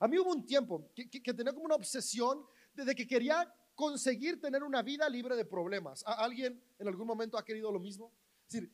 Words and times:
A 0.00 0.08
mí 0.08 0.18
hubo 0.18 0.30
un 0.30 0.46
tiempo 0.46 0.90
que, 0.94 1.34
tenía 1.34 1.52
como 1.52 1.66
una 1.66 1.74
obsesión 1.74 2.44
de, 2.72 2.94
que 2.94 3.06
quería 3.06 3.54
conseguir 3.74 4.40
tener 4.40 4.62
una 4.62 4.82
vida 4.82 5.08
libre 5.08 5.36
de 5.36 5.44
problemas. 5.44 6.02
¿Alguien 6.06 6.60
en 6.78 6.88
algún 6.88 7.06
momento 7.06 7.36
ha 7.36 7.44
querido 7.44 7.70
lo 7.70 7.78
mismo? 7.78 8.10
Es 8.46 8.54
decir, 8.54 8.72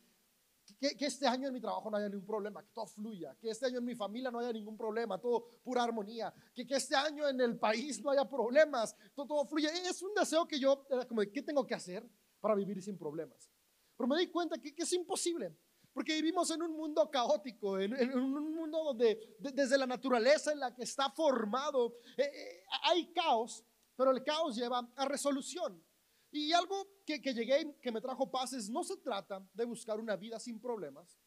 que, 0.78 0.96
que, 0.96 1.06
este 1.06 1.26
año 1.26 1.48
en 1.48 1.54
mi 1.54 1.60
trabajo 1.60 1.90
no 1.90 1.96
haya 1.96 2.08
ningún 2.08 2.26
problema, 2.26 2.62
que 2.62 2.70
todo 2.72 2.86
fluya, 2.86 3.36
que 3.40 3.50
este 3.50 3.66
año 3.66 3.78
en 3.78 3.84
mi 3.84 3.96
familia 3.96 4.30
no 4.30 4.38
haya 4.38 4.52
ningún 4.52 4.76
problema, 4.76 5.18
todo 5.20 5.46
pura 5.64 5.82
armonía, 5.82 6.32
que, 6.54 6.64
este 6.70 6.94
año 6.94 7.28
en 7.28 7.40
el 7.40 7.58
país 7.58 8.00
no 8.00 8.10
haya 8.10 8.28
problemas, 8.28 8.94
todo, 9.14 9.44
fluya. 9.46 9.70
Es 9.70 10.02
un 10.02 10.14
deseo 10.14 10.46
que 10.46 10.60
yo, 10.60 10.86
como 11.08 11.22
de, 11.22 11.32
¿qué 11.32 11.42
tengo 11.42 11.66
que 11.66 11.74
hacer 11.74 12.08
para 12.40 12.54
vivir 12.54 12.80
sin 12.80 12.96
problemas? 12.96 13.50
Pero 13.96 14.06
me 14.06 14.16
di 14.18 14.28
cuenta 14.28 14.58
que, 14.58 14.72
que 14.72 14.84
es 14.84 14.92
imposible. 14.92 15.56
Porque 15.96 16.12
vivimos 16.12 16.50
en 16.50 16.60
un 16.60 16.76
mundo 16.76 17.10
caótico, 17.10 17.78
en, 17.78 17.94
un 18.18 18.54
mundo 18.54 18.84
donde 18.84 19.38
desde 19.38 19.78
la 19.78 19.86
naturaleza 19.86 20.52
en 20.52 20.60
la 20.60 20.74
que 20.74 20.82
está 20.82 21.08
formado 21.08 22.00
eh, 22.18 22.22
eh, 22.22 22.64
hay 22.82 23.14
caos, 23.14 23.64
pero 23.96 24.10
el 24.10 24.22
caos 24.22 24.54
lleva 24.54 24.86
a 24.94 25.04
resolución. 25.06 25.82
Y 26.30 26.52
algo 26.52 26.86
que, 27.06 27.22
que 27.22 27.32
llegué, 27.32 27.78
que 27.80 27.90
me 27.90 28.02
trajo 28.02 28.30
paz, 28.30 28.52
es 28.52 28.68
no 28.68 28.84
se 28.84 28.98
trata 28.98 29.42
de 29.54 29.64
buscar 29.64 29.98
una 29.98 30.16
vida 30.16 30.38
sin 30.38 30.60
problemas, 30.60 31.18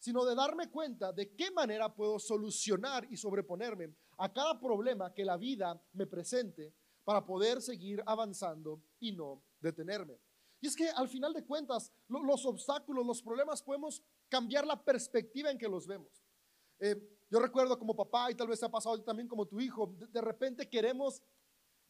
sino 0.00 0.24
de 0.24 0.34
darme 0.34 0.68
cuenta 0.68 1.12
de 1.12 1.36
qué 1.36 1.52
manera 1.52 1.94
puedo 1.94 2.18
solucionar 2.18 3.06
y 3.08 3.16
sobreponerme 3.16 3.94
a 4.18 4.32
cada 4.32 4.58
problema 4.58 5.14
que 5.14 5.24
la 5.24 5.36
vida 5.36 5.80
me 5.92 6.08
presente 6.08 6.74
para 7.04 7.24
poder 7.24 7.62
seguir 7.62 8.02
avanzando 8.04 8.82
y 8.98 9.12
no 9.12 9.44
detenerme. 9.60 10.18
Y 10.62 10.68
es 10.68 10.76
que 10.76 10.88
al 10.90 11.08
final 11.08 11.32
de 11.34 11.44
cuentas, 11.44 11.92
los 12.06 12.46
obstáculos, 12.46 13.04
los 13.04 13.20
problemas, 13.20 13.60
podemos 13.60 14.00
cambiar 14.28 14.64
la 14.64 14.80
perspectiva 14.80 15.50
en 15.50 15.58
que 15.58 15.66
los 15.66 15.88
vemos. 15.88 16.22
Eh, 16.78 16.96
yo 17.28 17.40
recuerdo 17.40 17.76
como 17.76 17.96
papá, 17.96 18.30
y 18.30 18.36
tal 18.36 18.46
vez 18.46 18.60
se 18.60 18.66
ha 18.66 18.70
pasado 18.70 19.02
también 19.02 19.26
como 19.26 19.44
tu 19.44 19.60
hijo, 19.60 19.92
de, 19.98 20.20
repente 20.20 20.68
queremos 20.68 21.20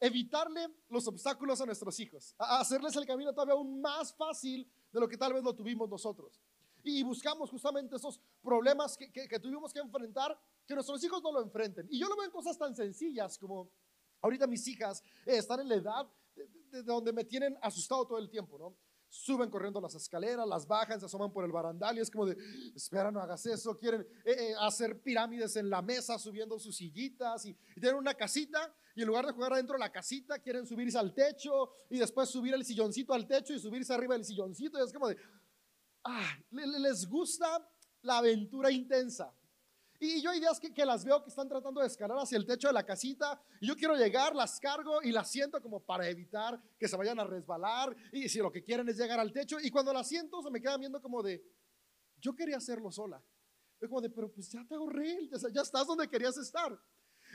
evitarle 0.01 0.69
los 0.89 1.07
obstáculos 1.07 1.61
a 1.61 1.67
nuestros 1.67 2.01
hijos, 2.01 2.35
a 2.39 2.61
hacerles 2.61 2.97
el 2.97 3.05
camino 3.05 3.35
todavía 3.35 3.53
aún 3.53 3.79
más 3.79 4.15
fácil 4.15 4.67
de 4.91 5.01
lo 5.01 5.07
que 5.07 5.19
tal 5.19 5.35
vez 5.35 5.45
lo 5.45 5.55
tuvimos 5.55 5.87
nosotros. 5.91 6.41
Y 6.83 7.03
buscamos 7.03 7.51
justamente 7.51 7.97
esos 7.97 8.19
problemas 8.43 8.97
que, 8.97 9.39
tuvimos 9.39 9.71
que 9.71 9.81
enfrentar, 9.81 10.41
que 10.67 10.75
nuestros 10.75 11.05
hijos 11.05 11.23
no 11.23 11.31
lo 11.31 11.43
enfrenten. 11.43 11.89
Y 11.91 11.99
yo 11.99 12.09
lo 12.09 12.17
veo 12.17 12.25
en 12.25 12.31
cosas 12.31 12.57
tan 12.57 12.75
sencillas 12.75 13.37
como 13.37 13.71
ahorita 14.23 14.47
mis 14.47 14.67
hijas 14.67 15.03
eh, 15.27 15.37
están 15.37 15.61
en 15.61 15.69
la 15.69 15.75
edad 15.75 16.09
de 16.35 16.83
donde 16.83 17.13
me 17.13 17.25
tienen 17.25 17.57
asustado 17.61 18.07
todo 18.07 18.19
el 18.19 18.31
tiempo, 18.31 18.59
¿no? 18.59 18.77
Suben 19.09 19.51
corriendo 19.51 19.79
las 19.79 19.95
escaleras, 19.95 20.49
las 20.49 20.67
bajan, 20.67 20.99
se 20.99 21.05
asoman 21.05 21.31
por 21.31 21.45
el 21.45 21.53
barandal 21.53 21.99
y 21.99 22.01
es 22.01 22.11
como 22.11 22.25
de, 22.25 22.37
espera, 22.75 23.11
no 23.11 23.21
hagas 23.21 23.45
eso. 23.45 23.77
Quieren 23.79 24.01
eh, 24.25 24.33
eh, 24.33 24.55
hacer 24.59 25.03
pirámides 25.03 25.55
en 25.57 25.69
la 25.69 25.83
mesa 25.83 26.19
subiendo 26.19 26.59
sus 26.59 26.77
sillitas 26.77 27.45
y, 27.45 27.55
tienen 27.75 27.97
una 27.97 28.15
casita 28.15 28.75
y 28.95 29.03
en 29.03 29.09
lugar 29.09 29.27
de 29.27 29.33
jugar 29.33 29.53
adentro 29.53 29.75
de 29.75 29.81
la 29.81 29.93
casita 29.93 30.39
quieren 30.39 30.67
subirse 30.67 30.99
al 30.99 31.13
techo 31.13 31.73
y 31.91 31.99
después 31.99 32.31
subir 32.31 32.55
el 32.55 32.65
silloncito 32.65 33.13
al 33.13 33.27
techo 33.27 33.53
y 33.53 33.59
subirse 33.59 33.93
arriba 33.93 34.15
del 34.15 34.25
silloncito 34.25 34.79
y 34.79 34.83
es 34.83 34.93
como 34.93 35.09
de, 35.09 35.19
ah, 36.05 36.39
les 36.51 37.07
gusta 37.07 37.69
la 38.01 38.19
aventura 38.19 38.71
intensa. 38.71 39.35
Y 40.05 40.21
yo 40.21 40.31
hay 40.31 40.41
ideas 40.41 40.59
que, 40.59 40.75
que, 40.75 40.85
las 40.85 41.05
veo 41.05 41.23
que 41.23 41.29
están 41.29 41.49
tratando 41.49 41.81
de 41.81 41.87
escalar 41.87 42.19
hacia 42.19 42.37
el 42.37 42.45
techo 42.45 42.67
de 42.67 42.73
la 42.73 42.85
casita 42.85 43.41
y 43.61 43.69
yo 43.69 43.77
quiero 43.77 43.95
llegar, 43.95 44.35
las 44.35 44.59
cargo 44.59 45.01
y 45.01 45.13
las 45.13 45.31
siento 45.31 45.63
como 45.63 45.79
para 45.79 46.09
evitar 46.09 46.61
que 46.77 46.89
se 46.89 46.97
vayan 46.97 47.21
a 47.21 47.25
resbalar 47.25 47.95
y 48.11 48.29
si 48.29 48.41
lo 48.41 48.51
que 48.51 48.65
quieren 48.65 48.89
es 48.89 48.97
llegar 48.97 49.21
al 49.21 49.33
techo 49.33 49.61
y 49.61 49.71
cuando 49.71 49.93
las 49.93 50.09
siento 50.09 50.43
se 50.43 50.51
me 50.51 50.61
quedan 50.61 50.81
viendo 50.81 51.01
como 51.01 51.23
de, 51.23 51.41
yo 52.21 52.35
quería 52.35 52.57
hacerlo 52.57 52.91
sola. 52.91 53.23
Es 53.81 53.89
como 53.89 54.01
de, 54.01 54.11
pero 54.11 54.29
pues 54.33 54.51
ya 54.51 54.67
te 54.67 54.75
ahorré, 54.75 55.31
ya 55.53 55.63
estás 55.63 55.87
donde 55.87 56.09
querías 56.09 56.37
estar. 56.37 56.77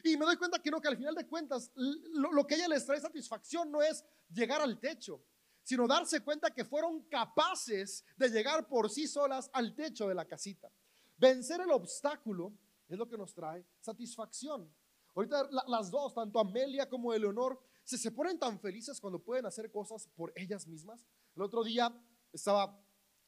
Y 0.03 0.17
me 0.17 0.25
doy 0.25 0.35
cuenta 0.35 0.61
que 0.61 0.69
no, 0.69 0.81
que 0.81 0.89
al 0.89 0.97
final 0.97 1.15
de 1.15 1.25
cuentas 1.25 1.71
lo, 1.73 2.33
lo 2.33 2.45
que 2.45 2.55
a 2.55 2.57
ella 2.57 2.67
les 2.67 2.85
trae 2.85 2.99
satisfacción 2.99 3.71
no 3.71 3.81
es 3.81 4.03
llegar 4.29 4.59
al 4.59 4.77
techo, 4.77 5.23
sino 5.63 5.87
darse 5.87 6.19
cuenta 6.19 6.51
que 6.51 6.65
fueron 6.65 7.03
capaces 7.03 8.03
de 8.17 8.27
llegar 8.27 8.67
por 8.67 8.89
sí 8.89 9.07
solas 9.07 9.49
al 9.53 9.73
techo 9.73 10.09
de 10.09 10.15
la 10.15 10.25
casita. 10.25 10.69
Vencer 11.17 11.61
el 11.61 11.71
obstáculo 11.71 12.53
es 12.87 12.97
lo 12.97 13.07
que 13.07 13.17
nos 13.17 13.33
trae 13.33 13.65
satisfacción. 13.79 14.73
Ahorita 15.15 15.49
las 15.67 15.89
dos, 15.89 16.13
tanto 16.13 16.39
Amelia 16.39 16.87
como 16.87 17.13
Eleonor, 17.13 17.59
se, 17.83 17.97
se 17.97 18.11
ponen 18.11 18.37
tan 18.37 18.59
felices 18.59 18.99
cuando 18.99 19.19
pueden 19.19 19.45
hacer 19.45 19.71
cosas 19.71 20.07
por 20.15 20.31
ellas 20.35 20.67
mismas. 20.67 21.05
El 21.35 21.41
otro 21.41 21.63
día 21.63 21.91
estaba 22.31 22.79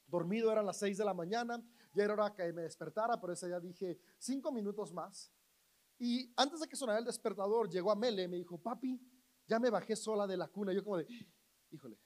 dormido, 0.06 0.52
eran 0.52 0.66
las 0.66 0.78
seis 0.78 0.98
de 0.98 1.06
la 1.06 1.14
mañana, 1.14 1.64
ya 1.94 2.04
era 2.04 2.14
hora 2.14 2.34
que 2.34 2.52
me 2.54 2.64
despertara, 2.64 3.20
pero 3.20 3.34
ese 3.34 3.48
día 3.48 3.60
dije 3.60 4.00
cinco 4.18 4.52
minutos 4.52 4.94
más. 4.94 5.32
Y 5.98 6.32
antes 6.38 6.60
de 6.60 6.68
que 6.68 6.76
sonara 6.76 7.00
el 7.00 7.06
despertador, 7.06 7.70
llegó 7.70 7.92
Amelia 7.92 8.24
y 8.24 8.28
me 8.28 8.38
dijo, 8.38 8.58
papi, 8.58 9.00
ya 9.48 9.60
me 9.60 9.70
bajé 9.70 9.96
sola 9.96 10.26
de 10.28 10.38
la 10.38 10.48
cuna. 10.48 10.72
Yo 10.72 10.84
como 10.84 10.98
de, 10.98 11.08
híjole, 11.72 12.00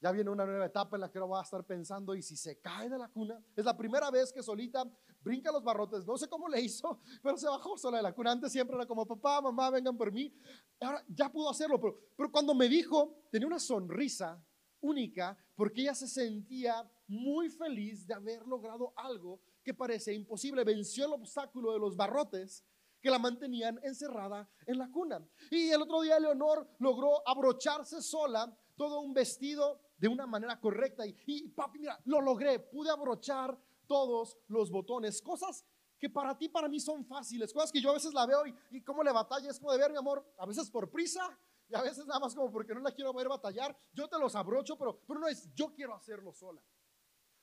ya 0.00 0.10
viene 0.12 0.30
una 0.30 0.44
nueva 0.44 0.66
etapa 0.66 0.96
en 0.96 1.02
la 1.02 1.10
que 1.10 1.18
ahora 1.18 1.28
voy 1.28 1.38
a 1.38 1.42
estar 1.42 1.64
pensando 1.64 2.14
y 2.14 2.22
si 2.22 2.36
se 2.36 2.58
cae 2.60 2.88
de 2.88 2.98
la 2.98 3.08
cuna, 3.08 3.42
es 3.54 3.64
la 3.64 3.76
primera 3.76 4.10
vez 4.10 4.32
que 4.32 4.42
solita 4.42 4.84
brinca 5.26 5.50
los 5.50 5.64
barrotes, 5.64 6.06
no 6.06 6.16
sé 6.16 6.28
cómo 6.28 6.48
le 6.48 6.60
hizo, 6.60 7.00
pero 7.22 7.36
se 7.36 7.48
bajó 7.48 7.76
sola 7.76 7.96
de 7.96 8.04
la 8.04 8.14
cuna. 8.14 8.30
Antes 8.30 8.52
siempre 8.52 8.76
era 8.76 8.86
como, 8.86 9.04
papá, 9.04 9.40
mamá, 9.40 9.70
vengan 9.70 9.96
por 9.96 10.12
mí. 10.12 10.32
Ahora 10.80 11.04
ya 11.08 11.30
pudo 11.30 11.50
hacerlo, 11.50 11.80
pero, 11.80 11.98
pero 12.16 12.30
cuando 12.30 12.54
me 12.54 12.68
dijo, 12.68 13.26
tenía 13.30 13.48
una 13.48 13.58
sonrisa 13.58 14.40
única 14.80 15.36
porque 15.56 15.80
ella 15.80 15.94
se 15.94 16.06
sentía 16.06 16.88
muy 17.08 17.50
feliz 17.50 18.06
de 18.06 18.14
haber 18.14 18.46
logrado 18.46 18.92
algo 18.94 19.40
que 19.64 19.74
parecía 19.74 20.12
imposible. 20.12 20.62
Venció 20.62 21.06
el 21.06 21.14
obstáculo 21.14 21.72
de 21.72 21.80
los 21.80 21.96
barrotes 21.96 22.64
que 23.00 23.10
la 23.10 23.18
mantenían 23.18 23.80
encerrada 23.82 24.48
en 24.64 24.78
la 24.78 24.88
cuna. 24.90 25.26
Y 25.50 25.70
el 25.70 25.82
otro 25.82 26.02
día 26.02 26.20
Leonor 26.20 26.68
logró 26.78 27.28
abrocharse 27.28 28.00
sola 28.00 28.56
todo 28.76 29.00
un 29.00 29.12
vestido 29.12 29.80
de 29.96 30.06
una 30.06 30.26
manera 30.26 30.60
correcta. 30.60 31.04
Y, 31.06 31.48
papi, 31.48 31.80
mira, 31.80 32.00
lo 32.04 32.20
logré, 32.20 32.60
pude 32.60 32.90
abrochar 32.90 33.58
todos 33.86 34.38
los 34.48 34.70
botones, 34.70 35.20
cosas 35.22 35.64
que 35.98 36.10
para 36.10 36.36
ti, 36.36 36.48
para 36.48 36.68
mí 36.68 36.78
son 36.78 37.04
fáciles, 37.04 37.52
cosas 37.52 37.72
que 37.72 37.80
yo 37.80 37.90
a 37.90 37.94
veces 37.94 38.12
la 38.12 38.26
veo 38.26 38.46
y, 38.46 38.54
y 38.70 38.82
cómo 38.82 39.02
le 39.02 39.12
batalla, 39.12 39.50
es 39.50 39.58
como 39.58 39.72
de 39.72 39.78
ver, 39.78 39.90
mi 39.90 39.98
amor, 39.98 40.24
a 40.38 40.46
veces 40.46 40.70
por 40.70 40.90
prisa 40.90 41.38
y 41.68 41.74
a 41.74 41.82
veces 41.82 42.06
nada 42.06 42.20
más 42.20 42.34
como 42.34 42.52
porque 42.52 42.74
no 42.74 42.80
la 42.80 42.92
quiero 42.92 43.12
ver 43.12 43.28
batallar, 43.28 43.76
yo 43.92 44.08
te 44.08 44.18
los 44.18 44.34
abrocho, 44.34 44.76
pero, 44.76 45.00
pero 45.06 45.20
no 45.20 45.28
es, 45.28 45.52
yo 45.54 45.72
quiero 45.74 45.94
hacerlo 45.94 46.32
sola. 46.32 46.62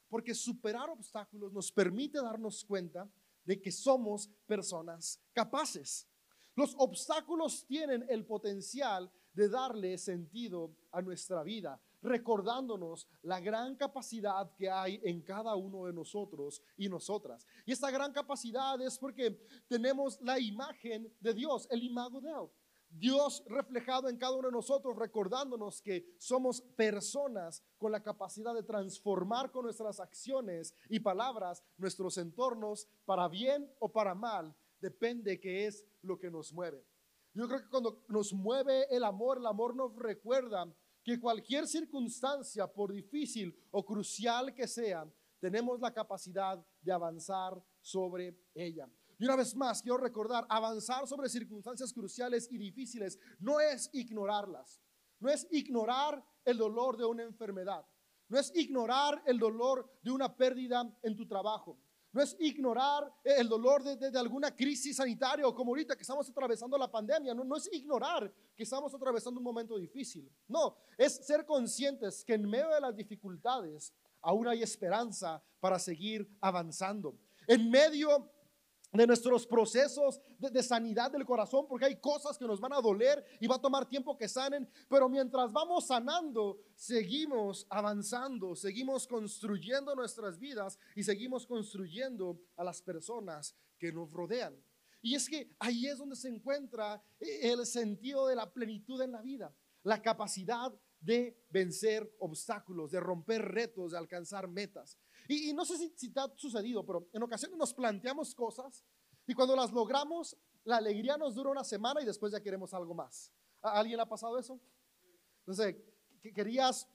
Porque 0.07 0.33
superar 0.33 0.89
obstáculos 0.89 1.51
nos 1.51 1.71
permite 1.71 2.21
darnos 2.21 2.63
cuenta 2.63 3.09
de 3.43 3.59
que 3.59 3.71
somos 3.71 4.29
personas 4.45 5.19
capaces. 5.33 6.07
Los 6.55 6.75
obstáculos 6.77 7.65
tienen 7.65 8.05
el 8.09 8.25
potencial 8.25 9.11
de 9.33 9.49
darle 9.49 9.97
sentido 9.97 10.75
a 10.91 11.01
nuestra 11.01 11.43
vida, 11.43 11.81
recordándonos 12.03 13.07
la 13.23 13.39
gran 13.39 13.75
capacidad 13.75 14.53
que 14.55 14.69
hay 14.69 14.99
en 15.03 15.21
cada 15.21 15.55
uno 15.55 15.85
de 15.85 15.93
nosotros 15.93 16.61
y 16.77 16.89
nosotras. 16.89 17.47
Y 17.65 17.71
esta 17.71 17.89
gran 17.89 18.11
capacidad 18.11 18.79
es 18.81 18.99
porque 18.99 19.39
tenemos 19.67 20.21
la 20.21 20.39
imagen 20.39 21.11
de 21.19 21.33
Dios, 21.33 21.67
el 21.71 21.83
imago 21.83 22.21
de 22.21 22.29
Él. 22.29 22.49
Dios 22.95 23.43
reflejado 23.47 24.07
en 24.07 24.17
cada 24.17 24.35
uno 24.37 24.49
de 24.49 24.53
nosotros, 24.53 24.95
recordándonos 24.95 25.81
que 25.81 26.13
somos 26.19 26.61
personas 26.61 27.63
con 27.79 27.91
la 27.91 28.03
capacidad 28.03 28.53
de 28.53 28.61
transformar 28.61 29.51
con 29.51 29.63
nuestras 29.63 29.99
acciones 29.99 30.75
y 30.89 30.99
palabras 30.99 31.63
nuestros 31.77 32.19
entornos 32.19 32.87
para 33.05 33.27
bien 33.27 33.67
o 33.79 33.91
para 33.91 34.13
mal, 34.13 34.55
depende 34.79 35.39
qué 35.39 35.65
es 35.65 35.83
lo 36.03 36.19
que 36.19 36.29
nos 36.29 36.53
mueve. 36.53 36.85
Yo 37.33 37.47
creo 37.47 37.61
que 37.61 37.69
cuando 37.69 38.03
nos 38.09 38.31
mueve 38.31 38.85
el 38.95 39.03
amor, 39.03 39.39
el 39.39 39.47
amor 39.47 39.75
nos 39.75 39.95
recuerda 39.95 40.71
que 41.03 41.19
cualquier 41.19 41.67
circunstancia, 41.67 42.65
por 42.67 42.91
difícil 42.91 43.53
o 43.71 43.83
crucial 43.85 44.53
que 44.53 44.67
sea, 44.67 45.05
tenemos 45.39 45.79
la 45.81 45.93
capacidad 45.93 46.65
de 46.81 46.91
avanzar 46.91 47.61
sobre 47.81 48.37
ella. 48.55 48.89
Y 49.19 49.25
una 49.25 49.35
vez 49.35 49.55
más, 49.55 49.81
quiero 49.81 49.97
recordar, 49.97 50.45
avanzar 50.49 51.07
sobre 51.07 51.29
circunstancias 51.29 51.93
cruciales 51.93 52.49
y 52.51 52.57
difíciles 52.57 53.19
no 53.39 53.59
es 53.59 53.89
ignorarlas, 53.93 54.81
no 55.19 55.29
es 55.29 55.47
ignorar 55.51 56.23
el 56.45 56.57
dolor 56.57 56.97
de 56.97 57.05
una 57.05 57.23
enfermedad, 57.23 57.85
no 58.29 58.39
es 58.39 58.51
ignorar 58.55 59.21
el 59.25 59.37
dolor 59.37 59.99
de 60.01 60.11
una 60.11 60.35
pérdida 60.35 60.97
en 61.03 61.15
tu 61.15 61.27
trabajo, 61.27 61.77
no 62.13 62.21
es 62.21 62.35
ignorar 62.39 63.11
el 63.23 63.49
dolor 63.49 63.83
de, 63.83 64.17
alguna 64.17 64.55
crisis 64.55 64.97
sanitaria 64.97 65.47
o 65.47 65.53
como 65.53 65.71
ahorita 65.71 65.95
que 65.95 66.03
estamos 66.03 66.29
atravesando 66.29 66.77
la 66.77 66.89
pandemia. 66.89 67.33
No, 67.33 67.43
no 67.43 67.57
es 67.57 67.67
ignorar 67.73 68.31
que 68.55 68.63
estamos 68.63 68.93
atravesando 68.93 69.39
un 69.39 69.43
momento 69.43 69.77
difícil. 69.77 70.31
No, 70.47 70.77
es 70.95 71.25
ser 71.25 71.43
conscientes 71.43 72.23
que 72.23 72.35
en 72.35 72.47
medio 72.47 72.69
de 72.69 72.79
las 72.79 72.95
dificultades 72.95 73.91
aún 74.21 74.47
hay 74.47 74.61
esperanza 74.61 75.43
para 75.59 75.79
seguir 75.79 76.29
avanzando. 76.39 77.17
En 77.47 77.69
medio 77.69 78.31
de 78.93 79.07
nuestros 79.07 79.47
procesos 79.47 80.21
de, 80.37 80.61
sanidad 80.61 81.11
del 81.11 81.25
corazón, 81.25 81.65
porque 81.67 81.85
hay 81.85 81.99
cosas 81.99 82.37
que 82.37 82.45
nos 82.45 82.59
van 82.59 82.73
a 82.73 82.81
doler 82.81 83.25
y 83.39 83.47
va 83.47 83.55
a 83.55 83.61
tomar 83.61 83.89
tiempo 83.89 84.15
que 84.15 84.29
sanen, 84.29 84.69
pero 84.87 85.09
mientras 85.09 85.51
vamos 85.51 85.87
sanando, 85.87 86.59
seguimos 86.75 87.65
avanzando, 87.69 88.55
seguimos 88.55 89.07
construyendo 89.07 89.95
nuestras 89.95 90.37
vidas 90.37 90.77
y 90.95 91.03
seguimos 91.03 91.47
construyendo 91.47 92.39
a 92.55 92.63
las 92.63 92.81
personas 92.81 93.55
que 93.79 93.91
nos 93.91 94.11
rodean. 94.11 94.55
Y 95.01 95.15
es 95.15 95.27
que 95.27 95.53
ahí 95.59 95.87
es 95.87 95.97
donde 95.97 96.15
se 96.15 96.29
encuentra 96.29 97.03
eh, 97.19 97.51
el 97.51 97.65
sentido 97.65 98.27
de 98.27 98.35
la 98.35 98.53
plenitud 98.53 99.01
en 99.01 99.11
la 99.11 99.21
vida, 99.21 99.53
la 99.81 100.01
capacidad 100.01 100.71
de 101.01 101.37
vencer 101.49 102.15
obstáculos, 102.19 102.91
de 102.91 102.99
romper 102.99 103.41
retos, 103.41 103.91
de 103.91 103.97
alcanzar 103.97 104.47
metas. 104.47 104.97
Y, 105.27 105.53
no 105.53 105.65
sé 105.65 105.77
si, 105.95 106.09
te 106.09 106.19
ha 106.19 106.31
sucedido, 106.35 106.85
pero 106.85 107.07
en 107.13 107.23
ocasiones 107.23 107.57
nos 107.57 107.73
planteamos 107.73 108.35
cosas 108.35 108.83
y 109.25 109.33
cuando 109.33 109.55
las 109.55 109.71
logramos, 109.71 110.37
la 110.65 110.77
alegría 110.77 111.17
nos 111.17 111.35
dura 111.35 111.49
una 111.49 111.63
semana 111.63 112.01
y 112.01 112.05
después 112.05 112.31
ya 112.31 112.41
queremos 112.41 112.73
algo 112.73 112.93
más. 112.93 113.31
¿A 113.61 113.79
alguien 113.79 113.99
ha 113.99 114.05
pasado 114.07 114.37
eso? 114.37 114.59
Que 116.21 116.33
querías 116.33 116.87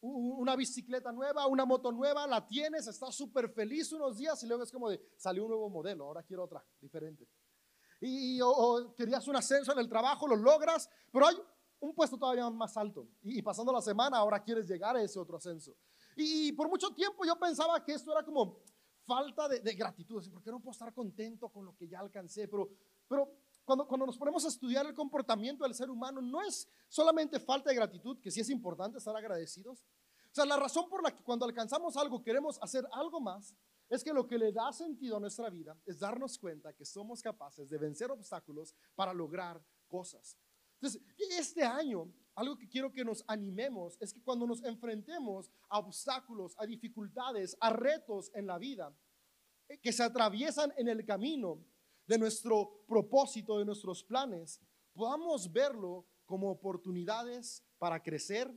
una 0.00 0.54
bicicleta 0.54 1.10
nueva, 1.10 1.46
una 1.46 1.64
moto 1.64 1.90
nueva, 1.90 2.26
la 2.26 2.46
tienes, 2.46 2.86
estás 2.86 3.14
súper 3.14 3.50
feliz 3.50 3.92
unos 3.92 4.16
días 4.16 4.40
y 4.42 4.46
luego 4.46 4.62
es 4.62 4.70
como 4.70 4.88
de, 4.88 5.00
salió 5.16 5.44
un 5.44 5.50
nuevo 5.50 5.68
modelo, 5.68 6.04
ahora 6.04 6.22
quiero 6.22 6.44
otra, 6.44 6.64
diferente. 6.80 7.28
Y, 8.00 8.40
o, 8.40 8.94
querías 8.96 9.26
un 9.26 9.36
ascenso 9.36 9.72
en 9.72 9.80
el 9.80 9.88
trabajo, 9.88 10.28
lo 10.28 10.36
logras, 10.36 10.88
pero 11.10 11.26
hay 11.26 11.36
un 11.80 11.94
puesto 11.94 12.16
todavía 12.16 12.48
más 12.50 12.76
alto. 12.76 13.08
Y, 13.22 13.42
pasando 13.42 13.72
la 13.72 13.80
semana, 13.80 14.18
ahora 14.18 14.42
quieres 14.42 14.68
llegar 14.68 14.96
a 14.96 15.02
ese 15.02 15.18
otro 15.18 15.36
ascenso. 15.36 15.74
Y, 16.16 16.52
por 16.52 16.68
mucho 16.68 16.90
tiempo 16.94 17.24
yo 17.24 17.38
pensaba 17.38 17.82
que 17.84 17.92
esto 17.92 18.12
era 18.12 18.24
como 18.24 18.60
falta 19.04 19.48
de, 19.48 19.74
gratitud, 19.74 20.22
¿por 20.30 20.42
qué 20.42 20.50
no 20.50 20.60
puedo 20.60 20.72
estar 20.72 20.92
contento 20.92 21.48
con 21.48 21.64
lo 21.64 21.74
que 21.74 21.88
ya 21.88 22.00
alcancé? 22.00 22.46
Pero, 22.46 22.68
pero 23.08 23.30
cuando, 23.64 23.86
cuando 23.86 24.06
nos 24.06 24.18
ponemos 24.18 24.44
a 24.44 24.48
estudiar 24.48 24.84
el 24.86 24.94
comportamiento 24.94 25.64
del 25.64 25.74
ser 25.74 25.88
humano, 25.88 26.20
no 26.20 26.42
es 26.42 26.68
solamente 26.88 27.40
falta 27.40 27.70
de 27.70 27.76
gratitud, 27.76 28.18
que 28.20 28.30
sí 28.30 28.40
es 28.40 28.50
importante 28.50 28.98
estar 28.98 29.16
agradecidos. 29.16 29.86
O 30.30 30.34
sea, 30.34 30.44
la 30.44 30.56
razón 30.56 30.88
por 30.88 31.02
la 31.02 31.14
que 31.14 31.22
cuando 31.22 31.46
alcanzamos 31.46 31.96
algo 31.96 32.22
queremos 32.22 32.58
hacer 32.62 32.86
algo 32.92 33.20
más, 33.20 33.54
es 33.88 34.04
que 34.04 34.12
lo 34.12 34.26
que 34.26 34.38
le 34.38 34.52
da 34.52 34.72
sentido 34.72 35.16
a 35.16 35.20
nuestra 35.20 35.48
vida 35.48 35.76
es 35.86 35.98
darnos 35.98 36.38
cuenta 36.38 36.74
que 36.74 36.84
somos 36.84 37.22
capaces 37.22 37.70
de 37.70 37.78
vencer 37.78 38.10
obstáculos 38.10 38.74
para 38.94 39.14
lograr 39.14 39.62
cosas. 39.88 40.36
Entonces, 40.80 41.02
este 41.30 41.64
año, 41.64 42.12
algo 42.34 42.56
que 42.56 42.68
quiero 42.68 42.92
que 42.92 43.04
nos 43.04 43.24
animemos 43.26 43.96
es 44.00 44.12
que 44.12 44.22
cuando 44.22 44.46
nos 44.46 44.62
enfrentemos 44.64 45.50
a 45.68 45.78
obstáculos, 45.78 46.54
a 46.58 46.66
dificultades, 46.66 47.56
a 47.60 47.70
retos 47.70 48.30
en 48.34 48.46
la 48.46 48.58
vida, 48.58 48.94
que 49.82 49.92
se 49.92 50.02
atraviesan 50.02 50.72
en 50.76 50.88
el 50.88 51.04
camino, 51.04 51.62
de 52.08 52.18
nuestro 52.18 52.84
propósito, 52.88 53.58
de 53.58 53.66
nuestros 53.66 54.02
planes, 54.02 54.60
podamos 54.94 55.52
verlo 55.52 56.06
como 56.24 56.50
oportunidades 56.50 57.62
para 57.78 58.02
crecer, 58.02 58.50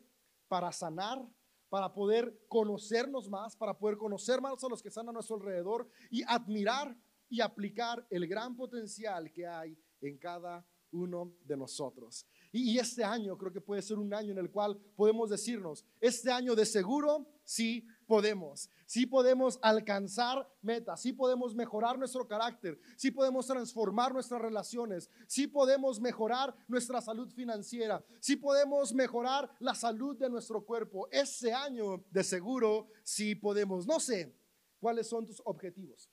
para 0.48 0.72
sanar, 0.72 1.22
para 1.70 1.94
poder 1.94 2.46
conocernos 2.48 3.30
más, 3.30 3.56
para 3.56 3.78
poder 3.78 3.98
conocer 3.98 4.42
más 4.42 4.64
a 4.64 4.70
los 4.70 4.82
que 4.82 4.88
están 4.88 5.08
a 5.10 5.12
nuestro 5.12 5.36
alrededor 5.36 5.88
y 6.10 6.24
admirar 6.24 6.98
y 7.30 7.42
aplicar 7.42 8.06
el 8.10 8.26
gran 8.26 8.56
potencial 8.56 9.32
que 9.32 9.46
hay 9.46 9.78
en 10.00 10.18
cada 10.18 10.66
uno 10.92 11.34
de 11.46 11.58
nosotros. 11.58 12.26
Y, 12.52 12.78
este 12.78 13.04
año 13.04 13.38
creo 13.38 13.52
que 13.52 13.62
puede 13.62 13.82
ser 13.82 13.98
un 13.98 14.14
año 14.14 14.32
en 14.32 14.38
el 14.38 14.52
cual 14.52 14.78
podemos 14.96 15.30
decirnos, 15.30 15.86
este 16.00 16.32
año 16.32 16.56
de 16.56 16.66
seguro 16.66 17.28
sí 17.44 17.88
podemos, 18.08 18.70
sí 18.86 19.06
podemos 19.06 19.58
alcanzar 19.62 20.50
metas, 20.62 21.02
sí 21.02 21.14
podemos 21.14 21.56
mejorar 21.56 21.98
nuestro 21.98 22.28
carácter, 22.28 22.80
sí 22.98 23.12
podemos 23.12 23.48
transformar 23.48 24.14
nuestras 24.14 24.42
relaciones, 24.42 25.10
sí 25.28 25.48
podemos 25.48 26.02
mejorar 26.02 26.54
nuestra 26.68 27.00
salud 27.02 27.32
financiera, 27.32 28.04
sí 28.20 28.36
podemos 28.36 28.94
mejorar 28.94 29.50
la 29.60 29.76
salud 29.76 30.18
de 30.18 30.30
nuestro 30.30 30.66
cuerpo. 30.66 31.08
Este 31.12 31.54
año 31.54 32.04
de 32.12 32.24
seguro 32.24 32.88
sí 33.04 33.36
podemos. 33.36 33.88
No 33.88 34.00
sé 34.00 34.36
cuáles 34.80 35.08
son 35.08 35.26
tus 35.26 35.42
objetivos, 35.46 36.10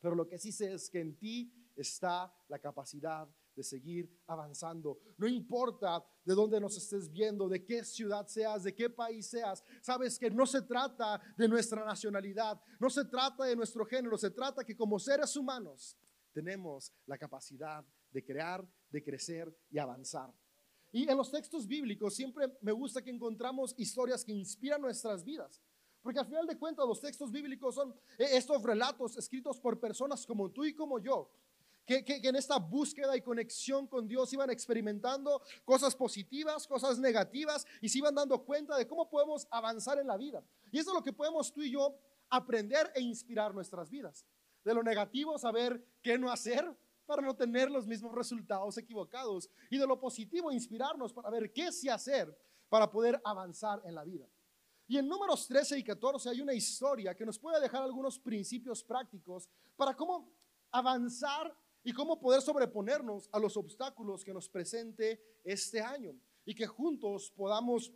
pero 0.00 0.14
lo 0.14 0.26
que 0.26 0.38
sí 0.38 0.50
sé 0.50 0.72
es 0.72 0.90
que 0.90 1.00
en 1.00 1.16
ti 1.16 1.52
está 1.76 2.32
la 2.48 2.58
capacidad 2.58 3.28
de 3.58 3.64
seguir 3.64 4.08
avanzando. 4.28 5.00
No 5.16 5.26
importa 5.26 6.04
de 6.24 6.32
dónde 6.32 6.60
nos 6.60 6.76
estés 6.76 7.10
viendo, 7.10 7.48
de 7.48 7.64
qué 7.64 7.84
ciudad 7.84 8.24
seas, 8.28 8.62
de 8.62 8.72
qué 8.72 8.88
país 8.88 9.26
seas. 9.26 9.64
Sabes 9.82 10.16
que 10.16 10.30
no 10.30 10.46
se 10.46 10.62
trata 10.62 11.20
de 11.36 11.48
nuestra 11.48 11.84
nacionalidad, 11.84 12.60
no 12.78 12.88
se 12.88 13.04
trata 13.04 13.44
de 13.44 13.56
nuestro 13.56 13.84
género, 13.84 14.16
se 14.16 14.30
trata 14.30 14.62
que 14.62 14.76
como 14.76 15.00
seres 15.00 15.34
humanos 15.36 15.98
tenemos 16.32 16.92
la 17.04 17.18
capacidad 17.18 17.84
de 18.12 18.24
crear, 18.24 18.64
de 18.90 19.02
crecer 19.02 19.52
y 19.70 19.78
avanzar. 19.78 20.32
Y 20.92 21.08
en 21.10 21.16
los 21.16 21.32
textos 21.32 21.66
bíblicos 21.66 22.14
siempre 22.14 22.56
me 22.62 22.70
gusta 22.70 23.02
que 23.02 23.10
encontramos 23.10 23.74
historias 23.76 24.24
que 24.24 24.32
inspiran 24.32 24.80
nuestras 24.80 25.24
vidas. 25.24 25.60
Porque 26.00 26.20
al 26.20 26.26
final 26.26 26.46
de 26.46 26.56
cuentas 26.56 26.86
los 26.86 27.00
textos 27.00 27.32
bíblicos 27.32 27.74
son 27.74 27.90
eh, 28.18 28.28
estos 28.34 28.62
relatos 28.62 29.18
escritos 29.18 29.58
por 29.58 29.80
personas 29.80 30.24
como 30.24 30.48
tú 30.52 30.64
y 30.64 30.74
como 30.74 31.00
yo, 31.00 31.28
que, 31.88 32.20
en 32.22 32.36
esta 32.36 32.58
búsqueda 32.58 33.16
y 33.16 33.22
conexión 33.22 33.86
con 33.86 34.06
Dios 34.06 34.30
iban 34.34 34.50
experimentando 34.50 35.40
cosas 35.64 35.96
positivas, 35.96 36.66
cosas 36.66 36.98
negativas 36.98 37.66
y 37.80 37.88
se 37.88 37.98
iban 37.98 38.14
dando 38.14 38.44
cuenta 38.44 38.76
de 38.76 38.86
cómo 38.86 39.08
podemos 39.08 39.48
avanzar 39.50 39.98
en 39.98 40.06
la 40.06 40.18
vida. 40.18 40.44
Y 40.70 40.78
eso 40.78 40.90
es 40.90 40.94
lo 40.94 41.02
que 41.02 41.14
podemos 41.14 41.50
tú 41.50 41.62
y 41.62 41.70
yo 41.70 41.98
aprender 42.28 42.92
e 42.94 43.00
inspirar 43.00 43.54
nuestras 43.54 43.88
vidas. 43.88 44.26
De 44.62 44.74
lo 44.74 44.82
negativo, 44.82 45.38
saber 45.38 45.82
qué 46.02 46.18
no 46.18 46.30
hacer 46.30 46.76
para 47.06 47.22
no 47.22 47.34
tener 47.34 47.70
los 47.70 47.86
mismos 47.86 48.14
resultados 48.14 48.76
equivocados. 48.76 49.48
Y 49.70 49.78
de 49.78 49.86
lo 49.86 49.98
positivo, 49.98 50.52
inspirarnos 50.52 51.14
para 51.14 51.30
ver 51.30 51.50
qué 51.54 51.72
sí 51.72 51.88
hacer 51.88 52.36
para 52.68 52.90
poder 52.90 53.18
avanzar 53.24 53.80
en 53.86 53.94
la 53.94 54.04
vida. 54.04 54.28
Y 54.86 54.98
en 54.98 55.08
números 55.08 55.46
13 55.46 55.78
y 55.78 55.84
14 55.84 56.28
hay 56.28 56.42
una 56.42 56.52
historia 56.52 57.14
que 57.14 57.24
nos 57.24 57.38
puede 57.38 57.58
dejar 57.62 57.82
algunos 57.82 58.18
principios 58.18 58.84
prácticos 58.84 59.48
para 59.74 59.96
cómo 59.96 60.30
avanzar 60.70 61.56
y 61.84 61.92
cómo 61.92 62.18
poder 62.20 62.42
sobreponernos 62.42 63.28
a 63.32 63.38
los 63.38 63.56
obstáculos 63.56 64.24
que 64.24 64.34
nos 64.34 64.48
presente 64.48 65.20
este 65.44 65.80
año 65.80 66.14
y 66.44 66.54
que 66.54 66.66
juntos 66.66 67.32
podamos 67.36 67.92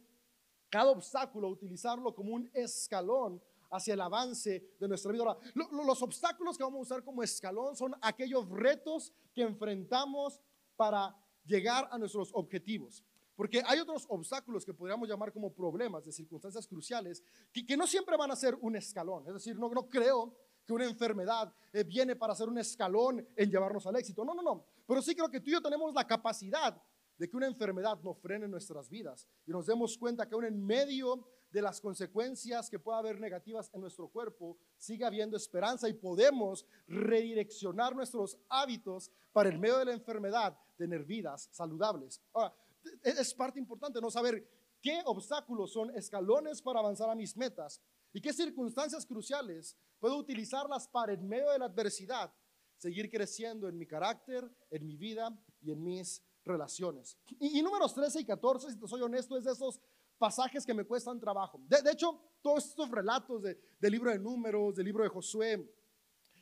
cada 0.68 0.90
obstáculo 0.90 1.48
utilizarlo 1.48 2.14
como 2.14 2.34
un 2.34 2.50
escalón 2.54 3.42
hacia 3.70 3.94
el 3.94 4.00
avance 4.00 4.74
de 4.78 4.88
nuestra 4.88 5.12
vida. 5.12 5.36
Los 5.54 6.02
obstáculos 6.02 6.56
que 6.56 6.64
vamos 6.64 6.78
a 6.78 6.82
usar 6.82 7.04
como 7.04 7.22
escalón 7.22 7.76
son 7.76 7.94
aquellos 8.00 8.48
retos 8.48 9.12
que 9.34 9.42
enfrentamos 9.42 10.40
para 10.76 11.16
llegar 11.44 11.88
a 11.90 11.98
nuestros 11.98 12.30
objetivos. 12.34 13.04
Porque 13.34 13.62
hay 13.66 13.80
otros 13.80 14.06
obstáculos 14.08 14.64
que 14.64 14.74
podríamos 14.74 15.08
llamar 15.08 15.32
como 15.32 15.52
problemas 15.52 16.04
de 16.04 16.12
circunstancias 16.12 16.66
cruciales 16.66 17.22
que, 17.52 17.76
no 17.76 17.86
siempre 17.86 18.16
van 18.16 18.30
a 18.30 18.36
ser 18.36 18.56
un 18.60 18.76
escalón. 18.76 19.26
Es 19.26 19.34
decir, 19.34 19.58
no 19.58 19.70
creo 19.88 20.36
que 20.66 20.72
una 20.72 20.84
enfermedad 20.84 21.52
eh, 21.72 21.84
viene 21.84 22.16
para 22.16 22.34
ser 22.34 22.48
un 22.48 22.58
escalón 22.58 23.26
en 23.36 23.50
llevarnos 23.50 23.86
al 23.86 23.96
éxito. 23.96 24.24
No, 24.24 24.34
no, 24.34 24.42
no. 24.42 24.64
Pero 24.86 25.02
sí 25.02 25.14
creo 25.14 25.30
que 25.30 25.40
tú 25.40 25.50
y 25.50 25.52
yo 25.52 25.62
tenemos 25.62 25.92
la 25.94 26.06
capacidad 26.06 26.80
de 27.18 27.28
que 27.28 27.36
una 27.36 27.46
enfermedad 27.46 27.98
no 28.02 28.14
frene 28.14 28.48
nuestras 28.48 28.88
vidas 28.88 29.28
y 29.46 29.50
nos 29.50 29.66
demos 29.66 29.96
cuenta 29.96 30.28
que 30.28 30.34
aún 30.34 30.44
en 30.44 30.64
medio 30.64 31.26
de 31.52 31.62
las 31.62 31.80
consecuencias 31.80 32.70
que 32.70 32.78
pueda 32.78 32.98
haber 32.98 33.20
negativas 33.20 33.70
en 33.74 33.82
nuestro 33.82 34.08
cuerpo, 34.08 34.56
sigue 34.78 35.04
habiendo 35.04 35.36
esperanza 35.36 35.88
y 35.88 35.92
podemos 35.92 36.66
redireccionar 36.88 37.94
nuestros 37.94 38.38
hábitos 38.48 39.10
para 39.32 39.50
el 39.50 39.58
medio 39.58 39.78
de 39.78 39.84
la 39.84 39.92
enfermedad, 39.92 40.56
tener 40.78 41.04
vidas 41.04 41.48
saludables. 41.52 42.22
Ahora, 42.32 42.54
es 43.02 43.34
parte 43.34 43.58
importante 43.58 44.00
no 44.00 44.10
saber 44.10 44.48
qué 44.80 45.02
obstáculos 45.04 45.72
son 45.72 45.94
escalones 45.96 46.62
para 46.62 46.80
avanzar 46.80 47.10
a 47.10 47.14
mis 47.14 47.36
metas 47.36 47.82
y 48.12 48.20
qué 48.20 48.32
circunstancias 48.32 49.06
cruciales 49.06 49.76
puedo 49.98 50.16
utilizarlas 50.16 50.86
para 50.88 51.12
en 51.12 51.26
medio 51.26 51.50
de 51.50 51.58
la 51.58 51.66
adversidad 51.66 52.32
seguir 52.76 53.08
creciendo 53.08 53.68
en 53.68 53.78
mi 53.78 53.86
carácter, 53.86 54.50
en 54.70 54.86
mi 54.86 54.96
vida 54.96 55.32
y 55.60 55.70
en 55.70 55.82
mis 55.82 56.20
relaciones. 56.44 57.16
Y, 57.38 57.62
números 57.62 57.94
13 57.94 58.20
y 58.20 58.24
14, 58.24 58.72
si 58.72 58.78
te 58.78 58.88
soy 58.88 59.00
honesto, 59.02 59.36
es 59.38 59.44
de 59.44 59.52
esos 59.52 59.80
pasajes 60.18 60.66
que 60.66 60.74
me 60.74 60.84
cuestan 60.84 61.20
trabajo. 61.20 61.60
De, 61.68 61.90
hecho, 61.90 62.20
todos 62.42 62.66
estos 62.66 62.90
relatos 62.90 63.42
del 63.42 63.92
libro 63.92 64.10
de 64.10 64.18
números, 64.18 64.74
del 64.74 64.86
libro 64.86 65.04
de 65.04 65.10
Josué, 65.10 65.52
el 65.52 65.68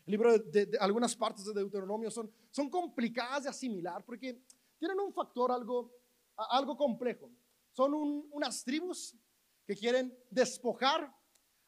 libro 0.07 0.39
de, 0.39 0.79
algunas 0.81 1.15
partes 1.15 1.45
de 1.45 1.53
Deuteronomio 1.53 2.11
son, 2.11 2.33
son 2.51 2.71
complicadas 2.71 3.45
de 3.45 3.51
asimilar 3.51 4.03
porque 4.05 4.43
tienen 4.79 4.99
un 4.99 5.13
factor 5.13 5.53
algo, 5.53 5.93
algo 6.37 6.77
complejo. 6.77 7.31
Son 7.71 7.93
unas 8.31 8.65
tribus 8.65 9.15
que 9.67 9.77
quieren 9.77 10.17
despojar 10.31 11.15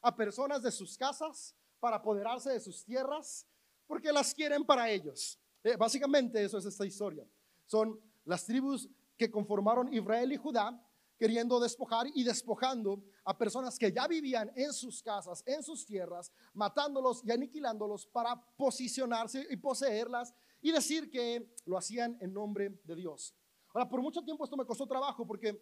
a 0.03 0.15
personas 0.15 0.61
de 0.61 0.71
sus 0.71 0.95
casas 0.97 1.55
para 1.79 1.95
apoderarse 1.95 2.51
de 2.51 2.59
sus 2.59 2.85
tierras 2.85 3.47
porque 3.87 4.11
las 4.11 4.33
quieren 4.33 4.63
para 4.63 4.89
ellos. 4.89 5.39
Eh, 5.63 5.75
básicamente 5.77 6.43
eso 6.43 6.57
es 6.57 6.65
esta 6.65 6.85
historia. 6.85 7.25
Son 7.65 7.99
las 8.25 8.45
tribus 8.45 8.89
que 9.17 9.31
conformaron 9.31 9.91
Israel 9.93 10.31
y 10.31 10.37
Judá 10.37 10.79
queriendo 11.17 11.59
despojar 11.59 12.07
y 12.13 12.23
despojando 12.23 13.01
a 13.23 13.37
personas 13.37 13.79
que 13.79 13.91
ya 13.91 14.07
vivían 14.07 14.51
en 14.55 14.73
sus 14.73 15.01
casas, 15.01 15.41
en 15.45 15.63
sus 15.63 15.85
tierras, 15.85 16.33
matándolos 16.53 17.23
y 17.23 17.31
aniquilándolos 17.31 18.07
para 18.07 18.35
posicionarse 18.57 19.47
y 19.49 19.55
poseerlas 19.55 20.33
y 20.61 20.71
decir 20.71 21.09
que 21.09 21.55
lo 21.65 21.77
hacían 21.77 22.17
en 22.19 22.33
nombre 22.33 22.77
de 22.83 22.95
Dios. 22.95 23.33
Ahora, 23.73 23.87
por 23.87 24.01
mucho 24.01 24.21
tiempo 24.21 24.43
esto 24.43 24.57
me 24.57 24.65
costó 24.65 24.85
trabajo 24.85 25.25
porque 25.25 25.57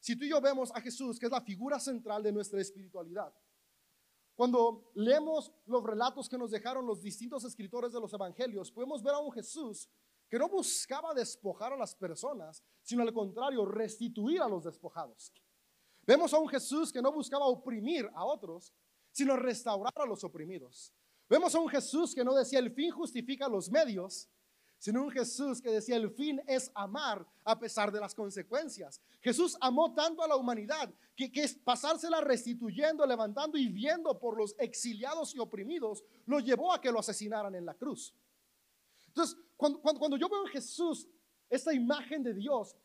si 0.00 0.16
tú 0.16 0.24
y 0.24 0.28
yo 0.28 0.40
vemos 0.40 0.70
a 0.74 0.80
Jesús, 0.80 1.18
que 1.18 1.26
es 1.26 1.32
la 1.32 1.40
figura 1.40 1.80
central 1.80 2.22
de 2.22 2.32
nuestra 2.32 2.60
espiritualidad, 2.60 3.32
Cuando 4.36 4.92
leemos 4.94 5.50
los 5.64 5.82
relatos 5.82 6.28
que 6.28 6.36
nos 6.36 6.50
dejaron 6.50 6.86
los 6.86 7.02
distintos 7.02 7.42
escritores 7.44 7.90
de 7.90 8.00
los 8.00 8.12
evangelios, 8.12 8.70
podemos 8.70 9.02
ver 9.02 9.14
a 9.14 9.18
un 9.18 9.32
Jesús 9.32 9.88
que 10.28 10.38
no 10.38 10.46
buscaba 10.48 11.14
despojar 11.14 11.72
a 11.72 11.76
las 11.76 11.94
personas, 11.94 12.62
sino 12.82 13.02
al 13.02 13.14
contrario, 13.14 13.64
restituir 13.64 14.42
a 14.42 14.48
los 14.48 14.64
despojados. 14.64 15.32
Vemos 16.02 16.34
a 16.34 16.38
un 16.38 16.48
Jesús 16.48 16.92
que 16.92 17.00
no 17.00 17.12
buscaba 17.12 17.46
oprimir 17.46 18.10
a 18.14 18.26
otros, 18.26 18.74
sino 19.10 19.36
restaurar 19.36 19.94
a 19.96 20.04
los 20.04 20.22
oprimidos. 20.22 20.92
Vemos 21.28 21.54
a 21.54 21.58
un 21.58 21.68
Jesús 21.68 22.14
que 22.14 22.22
no 22.22 22.34
decía 22.34 22.58
el 22.58 22.70
fin 22.72 22.90
justifica 22.90 23.48
los 23.48 23.70
medios, 23.70 24.28
sino 24.78 25.02
un 25.02 25.10
Jesús 25.10 25.60
que 25.60 25.70
decía 25.70 25.96
el 25.96 26.10
fin 26.10 26.40
es 26.46 26.70
amar 26.74 27.26
a 27.44 27.58
pesar 27.58 27.90
de 27.90 28.00
las 28.00 28.14
consecuencias. 28.14 29.00
Jesús 29.20 29.56
amó 29.60 29.94
tanto 29.94 30.22
a 30.22 30.28
la 30.28 30.36
humanidad 30.36 30.92
que, 31.14 31.30
que 31.32 31.48
pasársela 31.64 32.20
restituyendo, 32.20 33.06
levantando 33.06 33.56
y 33.56 33.68
viendo 33.68 34.18
por 34.18 34.36
los 34.36 34.54
exiliados 34.58 35.34
y 35.34 35.38
oprimidos, 35.38 36.04
lo 36.26 36.40
llevó 36.40 36.72
a 36.72 36.80
que 36.80 36.92
lo 36.92 36.98
asesinaran 36.98 37.54
en 37.54 37.64
la 37.64 37.74
cruz. 37.74 38.14
Entonces, 39.08 39.38
cuando, 39.56 39.80
cuando, 39.80 40.16
yo 40.18 40.28
veo 40.28 40.46
en 40.46 40.52
Jesús 40.52 41.08
esta 41.48 41.72
imagen 41.72 42.22
de 42.22 42.34
Dios, 42.34 42.76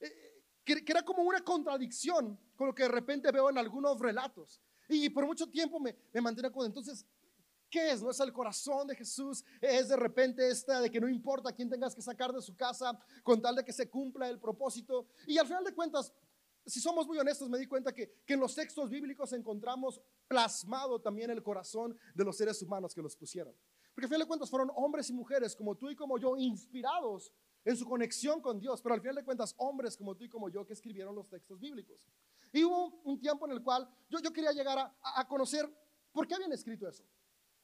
eh, 0.00 0.42
que, 0.64 0.82
era 0.84 1.02
como 1.02 1.22
una 1.22 1.40
contradicción 1.42 2.38
con 2.56 2.66
lo 2.66 2.74
que 2.74 2.82
de 2.82 2.88
repente 2.88 3.30
veo 3.30 3.48
en 3.50 3.58
algunos 3.58 4.00
relatos. 4.00 4.60
Y 4.88 5.08
por 5.10 5.26
mucho 5.26 5.48
tiempo 5.48 5.78
me, 5.78 5.96
me 6.12 6.20
mantenía 6.20 6.50
con, 6.50 6.66
entonces, 6.66 7.06
¿Qué 7.76 7.90
es? 7.90 8.02
¿No 8.02 8.10
es 8.10 8.18
el 8.20 8.32
corazón 8.32 8.86
de 8.86 8.96
Jesús? 8.96 9.44
Es 9.60 9.88
de 9.88 9.96
repente 9.96 10.48
esta 10.48 10.80
de 10.80 10.90
que 10.90 10.98
no 10.98 11.10
importa 11.10 11.52
quién 11.52 11.68
tengas 11.68 11.94
que 11.94 12.00
sacar 12.00 12.32
de 12.32 12.40
su 12.40 12.56
casa 12.56 12.98
con 13.22 13.42
tal 13.42 13.54
de 13.54 13.62
que 13.62 13.70
se 13.74 13.90
cumpla 13.90 14.30
el 14.30 14.40
propósito. 14.40 15.08
Y 15.26 15.36
al 15.36 15.46
final 15.46 15.62
de 15.62 15.74
cuentas, 15.74 16.10
si 16.64 16.80
somos 16.80 17.06
muy 17.06 17.18
honestos, 17.18 17.50
me 17.50 17.58
di 17.58 17.66
cuenta 17.66 17.92
que, 17.92 18.22
que 18.24 18.32
en 18.32 18.40
los 18.40 18.54
textos 18.54 18.88
bíblicos 18.88 19.30
encontramos 19.34 20.00
plasmado 20.26 21.02
también 21.02 21.28
el 21.28 21.42
corazón 21.42 21.94
de 22.14 22.24
los 22.24 22.38
seres 22.38 22.62
humanos 22.62 22.94
que 22.94 23.02
los 23.02 23.14
pusieron. 23.14 23.54
Porque 23.94 24.06
al 24.06 24.08
final 24.08 24.20
de 24.22 24.26
cuentas 24.26 24.48
fueron 24.48 24.70
hombres 24.74 25.10
y 25.10 25.12
mujeres 25.12 25.54
como 25.54 25.74
tú 25.74 25.90
y 25.90 25.96
como 25.96 26.16
yo, 26.16 26.34
inspirados 26.34 27.30
en 27.62 27.76
su 27.76 27.84
conexión 27.84 28.40
con 28.40 28.58
Dios, 28.58 28.80
pero 28.80 28.94
al 28.94 29.02
final 29.02 29.16
de 29.16 29.24
cuentas 29.24 29.54
hombres 29.58 29.98
como 29.98 30.14
tú 30.14 30.24
y 30.24 30.30
como 30.30 30.48
yo 30.48 30.64
que 30.64 30.72
escribieron 30.72 31.14
los 31.14 31.28
textos 31.28 31.60
bíblicos. 31.60 32.08
Y 32.54 32.64
hubo 32.64 33.02
un 33.04 33.20
tiempo 33.20 33.44
en 33.44 33.52
el 33.52 33.62
cual 33.62 33.86
yo, 34.08 34.18
yo 34.20 34.32
quería 34.32 34.52
llegar 34.52 34.78
a, 34.78 34.96
a 35.02 35.28
conocer 35.28 35.70
por 36.10 36.26
qué 36.26 36.36
habían 36.36 36.52
escrito 36.52 36.88
eso. 36.88 37.04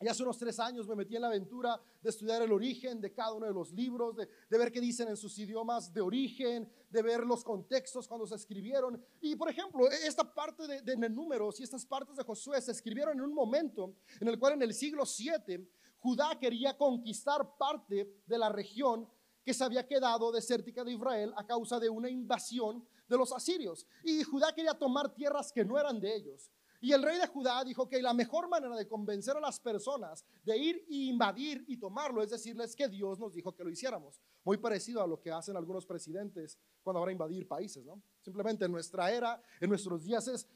Y 0.02 0.09
hace 0.09 0.25
unos 0.25 0.37
tres 0.37 0.59
años 0.59 0.88
me 0.88 0.97
metí 0.97 1.14
en 1.14 1.23
la 1.23 1.28
aventura 1.28 1.80
de 2.02 2.11
estudiar 2.11 2.42
el 2.42 2.50
origen 2.50 3.00
de 3.00 3.12
cada 3.12 3.35
uno 3.35 3.47
de 3.47 3.52
los 3.52 3.71
libros, 3.73 4.16
de, 4.16 4.28
ver 4.50 4.73
qué 4.73 4.80
dicen 4.80 5.09
en 5.09 5.16
sus 5.16 5.38
idiomas 5.38 5.92
de 5.94 6.00
origen, 6.00 6.68
de 6.90 7.02
ver 7.02 7.25
los 7.25 7.44
contextos 7.44 8.09
cuando 8.09 8.26
se 8.26 8.35
escribieron. 8.35 9.00
Y 9.21 9.37
por 9.37 9.49
ejemplo, 9.49 9.88
e, 9.88 10.06
esta 10.06 10.25
parte 10.35 10.82
de, 10.82 11.09
números 11.09 11.61
y 11.61 11.62
estas 11.62 11.87
partes 11.87 12.16
de 12.16 12.25
Josué 12.25 12.61
se 12.61 12.73
escribieron 12.73 13.14
en 13.14 13.21
un 13.21 13.32
momento 13.32 13.94
en 14.21 14.26
el 14.26 14.38
cual 14.40 14.54
en 14.54 14.62
el 14.62 14.75
siglo 14.75 15.06
7 15.06 15.64
Judá 15.99 16.37
quería 16.40 16.76
conquistar 16.76 17.56
parte 17.56 18.23
de 18.26 18.38
la 18.38 18.49
región 18.49 19.09
que 19.44 19.54
se 19.54 19.62
había 19.62 19.87
quedado 19.87 20.32
desértica 20.32 20.82
de 20.82 20.92
Israel 20.92 21.32
a 21.37 21.47
causa 21.47 21.78
de 21.78 21.88
una 21.88 22.11
invasión 22.11 22.85
de 23.09 23.16
los 23.16 23.32
asirios. 23.32 23.87
Y 24.02 24.25
Judá 24.25 24.52
quería 24.52 24.75
tomar 24.75 25.14
tierras 25.14 25.52
que 25.52 25.64
no 25.64 25.78
eran 25.78 26.00
de 26.00 26.14
ellos. 26.16 26.50
Y 26.82 26.92
el 26.92 27.00
rey 27.00 27.16
de 27.16 27.28
Judá 27.28 27.62
dijo 27.62 27.88
que 27.88 28.02
la 28.02 28.12
mejor 28.12 28.48
manera 28.48 28.74
de 28.74 28.88
convencer 28.88 29.36
a 29.36 29.40
las 29.40 29.60
personas 29.60 30.24
de 30.42 30.58
ir 30.58 30.84
e 30.90 30.94
invadir 31.04 31.64
y 31.68 31.76
tomarlo 31.76 32.20
es 32.20 32.30
decirles 32.30 32.74
que 32.74 32.88
Dios 32.88 33.20
nos 33.20 33.32
dijo 33.32 33.54
que 33.54 33.62
lo 33.62 33.70
hiciéramos. 33.70 34.20
Muy 34.42 34.56
parecido 34.56 35.00
a 35.00 35.06
lo 35.06 35.20
que 35.20 35.30
hacen 35.30 35.56
algunos 35.56 35.86
presidentes 35.86 36.58
cuando 36.82 36.98
van 36.98 37.10
a 37.10 37.12
invadir 37.12 37.46
países, 37.46 37.84
¿no? 37.84 38.02
Simplemente 38.20 38.64
en 38.64 38.72
nuestra 38.72 39.12
era, 39.12 39.40
en 39.60 39.68
nuestros 39.68 40.02
días 40.02 40.26
es 40.26 40.48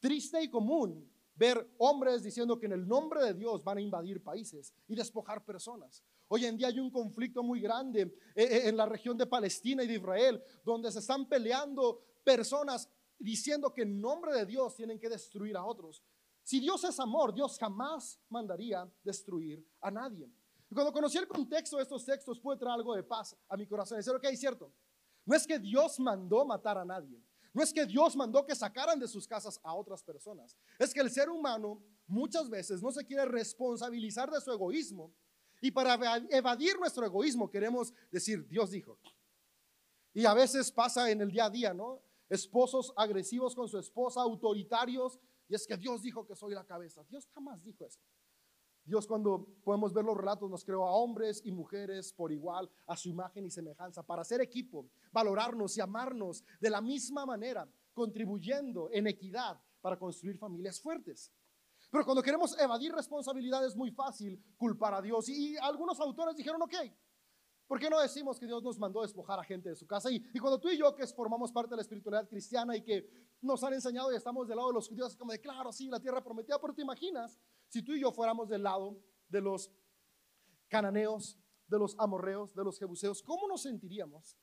triste 0.00 0.42
y 0.42 0.50
común 0.50 1.08
ver 1.36 1.70
hombres 1.78 2.24
diciendo 2.24 2.58
que 2.58 2.66
en 2.66 2.72
el 2.72 2.88
nombre 2.88 3.22
de 3.22 3.34
Dios 3.34 3.62
van 3.62 3.78
a 3.78 3.80
invadir 3.80 4.20
países 4.20 4.74
y 4.88 4.96
despojar 4.96 5.44
personas. 5.44 6.02
Hoy 6.26 6.44
en 6.44 6.56
día 6.56 6.66
hay 6.66 6.80
un 6.80 6.90
conflicto 6.90 7.44
muy 7.44 7.60
grande 7.60 8.02
eh, 8.34 8.42
eh, 8.42 8.62
en 8.68 8.76
la 8.76 8.86
región 8.86 9.16
de 9.16 9.26
Palestina 9.26 9.84
y 9.84 9.86
de 9.86 9.94
Israel, 9.94 10.42
donde 10.64 10.90
se 10.90 10.98
están 10.98 11.28
peleando 11.28 12.02
personas 12.24 12.90
diciendo 13.18 13.72
que 13.72 13.82
en 13.82 14.00
nombre 14.00 14.32
de 14.32 14.46
Dios 14.46 14.76
tienen 14.76 14.98
que 14.98 15.08
destruir 15.08 15.56
a 15.56 15.64
otros. 15.64 16.02
Si 16.42 16.60
Dios 16.60 16.82
es 16.84 16.98
amor, 17.00 17.34
Dios 17.34 17.58
jamás 17.58 18.18
mandaría 18.28 18.90
destruir 19.02 19.66
a 19.80 19.90
nadie. 19.90 20.30
Y 20.70 20.74
cuando 20.74 20.92
conocí 20.92 21.18
el 21.18 21.28
contexto 21.28 21.76
de 21.76 21.82
estos 21.82 22.04
textos, 22.04 22.38
pude 22.40 22.56
traer 22.56 22.74
algo 22.74 22.94
de 22.94 23.02
paz 23.02 23.36
a 23.48 23.56
mi 23.56 23.66
corazón. 23.66 23.98
Decir, 23.98 24.14
ok, 24.14 24.26
cierto. 24.34 24.72
No 25.24 25.34
es 25.34 25.46
que 25.46 25.58
Dios 25.58 25.98
mandó 26.00 26.44
matar 26.44 26.78
a 26.78 26.84
nadie. 26.84 27.22
No 27.52 27.62
es 27.62 27.72
que 27.72 27.86
Dios 27.86 28.14
mandó 28.16 28.44
que 28.46 28.54
sacaran 28.54 28.98
de 28.98 29.08
sus 29.08 29.26
casas 29.26 29.58
a 29.62 29.74
otras 29.74 30.02
personas. 30.02 30.56
Es 30.78 30.92
que 30.92 31.00
el 31.00 31.10
ser 31.10 31.28
humano 31.28 31.82
muchas 32.06 32.48
veces 32.48 32.82
no 32.82 32.92
se 32.92 33.04
quiere 33.04 33.24
responsabilizar 33.24 34.30
de 34.30 34.40
su 34.40 34.52
egoísmo. 34.52 35.12
Y 35.60 35.70
para 35.70 36.18
evadir 36.30 36.78
nuestro 36.78 37.04
egoísmo 37.04 37.50
queremos 37.50 37.92
decir, 38.10 38.46
Dios 38.48 38.70
dijo. 38.70 38.98
Y 40.14 40.24
a 40.24 40.34
veces 40.34 40.70
pasa 40.70 41.10
en 41.10 41.20
el 41.20 41.30
día 41.30 41.46
a 41.46 41.50
día, 41.50 41.74
¿no? 41.74 42.00
Esposos 42.28 42.92
agresivos 42.96 43.54
con 43.54 43.68
su 43.68 43.78
esposa, 43.78 44.20
autoritarios, 44.22 45.18
y 45.48 45.54
es 45.54 45.66
que 45.66 45.76
Dios 45.76 46.02
dijo 46.02 46.26
que 46.26 46.36
soy 46.36 46.54
la 46.54 46.64
cabeza. 46.64 47.02
Dios 47.04 47.26
jamás 47.32 47.62
dijo 47.64 47.84
eso. 47.84 48.00
Dios 48.84 49.06
cuando 49.06 49.46
podemos 49.64 49.92
ver 49.92 50.04
los 50.04 50.16
relatos 50.16 50.50
nos 50.50 50.64
creó 50.64 50.86
a 50.86 50.92
hombres 50.92 51.42
y 51.44 51.52
mujeres 51.52 52.12
por 52.12 52.32
igual, 52.32 52.70
a 52.86 52.96
su 52.96 53.10
imagen 53.10 53.44
y 53.44 53.50
semejanza, 53.50 54.02
para 54.02 54.24
ser 54.24 54.40
equipo, 54.40 54.88
valorarnos 55.12 55.76
y 55.76 55.80
amarnos 55.82 56.42
de 56.58 56.70
la 56.70 56.80
misma 56.80 57.26
manera, 57.26 57.68
contribuyendo 57.92 58.88
en 58.90 59.06
equidad 59.06 59.60
para 59.82 59.98
construir 59.98 60.38
familias 60.38 60.80
fuertes. 60.80 61.30
Pero 61.90 62.04
cuando 62.04 62.22
queremos 62.22 62.58
evadir 62.58 62.92
responsabilidades 62.92 63.72
es 63.72 63.76
muy 63.76 63.90
fácil 63.90 64.42
culpar 64.56 64.94
a 64.94 65.02
Dios. 65.02 65.28
Y, 65.28 65.56
algunos 65.58 66.00
autores 66.00 66.36
dijeron, 66.36 66.60
ok, 66.62 66.74
¿Por 67.68 67.78
qué 67.78 67.90
no 67.90 68.00
decimos 68.00 68.40
que 68.40 68.46
Dios 68.46 68.62
nos 68.62 68.78
mandó 68.78 69.02
despojar 69.02 69.38
a 69.38 69.44
gente 69.44 69.68
de 69.68 69.76
su 69.76 69.86
casa? 69.86 70.10
Y, 70.10 70.20
cuando 70.38 70.58
tú 70.58 70.70
y 70.70 70.78
yo, 70.78 70.94
que 70.96 71.06
formamos 71.06 71.52
parte 71.52 71.70
de 71.70 71.76
la 71.76 71.82
espiritualidad 71.82 72.26
cristiana 72.26 72.74
y 72.74 72.82
que 72.82 73.06
nos 73.42 73.62
han 73.62 73.74
enseñado 73.74 74.10
y 74.10 74.16
estamos 74.16 74.48
del 74.48 74.56
lado 74.56 74.68
de 74.68 74.74
los 74.74 74.88
judíos, 74.88 75.14
como 75.14 75.32
de, 75.32 75.38
claro, 75.38 75.70
sí, 75.70 75.86
la 75.88 76.00
tierra 76.00 76.24
prometida, 76.24 76.58
pero 76.58 76.72
te 76.72 76.80
imaginas 76.80 77.38
si 77.68 77.82
tú 77.82 77.92
y 77.92 78.00
yo 78.00 78.10
fuéramos 78.10 78.48
del 78.48 78.62
lado 78.62 78.98
de 79.28 79.42
los 79.42 79.70
cananeos, 80.68 81.38
de 81.66 81.78
los 81.78 81.94
amorreos, 81.98 82.54
de 82.54 82.64
los 82.64 82.78
jebuseos, 82.78 83.22
¿cómo 83.22 83.46
nos 83.46 83.60
sentiríamos 83.60 84.38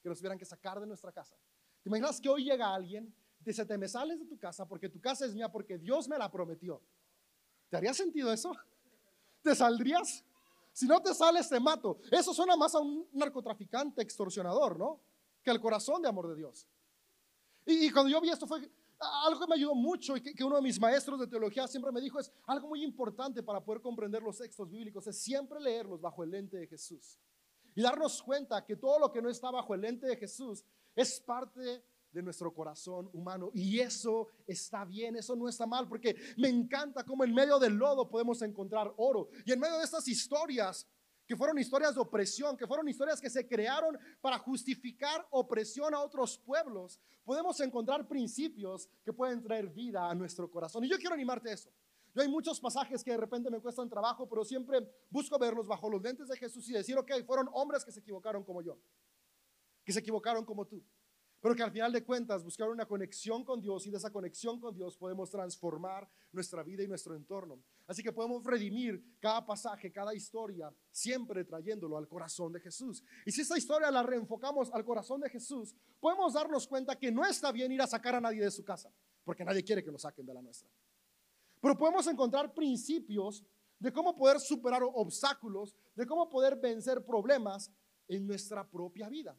que 0.00 0.08
nos 0.08 0.18
tuvieran 0.18 0.38
que 0.38 0.44
sacar 0.44 0.78
de 0.78 0.86
nuestra 0.86 1.10
casa? 1.10 1.36
¿Te 1.82 1.88
imaginas 1.88 2.20
que 2.20 2.28
hoy 2.28 2.44
llega 2.44 2.72
alguien 2.72 3.12
dice, 3.40 3.66
te 3.66 3.76
me 3.76 3.88
sales 3.88 4.20
de 4.20 4.26
tu 4.26 4.38
casa 4.38 4.68
porque 4.68 4.88
tu 4.88 5.00
casa 5.00 5.26
es 5.26 5.34
mía, 5.34 5.50
porque 5.50 5.78
Dios 5.78 6.08
me 6.08 6.16
la 6.16 6.30
prometió? 6.30 6.80
¿Te 7.68 7.76
haría 7.76 7.92
sentido 7.92 8.32
eso? 8.32 8.52
¿Te 9.42 9.56
saldrías? 9.56 10.24
Si 10.78 10.86
no 10.86 11.02
te 11.02 11.12
sales, 11.12 11.48
te 11.48 11.58
mato. 11.58 11.98
Eso 12.08 12.32
suena 12.32 12.54
más 12.54 12.72
a 12.72 12.78
un 12.78 13.04
narcotraficante 13.12 14.00
extorsionador, 14.00 14.78
¿no? 14.78 15.00
Que 15.42 15.50
al 15.50 15.60
corazón 15.60 16.00
de 16.00 16.08
amor 16.08 16.28
de 16.28 16.36
Dios. 16.36 16.68
Y, 17.66 17.90
cuando 17.90 18.12
yo 18.12 18.20
vi 18.20 18.30
esto 18.30 18.46
fue 18.46 18.60
algo 19.24 19.40
que 19.40 19.46
me 19.48 19.56
ayudó 19.56 19.74
mucho 19.74 20.16
y 20.16 20.20
que, 20.20 20.44
uno 20.44 20.54
de 20.54 20.62
mis 20.62 20.78
maestros 20.78 21.18
de 21.18 21.26
teología 21.26 21.66
siempre 21.66 21.90
me 21.90 22.00
dijo 22.00 22.20
es 22.20 22.30
algo 22.46 22.68
muy 22.68 22.84
importante 22.84 23.42
para 23.42 23.60
poder 23.60 23.82
comprender 23.82 24.22
los 24.22 24.38
textos 24.38 24.70
bíblicos, 24.70 25.04
es 25.08 25.18
siempre 25.18 25.58
leerlos 25.58 26.00
bajo 26.00 26.22
el 26.22 26.30
lente 26.30 26.56
de 26.56 26.68
Jesús. 26.68 27.18
Y 27.74 27.82
darnos 27.82 28.22
cuenta 28.22 28.64
que 28.64 28.76
todo 28.76 29.00
lo 29.00 29.10
que 29.10 29.20
no 29.20 29.28
está 29.28 29.50
bajo 29.50 29.74
el 29.74 29.80
lente 29.80 30.06
de 30.06 30.16
Jesús 30.16 30.64
es 30.94 31.18
parte 31.18 31.82
de 32.18 32.22
nuestro 32.22 32.52
corazón 32.52 33.08
humano. 33.12 33.50
Y 33.54 33.78
eso 33.78 34.28
está 34.46 34.84
bien, 34.84 35.16
eso 35.16 35.36
no 35.36 35.48
está 35.48 35.66
mal, 35.66 35.88
porque 35.88 36.16
me 36.36 36.48
encanta 36.48 37.04
cómo 37.04 37.24
en 37.24 37.32
medio 37.32 37.58
del 37.58 37.74
lodo 37.74 38.08
podemos 38.08 38.42
encontrar 38.42 38.92
oro. 38.96 39.28
Y 39.46 39.52
en 39.52 39.60
medio 39.60 39.78
de 39.78 39.84
estas 39.84 40.06
historias, 40.08 40.86
que 41.26 41.36
fueron 41.36 41.58
historias 41.58 41.94
de 41.94 42.00
opresión, 42.00 42.56
que 42.56 42.66
fueron 42.66 42.88
historias 42.88 43.20
que 43.20 43.30
se 43.30 43.46
crearon 43.46 43.96
para 44.20 44.38
justificar 44.38 45.26
opresión 45.30 45.94
a 45.94 46.00
otros 46.00 46.38
pueblos, 46.38 46.98
podemos 47.22 47.60
encontrar 47.60 48.08
principios 48.08 48.88
que 49.04 49.12
pueden 49.12 49.42
traer 49.42 49.68
vida 49.68 50.10
a 50.10 50.14
nuestro 50.14 50.50
corazón. 50.50 50.84
Y 50.84 50.88
yo 50.88 50.96
quiero 50.96 51.14
animarte 51.14 51.50
a 51.50 51.52
eso. 51.52 51.70
Yo 52.14 52.22
hay 52.22 52.28
muchos 52.28 52.58
pasajes 52.58 53.04
que 53.04 53.12
de 53.12 53.18
repente 53.18 53.50
me 53.50 53.60
cuestan 53.60 53.88
trabajo, 53.88 54.28
pero 54.28 54.44
siempre 54.44 54.80
busco 55.10 55.38
verlos 55.38 55.68
bajo 55.68 55.88
los 55.88 56.02
lentes 56.02 56.26
de 56.26 56.36
Jesús 56.36 56.68
y 56.68 56.72
decir, 56.72 56.96
ok, 56.96 57.12
fueron 57.26 57.48
hombres 57.52 57.84
que 57.84 57.92
se 57.92 58.00
equivocaron 58.00 58.42
como 58.42 58.62
yo, 58.62 58.78
que 59.84 59.92
se 59.92 60.00
equivocaron 60.00 60.44
como 60.44 60.66
tú. 60.66 60.82
Pero 61.40 61.54
que 61.54 61.62
al 61.62 61.70
final 61.70 61.92
de 61.92 62.04
cuentas 62.04 62.42
buscar 62.42 62.68
una 62.68 62.86
conexión 62.86 63.44
con 63.44 63.60
Dios 63.60 63.86
y 63.86 63.90
de 63.90 63.96
esa 63.96 64.10
conexión 64.10 64.58
con 64.58 64.74
Dios 64.74 64.96
podemos 64.96 65.30
transformar 65.30 66.08
nuestra 66.32 66.64
vida 66.64 66.82
y 66.82 66.88
nuestro 66.88 67.14
entorno. 67.14 67.62
Así 67.86 68.02
que 68.02 68.12
podemos 68.12 68.44
redimir 68.44 69.18
cada 69.20 69.46
pasaje, 69.46 69.92
cada 69.92 70.14
historia, 70.14 70.74
siempre 70.90 71.44
trayéndolo 71.44 71.96
al 71.96 72.08
corazón 72.08 72.52
de 72.52 72.60
Jesús. 72.60 73.04
Y 73.24 73.30
si 73.30 73.42
esta 73.42 73.56
historia 73.56 73.90
la 73.90 74.02
reenfocamos 74.02 74.72
al 74.72 74.84
corazón 74.84 75.20
de 75.20 75.30
Jesús, 75.30 75.76
podemos 76.00 76.34
darnos 76.34 76.66
cuenta 76.66 76.98
que 76.98 77.12
no 77.12 77.24
está 77.24 77.52
bien 77.52 77.70
ir 77.70 77.82
a 77.82 77.86
sacar 77.86 78.16
a 78.16 78.20
nadie 78.20 78.42
de 78.42 78.50
su 78.50 78.64
casa, 78.64 78.92
porque 79.22 79.44
nadie 79.44 79.62
quiere 79.62 79.84
que 79.84 79.92
lo 79.92 79.98
saquen 79.98 80.26
de 80.26 80.34
la 80.34 80.42
nuestra. 80.42 80.68
Pero 81.60 81.78
podemos 81.78 82.06
encontrar 82.08 82.52
principios 82.52 83.44
de 83.78 83.92
cómo 83.92 84.16
poder 84.16 84.40
superar 84.40 84.82
obstáculos, 84.82 85.76
de 85.94 86.04
cómo 86.04 86.28
poder 86.28 86.56
vencer 86.56 87.04
problemas 87.04 87.70
en 88.08 88.26
nuestra 88.26 88.68
propia 88.68 89.08
vida. 89.08 89.36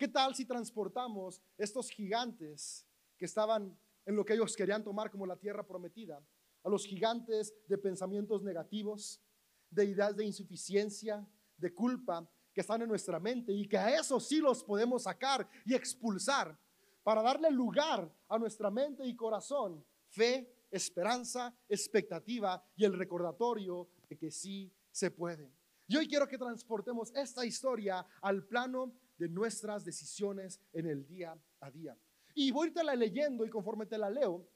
¿Qué 0.00 0.08
tal 0.08 0.34
si 0.34 0.46
transportamos 0.46 1.42
estos 1.58 1.90
gigantes 1.90 2.86
que 3.18 3.26
estaban 3.26 3.78
en 4.06 4.16
lo 4.16 4.24
que 4.24 4.32
ellos 4.32 4.56
querían 4.56 4.82
tomar 4.82 5.10
como 5.10 5.26
la 5.26 5.36
tierra 5.36 5.62
prometida 5.62 6.24
a 6.64 6.70
los 6.70 6.86
gigantes 6.86 7.52
de 7.68 7.76
pensamientos 7.76 8.42
negativos, 8.42 9.20
de 9.68 9.84
ideas 9.84 10.16
de 10.16 10.24
insuficiencia, 10.24 11.28
de 11.58 11.74
culpa 11.74 12.26
que 12.54 12.62
están 12.62 12.80
en 12.80 12.88
nuestra 12.88 13.20
mente 13.20 13.52
y 13.52 13.68
que 13.68 13.76
a 13.76 13.94
eso 14.00 14.18
sí 14.18 14.38
los 14.38 14.64
podemos 14.64 15.02
sacar 15.02 15.46
y 15.66 15.74
expulsar 15.74 16.58
para 17.02 17.20
darle 17.20 17.50
lugar 17.50 18.10
a 18.26 18.38
nuestra 18.38 18.70
mente 18.70 19.06
y 19.06 19.14
corazón 19.14 19.84
fe, 20.08 20.50
esperanza, 20.70 21.54
expectativa 21.68 22.64
y 22.74 22.86
el 22.86 22.94
recordatorio 22.94 23.86
de 24.08 24.16
que 24.16 24.30
sí 24.30 24.72
se 24.90 25.10
puede. 25.10 25.52
Y 25.86 25.98
hoy 25.98 26.08
quiero 26.08 26.26
que 26.26 26.38
transportemos 26.38 27.12
esta 27.14 27.44
historia 27.44 28.06
al 28.22 28.46
plano 28.46 28.94
de 29.20 29.28
nuestras 29.28 29.84
decisiones 29.84 30.58
en 30.72 30.86
el 30.86 31.06
día 31.06 31.38
a 31.60 31.70
día. 31.70 31.94
Y 32.34 32.50
voy 32.50 32.72
a 32.74 32.82
la 32.82 32.96
leyendo 32.96 33.44
y 33.44 33.50
conforme 33.50 33.84
te 33.84 33.98
la 33.98 34.08
leo, 34.08 34.48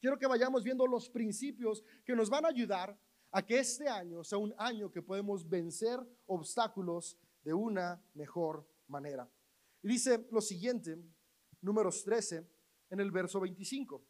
quiero 0.00 0.18
que 0.18 0.26
vayamos 0.26 0.64
viendo 0.64 0.86
los 0.86 1.10
principios 1.10 1.84
que 2.02 2.16
nos 2.16 2.30
van 2.30 2.46
a 2.46 2.48
ayudar 2.48 2.98
a 3.30 3.44
que 3.44 3.58
este 3.58 3.86
año 3.88 4.24
sea 4.24 4.38
un 4.38 4.54
año 4.56 4.90
que 4.90 5.02
podemos 5.02 5.46
vencer 5.46 6.00
obstáculos 6.24 7.18
de 7.44 7.52
una 7.52 8.02
mejor 8.14 8.66
manera. 8.86 9.30
Y 9.82 9.88
dice 9.88 10.26
lo 10.30 10.40
siguiente, 10.40 10.98
números 11.60 12.02
13, 12.02 12.48
en 12.88 13.00
el 13.00 13.10
verso 13.10 13.38
25. 13.38 14.02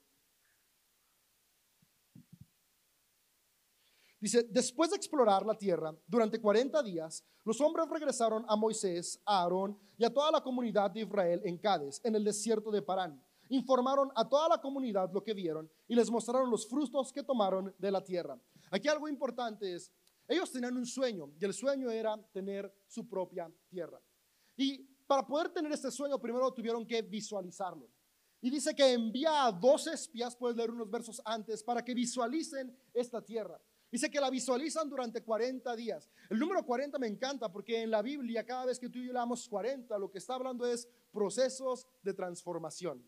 Dice, 4.18 4.44
después 4.50 4.90
de 4.90 4.96
explorar 4.96 5.44
la 5.44 5.56
tierra 5.56 5.94
durante 6.06 6.40
40 6.40 6.82
días, 6.82 7.24
los 7.44 7.60
hombres 7.60 7.86
regresaron 7.88 8.44
a 8.48 8.56
Moisés, 8.56 9.20
a 9.24 9.42
Aarón 9.42 9.78
y 9.98 10.04
a 10.04 10.12
toda 10.12 10.30
la 10.30 10.40
comunidad 10.40 10.90
de 10.90 11.00
Israel 11.00 11.40
en 11.44 11.58
Cádiz, 11.58 12.00
en 12.02 12.14
el 12.14 12.24
desierto 12.24 12.70
de 12.70 12.82
Parán. 12.82 13.22
Informaron 13.50 14.10
a 14.16 14.28
toda 14.28 14.48
la 14.48 14.60
comunidad 14.60 15.10
lo 15.12 15.22
que 15.22 15.34
vieron 15.34 15.70
y 15.86 15.94
les 15.94 16.10
mostraron 16.10 16.50
los 16.50 16.68
frutos 16.68 17.12
que 17.12 17.22
tomaron 17.22 17.74
de 17.78 17.90
la 17.90 18.02
tierra. 18.02 18.40
Aquí 18.70 18.88
algo 18.88 19.08
importante 19.08 19.74
es, 19.74 19.92
ellos 20.26 20.50
tenían 20.50 20.76
un 20.76 20.86
sueño 20.86 21.30
y 21.38 21.44
el 21.44 21.54
sueño 21.54 21.90
era 21.90 22.16
tener 22.32 22.72
su 22.88 23.08
propia 23.08 23.48
tierra. 23.68 24.00
Y 24.56 24.78
para 25.06 25.24
poder 25.24 25.50
tener 25.50 25.70
este 25.70 25.90
sueño, 25.90 26.18
primero 26.18 26.52
tuvieron 26.52 26.84
que 26.86 27.02
visualizarlo. 27.02 27.88
Y 28.40 28.50
dice 28.50 28.74
que 28.74 28.92
envía 28.92 29.46
a 29.46 29.52
dos 29.52 29.86
espías, 29.86 30.36
puedes 30.36 30.56
leer 30.56 30.70
unos 30.70 30.90
versos 30.90 31.22
antes, 31.24 31.62
para 31.62 31.84
que 31.84 31.94
visualicen 31.94 32.76
esta 32.92 33.24
tierra. 33.24 33.60
Dice 33.90 34.10
que 34.10 34.20
la 34.20 34.30
visualizan 34.30 34.88
durante 34.88 35.22
40 35.22 35.74
días. 35.76 36.10
El 36.28 36.38
número 36.38 36.64
40 36.64 36.98
me 36.98 37.06
encanta 37.06 37.50
porque 37.50 37.82
en 37.82 37.90
la 37.90 38.02
Biblia 38.02 38.44
cada 38.44 38.66
vez 38.66 38.78
que 38.78 38.88
tú 38.88 38.98
y 38.98 39.06
yo 39.06 39.12
leamos 39.12 39.48
40, 39.48 39.96
lo 39.98 40.10
que 40.10 40.18
está 40.18 40.34
hablando 40.34 40.66
es 40.66 40.88
procesos 41.12 41.86
de 42.02 42.12
transformación. 42.12 43.06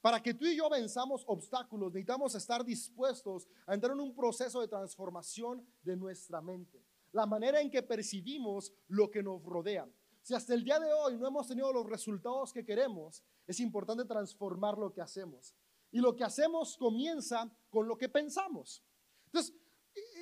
Para 0.00 0.22
que 0.22 0.34
tú 0.34 0.46
y 0.46 0.56
yo 0.56 0.68
venzamos 0.68 1.24
obstáculos, 1.26 1.92
necesitamos 1.92 2.34
estar 2.34 2.64
dispuestos 2.64 3.48
a 3.66 3.74
entrar 3.74 3.92
en 3.92 4.00
un 4.00 4.14
proceso 4.14 4.60
de 4.60 4.68
transformación 4.68 5.66
de 5.82 5.96
nuestra 5.96 6.40
mente. 6.40 6.82
La 7.12 7.26
manera 7.26 7.60
en 7.60 7.70
que 7.70 7.82
percibimos 7.82 8.72
lo 8.88 9.10
que 9.10 9.22
nos 9.22 9.42
rodea. 9.42 9.88
Si 10.22 10.34
hasta 10.34 10.54
el 10.54 10.64
día 10.64 10.78
de 10.80 10.92
hoy 10.92 11.16
no 11.16 11.28
hemos 11.28 11.46
tenido 11.46 11.72
los 11.72 11.86
resultados 11.86 12.52
que 12.52 12.64
queremos, 12.64 13.22
es 13.46 13.60
importante 13.60 14.04
transformar 14.04 14.76
lo 14.76 14.92
que 14.92 15.00
hacemos. 15.00 15.54
Y 15.92 16.00
lo 16.00 16.14
que 16.14 16.24
hacemos 16.24 16.76
comienza 16.76 17.50
con 17.70 17.86
lo 17.86 17.96
que 17.96 18.08
pensamos. 18.08 18.82
Entonces, 19.26 19.54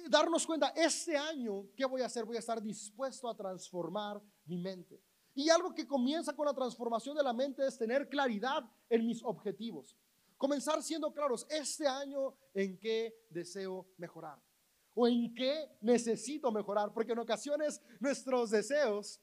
darnos 0.08 0.46
cuenta, 0.46 0.68
este 0.68 1.16
año, 1.16 1.66
¿qué 1.76 1.84
voy 1.84 2.02
a 2.02 2.06
hacer? 2.06 2.24
Voy 2.24 2.36
a 2.36 2.40
estar 2.40 2.62
dispuesto 2.62 3.28
a 3.28 3.36
transformar 3.36 4.22
mi 4.44 4.58
mente. 4.58 5.02
Y 5.34 5.48
algo 5.50 5.74
que 5.74 5.86
comienza 5.86 6.34
con 6.34 6.46
la 6.46 6.54
transformación 6.54 7.16
de 7.16 7.22
la 7.22 7.32
mente 7.32 7.66
es 7.66 7.76
tener 7.76 8.08
claridad 8.08 8.62
en 8.88 9.06
mis 9.06 9.22
objetivos. 9.24 9.96
Comenzar 10.36 10.82
siendo 10.82 11.12
claros, 11.12 11.46
este 11.48 11.86
año 11.86 12.36
en 12.52 12.78
qué 12.78 13.14
deseo 13.30 13.88
mejorar 13.96 14.40
o 14.94 15.08
en 15.08 15.34
qué 15.34 15.76
necesito 15.80 16.52
mejorar, 16.52 16.92
porque 16.92 17.12
en 17.12 17.18
ocasiones 17.18 17.80
nuestros 17.98 18.50
deseos 18.50 19.20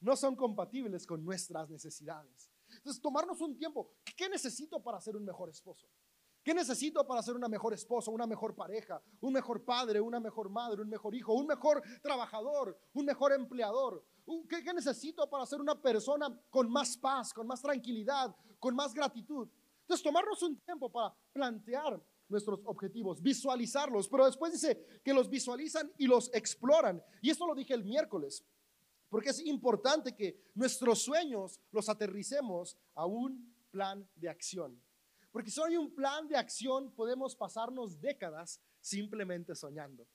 no 0.00 0.14
son 0.14 0.36
compatibles 0.36 1.06
con 1.06 1.24
nuestras 1.24 1.68
necesidades. 1.68 2.50
Entonces, 2.68 3.02
tomarnos 3.02 3.40
un 3.40 3.56
tiempo, 3.56 3.90
¿qué 4.16 4.28
necesito 4.28 4.82
para 4.82 5.00
ser 5.00 5.16
un 5.16 5.24
mejor 5.24 5.48
esposo? 5.48 5.88
¿Qué 6.44 6.52
necesito 6.52 7.06
para 7.06 7.22
ser 7.22 7.34
una 7.34 7.48
mejor 7.48 7.72
esposa, 7.72 8.10
una 8.10 8.26
mejor 8.26 8.54
pareja, 8.54 9.00
un 9.22 9.32
mejor 9.32 9.64
padre, 9.64 9.98
una 9.98 10.20
mejor 10.20 10.50
madre, 10.50 10.82
un 10.82 10.90
mejor 10.90 11.14
hijo, 11.14 11.32
un 11.32 11.46
mejor 11.46 11.82
trabajador, 12.02 12.78
un 12.92 13.06
mejor 13.06 13.32
empleador? 13.32 14.04
¿Qué, 14.46 14.62
necesito 14.74 15.28
para 15.30 15.46
ser 15.46 15.62
una 15.62 15.80
persona 15.80 16.38
con 16.50 16.70
más 16.70 16.98
paz, 16.98 17.32
con 17.32 17.46
más 17.46 17.62
tranquilidad, 17.62 18.36
con 18.58 18.74
más 18.74 18.92
gratitud? 18.92 19.48
Entonces, 19.80 20.04
tomarnos 20.04 20.42
un 20.42 20.58
tiempo 20.60 20.92
para 20.92 21.14
plantear 21.32 21.98
nuestros 22.28 22.60
objetivos, 22.66 23.22
visualizarlos, 23.22 24.06
pero 24.06 24.26
después 24.26 24.52
dice 24.52 25.00
que 25.02 25.14
los 25.14 25.30
visualizan 25.30 25.90
y 25.96 26.06
los 26.06 26.30
exploran. 26.34 27.02
Y 27.22 27.30
esto 27.30 27.46
lo 27.46 27.54
dije 27.54 27.72
el 27.72 27.84
miércoles, 27.84 28.44
porque 29.08 29.30
es 29.30 29.40
importante 29.46 30.14
que 30.14 30.50
nuestros 30.54 31.02
sueños 31.02 31.58
los 31.70 31.88
aterricemos 31.88 32.76
a 32.94 33.06
un 33.06 33.54
plan 33.70 34.06
de 34.14 34.28
acción. 34.28 34.83
Porque 35.34 35.50
si 35.50 35.60
hay 35.60 35.76
un 35.76 35.92
plan 35.92 36.28
de 36.28 36.36
acción, 36.36 36.94
podemos 36.94 37.34
pasarnos 37.34 38.00
décadas 38.00 38.62
simplemente 38.80 39.52
soñando. 39.56 40.06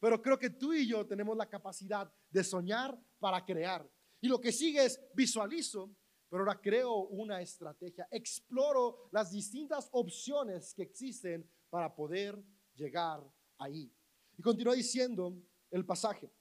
Pero 0.00 0.22
creo 0.22 0.38
que 0.38 0.48
tú 0.48 0.72
y 0.72 0.88
yo 0.88 1.06
tenemos 1.06 1.36
la 1.36 1.46
capacidad 1.46 2.10
de 2.30 2.42
soñar 2.42 2.98
para 3.18 3.44
crear. 3.44 3.86
Y 4.22 4.28
lo 4.28 4.40
que 4.40 4.52
sigue 4.52 4.82
es 4.82 4.98
visualizo, 5.12 5.94
pero 6.30 6.44
ahora 6.44 6.58
creo 6.58 6.94
una 7.08 7.42
estrategia, 7.42 8.08
exploro 8.10 9.10
las 9.12 9.30
distintas 9.30 9.90
opciones 9.92 10.72
que 10.72 10.84
existen 10.84 11.46
para 11.68 11.94
poder 11.94 12.42
llegar 12.74 13.22
ahí. 13.58 13.94
Y 14.38 14.40
continúa 14.40 14.72
diciendo 14.72 15.36
el 15.70 15.84
pasaje. 15.84 16.32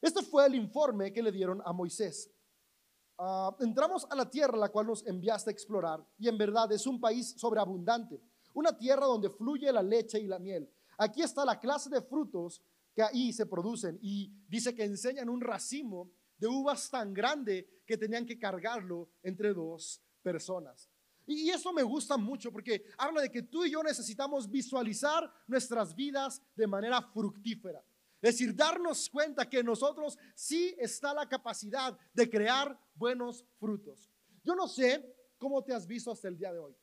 Este 0.00 0.24
fue 0.24 0.44
el 0.44 0.56
informe 0.56 1.12
que 1.12 1.22
le 1.22 1.30
dieron 1.30 1.62
a 1.64 1.72
Moisés. 1.72 2.35
Ah, 3.18 3.54
entramos 3.60 4.06
a 4.10 4.14
la 4.14 4.28
tierra 4.28 4.58
la 4.58 4.68
cual 4.68 4.88
nos 4.88 5.06
enviaste 5.06 5.48
a 5.48 5.52
explorar 5.52 6.06
y 6.18 6.28
en 6.28 6.36
verdad 6.36 6.70
es 6.72 6.86
un 6.86 7.00
país 7.00 7.34
sobreabundante, 7.38 8.20
una 8.52 8.76
tierra 8.76 9.06
donde 9.06 9.30
fluye 9.30 9.72
la 9.72 9.82
leche 9.82 10.18
y 10.18 10.26
la 10.26 10.38
miel. 10.38 10.70
Aquí 10.98 11.22
está 11.22 11.44
la 11.44 11.58
clase 11.58 11.88
de 11.88 12.02
frutos 12.02 12.62
que 12.94 13.02
ahí 13.02 13.32
se 13.32 13.46
producen 13.46 13.98
y 14.02 14.32
dice 14.48 14.74
que 14.74 14.84
enseñan 14.84 15.28
un 15.28 15.40
racimo 15.40 16.10
de 16.38 16.46
uvas 16.46 16.90
tan 16.90 17.14
grande 17.14 17.82
que 17.86 17.96
tenían 17.96 18.26
que 18.26 18.38
cargarlo 18.38 19.08
entre 19.22 19.54
dos 19.54 20.02
personas. 20.22 20.90
Y 21.26 21.50
eso 21.50 21.72
me 21.72 21.82
gusta 21.82 22.16
mucho 22.16 22.52
porque 22.52 22.84
habla 22.98 23.22
de 23.22 23.30
que 23.30 23.42
tú 23.42 23.64
y 23.64 23.72
yo 23.72 23.82
necesitamos 23.82 24.48
visualizar 24.50 25.30
nuestras 25.46 25.94
vidas 25.94 26.40
de 26.54 26.66
manera 26.66 27.02
fructífera. 27.02 27.82
Es 28.26 28.38
decir, 28.38 28.56
darnos 28.56 29.08
cuenta 29.08 29.48
que 29.48 29.62
nosotros 29.62 30.18
sí 30.34 30.74
está 30.80 31.14
la 31.14 31.28
capacidad 31.28 31.96
de 32.12 32.28
crear 32.28 32.76
buenos 32.96 33.46
frutos. 33.56 34.10
Yo 34.42 34.56
no 34.56 34.66
sé 34.66 35.14
cómo 35.38 35.62
te 35.62 35.72
has 35.72 35.86
visto 35.86 36.10
hasta 36.10 36.26
el 36.26 36.36
día 36.36 36.52
de 36.52 36.58
hoy. 36.58 36.76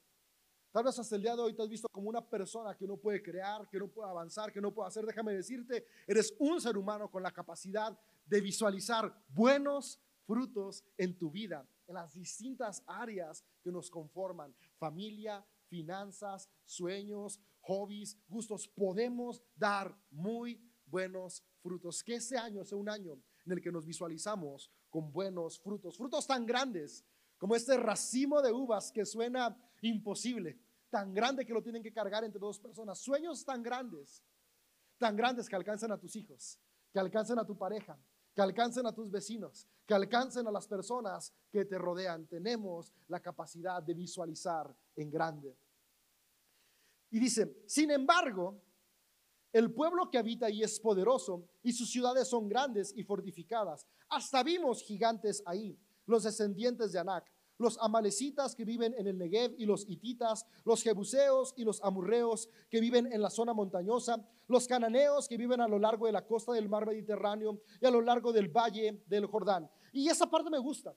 Tal 0.71 0.85
vez 0.85 0.97
hasta 0.97 1.17
el 1.17 1.21
día 1.21 1.35
de 1.35 1.41
hoy 1.41 1.53
te 1.53 1.61
has 1.61 1.67
visto 1.67 1.89
como 1.91 2.07
una 2.07 2.25
persona 2.25 2.77
que 2.77 2.87
no 2.87 2.95
puede 2.95 3.21
crear, 3.21 3.67
que 3.67 3.77
no 3.77 3.89
puede 3.89 4.09
avanzar, 4.09 4.53
que 4.53 4.61
no 4.61 4.73
puede 4.73 4.87
hacer. 4.87 5.05
Déjame 5.05 5.33
decirte, 5.33 5.85
eres 6.07 6.33
un 6.39 6.61
ser 6.61 6.77
humano 6.77 7.11
con 7.11 7.21
la 7.21 7.31
capacidad 7.31 7.99
de 8.25 8.39
visualizar 8.39 9.13
buenos 9.27 9.99
frutos 10.25 10.81
en 10.97 11.17
tu 11.17 11.29
vida, 11.29 11.67
en 11.87 11.95
las 11.95 12.13
distintas 12.13 12.81
áreas 12.87 13.43
que 13.61 13.69
nos 13.69 13.91
conforman. 13.91 14.55
Familia, 14.77 15.45
finanzas, 15.67 16.49
sueños, 16.63 17.41
hobbies, 17.59 18.17
gustos. 18.29 18.65
Podemos 18.69 19.43
dar 19.57 19.93
muy 20.09 20.72
buenos 20.93 21.43
frutos. 21.59 22.03
Que 22.03 22.15
este 22.15 22.37
año 22.37 22.63
sea 22.63 22.77
un 22.77 22.87
año 22.87 23.19
en 23.45 23.51
el 23.51 23.61
que 23.61 23.71
nos 23.71 23.83
visualizamos 23.83 24.71
con 24.91 25.11
buenos 25.11 25.59
frutos, 25.59 25.97
frutos 25.97 26.27
tan 26.27 26.45
grandes 26.45 27.03
como 27.39 27.55
este 27.55 27.75
racimo 27.77 28.41
de 28.41 28.53
uvas 28.53 28.91
que 28.91 29.05
suena 29.05 29.57
imposible, 29.81 30.57
tan 30.91 31.13
grande 31.13 31.45
que 31.45 31.51
lo 31.51 31.63
tienen 31.63 31.81
que 31.81 31.91
cargar 31.91 32.23
entre 32.23 32.39
dos 32.39 32.59
personas, 32.59 32.99
sueños 32.99 33.43
tan 33.43 33.63
grandes, 33.63 34.23
tan 34.99 35.15
grandes 35.15 35.49
que 35.49 35.55
alcancen 35.55 35.91
a 35.91 35.97
tus 35.97 36.15
hijos, 36.15 36.59
que 36.93 36.99
alcancen 36.99 37.39
a 37.39 37.45
tu 37.45 37.57
pareja, 37.57 37.97
que 38.35 38.41
alcancen 38.41 38.85
a 38.85 38.93
tus 38.93 39.09
vecinos, 39.09 39.67
que 39.85 39.95
alcancen 39.95 40.47
a 40.47 40.51
las 40.51 40.67
personas 40.67 41.33
que 41.51 41.65
te 41.65 41.77
rodean. 41.77 42.27
Tenemos 42.27 42.93
la 43.07 43.19
capacidad 43.19 43.81
de 43.81 43.95
visualizar 43.95 44.73
en 44.95 45.09
grande. 45.09 45.57
Y 47.09 47.19
dice, 47.19 47.63
sin 47.67 47.91
embargo, 47.91 48.61
el 49.53 49.71
pueblo 49.71 50.09
que 50.09 50.17
habita 50.17 50.47
ahí 50.47 50.63
es 50.63 50.79
poderoso 50.79 51.47
y 51.61 51.71
sus 51.71 51.89
ciudades 51.89 52.27
son 52.27 52.49
grandes 52.49 52.91
y 52.95 53.03
fortificadas. 53.03 53.87
Hasta 54.09 54.43
vimos 54.43 54.81
gigantes 54.81 55.43
ahí, 55.45 55.77
los 56.07 56.23
descendientes 56.23 56.91
de 56.91 56.99
Anac, 56.99 57.31
los 57.59 57.77
amalecitas 57.79 58.55
que 58.55 58.65
viven 58.65 58.95
en 58.97 59.07
el 59.07 59.17
Negev 59.17 59.53
y 59.59 59.65
los 59.65 59.87
hititas, 59.87 60.45
los 60.65 60.81
jebuseos 60.81 61.53
y 61.55 61.63
los 61.63 61.81
amurreos 61.83 62.49
que 62.69 62.81
viven 62.81 63.11
en 63.13 63.21
la 63.21 63.29
zona 63.29 63.53
montañosa, 63.53 64.27
los 64.47 64.67
cananeos 64.67 65.27
que 65.27 65.37
viven 65.37 65.61
a 65.61 65.67
lo 65.67 65.77
largo 65.77 66.07
de 66.07 66.11
la 66.11 66.25
costa 66.25 66.53
del 66.53 66.67
mar 66.67 66.87
Mediterráneo 66.87 67.61
y 67.79 67.85
a 67.85 67.91
lo 67.91 68.01
largo 68.01 68.33
del 68.33 68.49
valle 68.49 69.03
del 69.05 69.27
Jordán. 69.27 69.69
Y 69.91 70.09
esa 70.09 70.29
parte 70.29 70.49
me 70.49 70.57
gusta, 70.57 70.95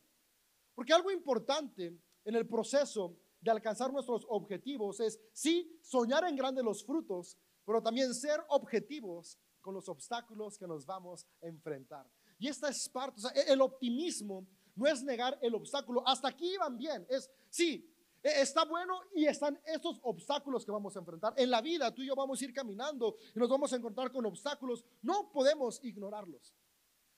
porque 0.75 0.95
algo 0.95 1.11
importante 1.11 1.95
en 2.25 2.35
el 2.35 2.49
proceso 2.49 3.17
de 3.41 3.51
alcanzar 3.51 3.93
nuestros 3.93 4.27
objetivos 4.29 4.99
es 5.01 5.21
sí 5.33 5.79
soñar 5.83 6.25
en 6.25 6.37
grande 6.37 6.63
los 6.63 6.85
frutos, 6.85 7.37
pero 7.67 7.83
también 7.83 8.15
ser 8.15 8.43
objetivos 8.49 9.39
con 9.61 9.75
los 9.75 9.89
obstáculos 9.89 10.57
que 10.57 10.67
nos 10.67 10.87
vamos 10.87 11.27
a 11.43 11.47
enfrentar. 11.47 12.09
Y 12.39 12.49
esta 12.49 12.69
es 12.69 12.89
parte, 12.89 13.19
o 13.19 13.21
sea, 13.21 13.31
el 13.33 13.61
optimismo 13.61 14.47
no 14.77 14.87
es 14.87 15.03
negar 15.03 15.37
el 15.43 15.55
obstáculo. 15.55 16.07
Hasta 16.07 16.29
aquí 16.29 16.55
iban 16.55 16.79
bien. 16.79 17.05
Es, 17.11 17.31
sí, 17.51 17.93
e, 18.23 18.41
está 18.41 18.65
bueno 18.65 19.01
y 19.15 19.27
están 19.27 19.61
estos 19.65 19.99
obstáculos 20.03 20.65
que 20.65 20.71
vamos 20.71 20.95
a 20.97 21.01
enfrentar. 21.01 21.35
En 21.37 21.51
la 21.51 21.61
vida 21.61 21.93
tú 21.93 22.03
y 22.03 22.07
yo 22.07 22.15
vamos 22.15 22.41
a 22.41 22.45
ir 22.45 22.53
caminando 22.53 23.17
y 23.35 23.39
nos 23.39 23.49
vamos 23.49 23.73
a 23.73 23.77
encontrar 23.77 24.13
con 24.13 24.25
obstáculos. 24.27 24.85
No 25.03 25.33
podemos 25.33 25.83
ignorarlos. 25.83 26.55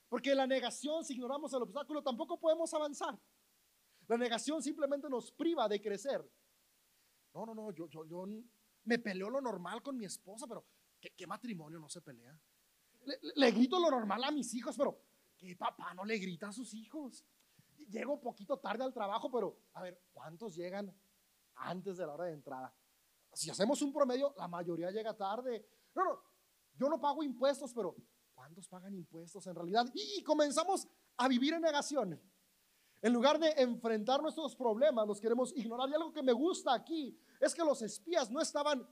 Porque 0.08 0.34
la 0.34 0.46
negación, 0.46 1.04
si 1.04 1.12
ignoramos 1.12 1.52
el 1.52 1.62
obstáculo, 1.62 2.02
tampoco 2.02 2.40
podemos 2.40 2.72
avanzar. 2.72 3.18
La 4.06 4.16
negación 4.16 4.62
simplemente 4.62 5.10
nos 5.10 5.30
priva 5.30 5.68
de 5.68 5.80
crecer. 5.82 6.26
No, 7.34 7.44
no, 7.44 7.54
no, 7.54 7.70
yo, 7.72 7.86
me 8.88 8.98
peleo 8.98 9.28
lo 9.28 9.40
normal 9.40 9.82
con 9.82 9.98
mi 9.98 10.06
esposa, 10.06 10.46
pero 10.46 10.64
¿qué, 10.98 11.26
matrimonio 11.26 11.78
no 11.78 11.90
se 11.90 12.00
pelea? 12.00 12.36
Le, 13.34 13.50
grito 13.52 13.78
lo 13.78 13.90
normal 13.90 14.24
a 14.24 14.30
mis 14.30 14.52
hijos, 14.54 14.76
pero 14.76 14.98
¿qué 15.36 15.54
papá 15.54 15.92
no 15.92 16.04
le 16.04 16.18
grita 16.18 16.48
a 16.48 16.52
sus 16.52 16.72
hijos? 16.72 17.22
Llego 17.90 18.18
poquito 18.18 18.58
tarde 18.58 18.84
al 18.84 18.94
trabajo, 18.94 19.30
pero 19.30 19.60
a 19.74 19.82
ver, 19.82 20.02
¿cuántos 20.10 20.56
llegan 20.56 20.92
antes 21.56 21.98
de 21.98 22.06
la 22.06 22.14
hora 22.14 22.24
de 22.24 22.32
entrada? 22.32 22.74
Si 23.34 23.50
hacemos 23.50 23.82
un 23.82 23.92
promedio, 23.92 24.34
la 24.38 24.48
mayoría 24.48 24.90
llega 24.90 25.14
tarde. 25.14 25.68
No, 25.94 26.04
no, 26.04 26.22
yo 26.74 26.88
no 26.88 26.98
pago 26.98 27.22
impuestos, 27.22 27.74
pero 27.74 27.94
¿cuántos 28.34 28.68
pagan 28.68 28.94
impuestos 28.94 29.46
en 29.46 29.54
realidad? 29.54 29.86
Y 29.92 30.22
comenzamos 30.22 30.88
a 31.18 31.28
vivir 31.28 31.52
en 31.52 31.60
negación. 31.60 32.20
En 33.02 33.12
lugar 33.12 33.38
de 33.38 33.50
enfrentar 33.58 34.22
nuestros 34.22 34.56
problemas, 34.56 35.06
los 35.06 35.20
queremos 35.20 35.54
ignorar. 35.56 35.90
Y 35.90 35.94
algo 35.94 36.12
que 36.12 36.22
me 36.22 36.32
gusta 36.32 36.72
aquí 36.72 37.16
es 37.40 37.54
que 37.54 37.64
los 37.64 37.82
espías 37.82 38.30
no 38.30 38.40
estaban 38.40 38.86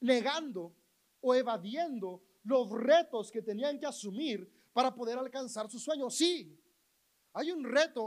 negando 0.00 0.74
o 1.20 1.34
evadiendo 1.34 2.22
los 2.44 2.70
retos 2.70 3.30
que 3.30 3.42
tenían 3.42 3.78
que 3.78 3.86
asumir 3.86 4.50
para 4.72 4.94
poder 4.94 5.18
alcanzar 5.18 5.70
su 5.70 5.78
sueño. 5.78 6.10
Sí, 6.10 6.58
hay 7.32 7.50
un 7.50 7.64
reto, 7.64 8.06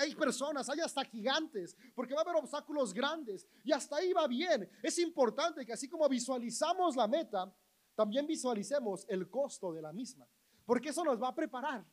hay, 0.00 0.14
personas, 0.16 0.68
hay 0.68 0.80
hasta 0.80 1.04
gigantes, 1.04 1.76
porque 1.94 2.14
va 2.14 2.20
a 2.20 2.24
haber 2.24 2.36
obstáculos 2.36 2.92
grandes 2.92 3.46
y 3.62 3.72
hasta 3.72 3.96
ahí 3.96 4.12
va 4.12 4.26
bien. 4.26 4.68
Es 4.82 4.98
importante 4.98 5.64
que 5.64 5.72
así 5.72 5.88
como 5.88 6.08
visualizamos 6.08 6.96
la 6.96 7.06
meta, 7.06 7.54
también 7.94 8.26
visualicemos 8.26 9.04
el 9.08 9.30
costo 9.30 9.72
de 9.72 9.82
la 9.82 9.92
misma, 9.92 10.26
porque 10.64 10.88
eso 10.88 11.04
nos 11.04 11.22
va 11.22 11.28
a 11.28 11.34
preparar 11.34 11.84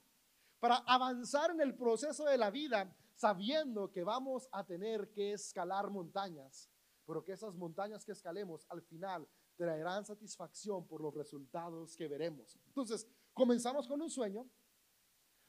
para 0.60 0.78
avanzar 0.78 1.52
en 1.52 1.62
el 1.62 1.76
proceso 1.76 2.26
de 2.26 2.38
la 2.38 2.50
vida 2.50 2.96
sabiendo 3.16 3.92
que 3.92 4.04
vamos 4.04 4.48
a 4.52 4.64
tener 4.64 5.12
que 5.12 5.34
escalar 5.34 5.90
montañas, 5.90 6.70
pero 7.06 7.24
que 7.24 7.34
esas 7.34 7.56
montañas 7.56 8.06
que 8.06 8.12
escalemos 8.12 8.66
al 8.70 8.82
final 8.84 9.28
traerán 9.56 10.06
satisfacción 10.06 10.88
por 10.88 11.02
los 11.02 11.14
resultados 11.16 11.96
que 11.96 12.08
veremos. 12.08 12.56
Entonces, 12.68 13.08
comenzamos 13.34 13.88
con 13.88 14.02
un 14.02 14.10
sueño, 14.10 14.48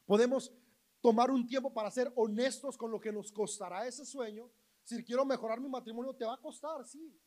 podemos 0.06 0.50
tomar 1.02 1.30
un 1.30 1.46
tiempo 1.46 1.72
para 1.72 1.90
ser 1.90 2.10
honestos 2.16 2.78
con 2.78 2.90
lo 2.90 3.00
que 3.00 3.12
nos 3.12 3.30
costará 3.30 3.86
ese 3.86 4.06
sueño. 4.06 4.50
Si 4.82 5.04
quiero 5.04 5.26
mejorar 5.26 5.60
mi 5.60 5.68
matrimonio, 5.68 6.14
te 6.14 6.24
va 6.24 6.34
a 6.34 6.40
costar, 6.40 6.84
sí, 6.86 7.20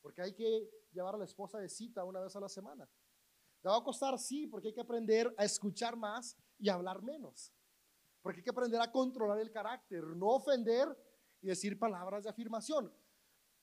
porque 0.00 0.22
hay 0.22 0.34
que 0.34 0.70
llevar 0.92 1.14
a 1.14 1.18
la 1.18 1.24
esposa 1.24 1.58
de 1.58 1.68
cita 1.68 2.02
una 2.04 2.20
vez 2.20 2.34
a 2.34 2.40
la 2.40 2.48
semana. 2.48 2.88
Te 3.60 3.68
va 3.68 3.76
a 3.76 3.84
costar, 3.84 4.18
sí, 4.18 4.46
porque 4.46 4.68
hay 4.68 4.74
que 4.74 4.80
aprender 4.80 5.32
a 5.36 5.44
escuchar 5.44 5.96
más 5.96 6.36
y 6.62 6.68
hablar 6.68 7.02
menos. 7.02 7.52
Porque 8.22 8.38
hay 8.38 8.44
que 8.44 8.50
aprender 8.50 8.80
a 8.80 8.90
controlar 8.90 9.40
el 9.40 9.50
carácter, 9.50 10.04
no 10.16 10.28
ofender 10.28 10.96
y 11.40 11.48
decir 11.48 11.76
palabras 11.76 12.22
de 12.22 12.30
afirmación. 12.30 12.90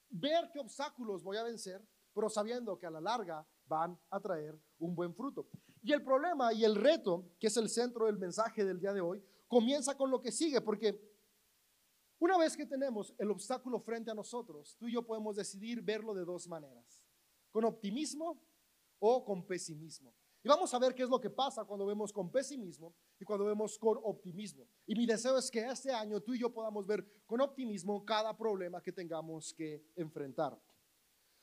Ver 0.10 0.50
qué 0.52 0.60
obstáculos 0.60 1.24
voy 1.24 1.38
a 1.38 1.44
vencer, 1.44 1.82
pero 2.14 2.30
sabiendo 2.30 2.78
que 2.78 2.86
a 2.86 2.92
la 2.92 3.00
larga 3.00 3.48
van 3.66 3.98
a 4.10 4.20
traer 4.20 4.60
un 4.80 4.94
buen 4.94 5.16
fruto. 5.16 5.48
Y 5.82 5.94
el 5.94 6.04
problema 6.04 6.52
y 6.52 6.66
el 6.66 6.76
reto, 6.76 7.32
que 7.40 7.48
es 7.48 7.56
el 7.56 7.70
centro 7.70 8.08
del 8.08 8.18
mensaje 8.18 8.66
del 8.66 8.82
día 8.82 8.92
de 8.92 9.00
hoy, 9.00 9.24
comienza 9.48 9.96
con 9.96 10.12
lo 10.12 10.22
que 10.22 10.34
sigue, 10.34 10.60
porque 10.60 11.00
una 12.20 12.38
vez 12.38 12.58
que 12.58 12.66
tenemos 12.66 13.16
el 13.18 13.32
obstáculo 13.32 13.80
frente 13.80 14.12
a 14.12 14.14
nosotros, 14.14 14.76
tú 14.78 14.90
y 14.90 14.94
yo 14.94 15.06
podemos 15.06 15.38
decidir 15.38 15.82
verlo 15.82 16.14
de 16.14 16.26
dos 16.26 16.50
maneras, 16.50 17.02
con 17.50 17.64
optimismo 17.64 18.44
o 19.00 19.24
con 19.24 19.48
pesimismo. 19.48 20.14
Y 20.42 20.48
vamos 20.48 20.74
a 20.74 20.80
ver 20.80 20.96
qué 20.96 21.04
es 21.04 21.10
lo 21.10 21.20
que 21.20 21.30
pasa 21.30 21.66
cuando 21.66 21.86
vemos 21.86 22.14
con 22.14 22.32
pesimismo 22.32 22.94
y 23.20 23.26
cuando 23.26 23.46
vemos 23.46 23.78
con 23.78 24.00
optimismo. 24.04 24.66
Y 24.86 24.96
mi 24.96 25.06
deseo 25.06 25.38
es 25.38 25.52
que 25.52 25.60
este 25.66 25.92
año 25.92 26.22
tú 26.22 26.34
y 26.34 26.40
yo 26.40 26.54
podamos 26.54 26.88
ver 26.88 27.06
con 27.26 27.42
optimismo 27.42 28.06
cada 28.06 28.36
problema 28.38 28.82
que 28.82 28.94
tengamos 28.94 29.54
que 29.54 29.84
enfrentar. 29.98 30.58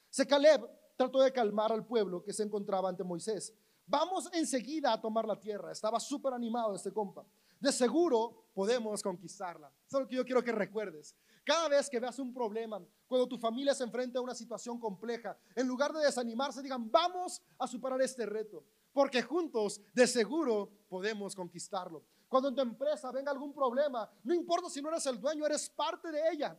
Se 0.08 0.26
Caleb 0.26 0.66
trató 0.96 1.20
de 1.20 1.30
calmar 1.30 1.72
al 1.72 1.84
pueblo 1.84 2.22
que 2.22 2.32
se 2.32 2.42
encontraba 2.42 2.88
ante 2.88 3.04
Moisés. 3.04 3.52
Vamos 3.86 4.30
enseguida 4.32 4.94
a 4.94 5.00
tomar 5.00 5.26
la 5.26 5.38
tierra. 5.38 5.72
Estaba 5.72 6.00
súper 6.00 6.32
animado 6.32 6.74
este 6.74 6.90
compa. 6.90 7.26
De 7.60 7.72
seguro 7.72 8.46
podemos 8.54 9.02
conquistarla. 9.02 9.70
Eso 9.86 9.98
es 9.98 10.02
lo 10.02 10.08
que 10.08 10.16
yo 10.16 10.24
quiero 10.24 10.42
que 10.42 10.52
recuerdes. 10.52 11.14
Cada 11.44 11.68
vez 11.68 11.88
que 11.90 12.00
veas 12.00 12.18
un 12.18 12.32
problema, 12.32 12.82
cuando 13.06 13.28
tu 13.28 13.38
familia 13.38 13.74
se 13.74 13.84
enfrenta 13.84 14.18
a 14.18 14.22
una 14.22 14.34
situación 14.34 14.80
compleja, 14.80 15.38
en 15.54 15.68
lugar 15.68 15.92
de 15.92 16.04
desanimarse, 16.04 16.62
digan, 16.62 16.90
vamos 16.90 17.40
a 17.58 17.66
superar 17.66 18.00
este 18.00 18.26
reto 18.26 18.64
porque 18.96 19.20
juntos 19.20 19.82
de 19.92 20.06
seguro 20.06 20.70
podemos 20.88 21.36
conquistarlo. 21.36 22.02
Cuando 22.26 22.48
en 22.48 22.54
tu 22.54 22.62
empresa 22.62 23.12
venga 23.12 23.30
algún 23.30 23.52
problema, 23.52 24.10
no 24.24 24.32
importa 24.32 24.70
si 24.70 24.80
no 24.80 24.88
eres 24.88 25.04
el 25.04 25.20
dueño, 25.20 25.44
eres 25.44 25.68
parte 25.68 26.10
de 26.10 26.18
ella. 26.32 26.58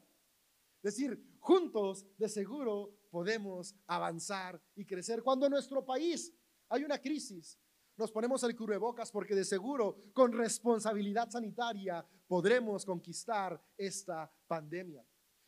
Es 0.83 0.95
decir, 0.95 1.19
juntos 1.39 2.05
de 2.15 2.29
seguro 2.29 2.93
podemos 3.09 3.73
avanzar 3.87 4.61
y 4.75 4.85
crecer. 4.85 5.23
Cuando 5.23 5.47
en 5.47 5.53
nuestro 5.53 5.83
país 5.83 6.31
hay 6.69 6.83
una 6.83 6.99
crisis, 6.99 7.57
nos 7.95 8.11
ponemos 8.11 8.43
el 8.43 8.55
cubrebocas 8.55 9.11
porque 9.11 9.33
de 9.33 9.43
seguro 9.43 9.97
con 10.13 10.31
responsabilidad 10.31 11.31
sanitaria 11.31 12.05
podremos 12.27 12.85
conquistar 12.85 13.59
esta 13.75 14.31
pandemia. 14.45 15.03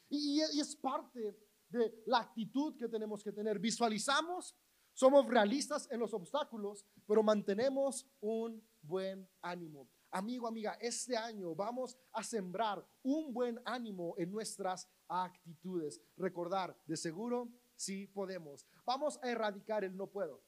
Y, 0.10 0.42
y 0.54 0.60
es 0.60 0.76
parte 0.76 1.38
de 1.70 2.02
la 2.08 2.22
actitud 2.22 2.76
que 2.76 2.88
tenemos 2.88 3.24
que 3.24 3.32
tener. 3.32 3.60
Visualizamos 3.60 4.56
somos 5.00 5.26
realistas 5.28 5.88
en 5.92 6.02
los 6.02 6.14
obstáculos, 6.14 6.86
pero 7.08 7.24
mantenemos 7.24 8.06
un 8.20 8.62
buen 8.82 9.26
ánimo. 9.42 9.88
Amigo, 10.12 10.46
amiga, 10.46 10.74
este 10.82 11.16
año 11.16 11.56
vamos 11.56 11.98
a 12.12 12.22
sembrar 12.22 12.86
un 13.02 13.32
buen 13.34 13.62
ánimo 13.64 14.16
en 14.18 14.30
nuestras 14.30 14.90
actitudes. 15.08 16.02
Recordar, 16.18 16.78
de 16.86 16.98
seguro, 16.98 17.48
sí 17.78 18.08
podemos. 18.08 18.68
Vamos 18.86 19.18
a 19.24 19.30
erradicar 19.32 19.86
el 19.86 19.96
no 19.96 20.08
puedo. 20.08 20.44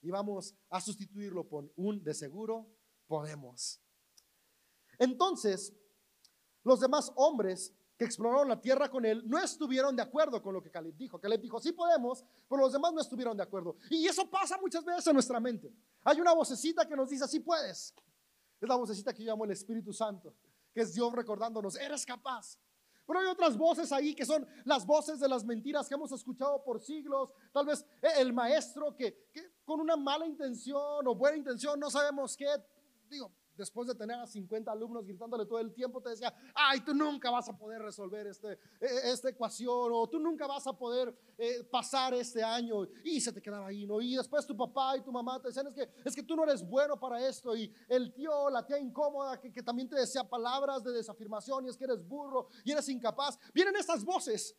Y 0.00 0.10
vamos 0.10 0.56
a 0.70 0.80
sustituirlo 0.80 1.46
por 1.46 1.70
un 1.76 2.02
de 2.02 2.14
seguro 2.14 2.66
podemos. 3.06 3.78
Entonces, 4.98 5.76
los 6.62 6.80
demás 6.80 7.12
hombres 7.14 7.74
que 7.96 8.04
exploraron 8.04 8.48
la 8.48 8.60
tierra 8.60 8.90
con 8.90 9.04
él 9.04 9.22
no 9.26 9.38
estuvieron 9.38 9.94
de 9.94 10.02
acuerdo 10.02 10.42
con 10.42 10.52
lo 10.52 10.62
que 10.62 10.70
Caleb 10.70 10.96
dijo. 10.96 11.20
Caleb 11.20 11.40
dijo, 11.40 11.60
sí 11.60 11.72
podemos, 11.72 12.24
pero 12.48 12.62
los 12.62 12.72
demás 12.72 12.92
no 12.92 13.00
estuvieron 13.00 13.36
de 13.36 13.42
acuerdo. 13.42 13.76
Y 13.90 14.06
eso 14.06 14.28
pasa 14.28 14.58
muchas 14.58 14.84
veces 14.84 15.06
en 15.06 15.14
nuestra 15.14 15.38
mente. 15.38 15.72
Hay 16.02 16.20
una 16.20 16.32
vocecita 16.32 16.86
que 16.86 16.96
nos 16.96 17.08
dice, 17.08 17.28
sí 17.28 17.40
puedes. 17.40 17.94
Es 18.60 18.68
la 18.68 18.76
vocecita 18.76 19.12
que 19.12 19.22
yo 19.22 19.30
llamo 19.30 19.44
el 19.44 19.52
Espíritu 19.52 19.92
Santo, 19.92 20.34
que 20.72 20.80
es 20.80 20.94
Dios 20.94 21.12
recordándonos, 21.12 21.76
eres 21.76 22.04
capaz. 22.04 22.58
Pero 23.06 23.20
hay 23.20 23.26
otras 23.26 23.56
voces 23.56 23.92
ahí 23.92 24.14
que 24.14 24.24
son 24.24 24.46
las 24.64 24.86
voces 24.86 25.20
de 25.20 25.28
las 25.28 25.44
mentiras 25.44 25.86
que 25.86 25.94
hemos 25.94 26.10
escuchado 26.10 26.64
por 26.64 26.80
siglos. 26.80 27.32
Tal 27.52 27.66
vez 27.66 27.84
eh, 28.00 28.08
el 28.16 28.32
maestro 28.32 28.96
que, 28.96 29.28
que 29.30 29.52
con 29.64 29.80
una 29.80 29.96
mala 29.96 30.26
intención 30.26 31.06
o 31.06 31.14
buena 31.14 31.36
intención, 31.36 31.78
no 31.78 31.90
sabemos 31.90 32.34
qué, 32.36 32.48
digo, 33.08 33.30
después 33.56 33.88
de 33.88 33.94
tener 33.94 34.18
a 34.18 34.26
50 34.26 34.70
alumnos 34.70 35.04
gritándole 35.04 35.46
todo 35.46 35.58
el 35.60 35.72
tiempo, 35.72 36.00
te 36.00 36.10
decía, 36.10 36.34
ay, 36.54 36.80
tú 36.80 36.94
nunca 36.94 37.30
vas 37.30 37.48
a 37.48 37.56
poder 37.56 37.82
resolver 37.82 38.26
este, 38.26 38.52
e, 38.52 38.58
e, 38.80 39.12
esta 39.12 39.30
ecuación 39.30 39.90
o 39.92 40.08
tú 40.08 40.18
nunca 40.18 40.46
vas 40.46 40.66
a 40.66 40.72
poder 40.72 41.14
eh, 41.38 41.64
pasar 41.64 42.14
este 42.14 42.42
año 42.42 42.86
y 43.04 43.20
se 43.20 43.32
te 43.32 43.40
quedaba 43.40 43.68
ahí, 43.68 43.86
¿no? 43.86 44.00
Y 44.00 44.16
después 44.16 44.46
tu 44.46 44.56
papá 44.56 44.96
y 44.96 45.02
tu 45.02 45.12
mamá 45.12 45.40
te 45.40 45.48
decían, 45.48 45.66
es 45.68 45.74
que, 45.74 45.88
es 46.04 46.14
que 46.14 46.22
tú 46.22 46.36
no 46.36 46.44
eres 46.44 46.66
bueno 46.66 46.98
para 46.98 47.26
esto 47.26 47.56
y 47.56 47.72
el 47.88 48.12
tío, 48.12 48.50
la 48.50 48.66
tía 48.66 48.78
incómoda 48.78 49.40
que, 49.40 49.52
que 49.52 49.62
también 49.62 49.88
te 49.88 49.96
decía 49.96 50.24
palabras 50.24 50.82
de 50.82 50.92
desafirmación 50.92 51.66
y 51.66 51.68
es 51.68 51.76
que 51.76 51.84
eres 51.84 52.06
burro 52.06 52.48
y 52.64 52.72
eres 52.72 52.88
incapaz. 52.88 53.38
Vienen 53.52 53.76
estas 53.76 54.04
voces 54.04 54.56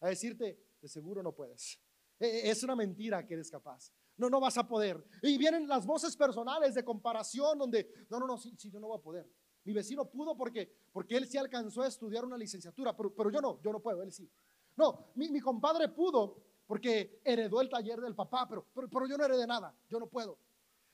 a 0.00 0.08
decirte, 0.08 0.58
de 0.80 0.88
seguro 0.88 1.22
no 1.22 1.34
puedes. 1.34 1.80
E, 2.18 2.50
es 2.50 2.62
una 2.62 2.76
mentira 2.76 3.26
que 3.26 3.34
eres 3.34 3.50
capaz 3.50 3.92
no, 4.18 4.28
no 4.28 4.40
vas 4.40 4.58
a 4.58 4.66
poder. 4.66 5.02
Y 5.22 5.38
vienen 5.38 5.66
las 5.66 5.86
voces 5.86 6.16
personales 6.16 6.74
de 6.74 6.84
comparación 6.84 7.58
donde, 7.58 8.06
no, 8.10 8.18
no, 8.18 8.26
no, 8.26 8.36
sí, 8.36 8.54
sí, 8.58 8.70
yo 8.70 8.78
no 8.78 8.88
voy 8.88 8.98
a 8.98 9.02
poder. 9.02 9.30
Mi 9.64 9.72
vecino 9.72 10.04
pudo 10.10 10.36
porque, 10.36 10.70
porque 10.92 11.16
él 11.16 11.26
sí 11.26 11.38
alcanzó 11.38 11.82
a 11.82 11.88
estudiar 11.88 12.24
una 12.24 12.36
licenciatura, 12.36 12.96
pero, 12.96 13.14
pero 13.14 13.30
yo 13.30 13.40
no, 13.40 13.60
yo 13.62 13.72
no 13.72 13.80
puedo, 13.80 14.02
él 14.02 14.12
sí. 14.12 14.30
No, 14.76 15.10
mi, 15.14 15.30
mi, 15.30 15.40
compadre 15.40 15.88
pudo 15.88 16.36
porque 16.66 17.20
heredó 17.24 17.60
el 17.60 17.68
taller 17.68 18.00
del 18.00 18.14
papá, 18.14 18.46
pero, 18.48 18.66
pero, 18.74 18.88
pero 18.88 19.06
yo 19.06 19.16
no 19.16 19.24
heredé 19.24 19.46
nada, 19.46 19.74
yo 19.88 19.98
no 19.98 20.06
puedo. 20.06 20.38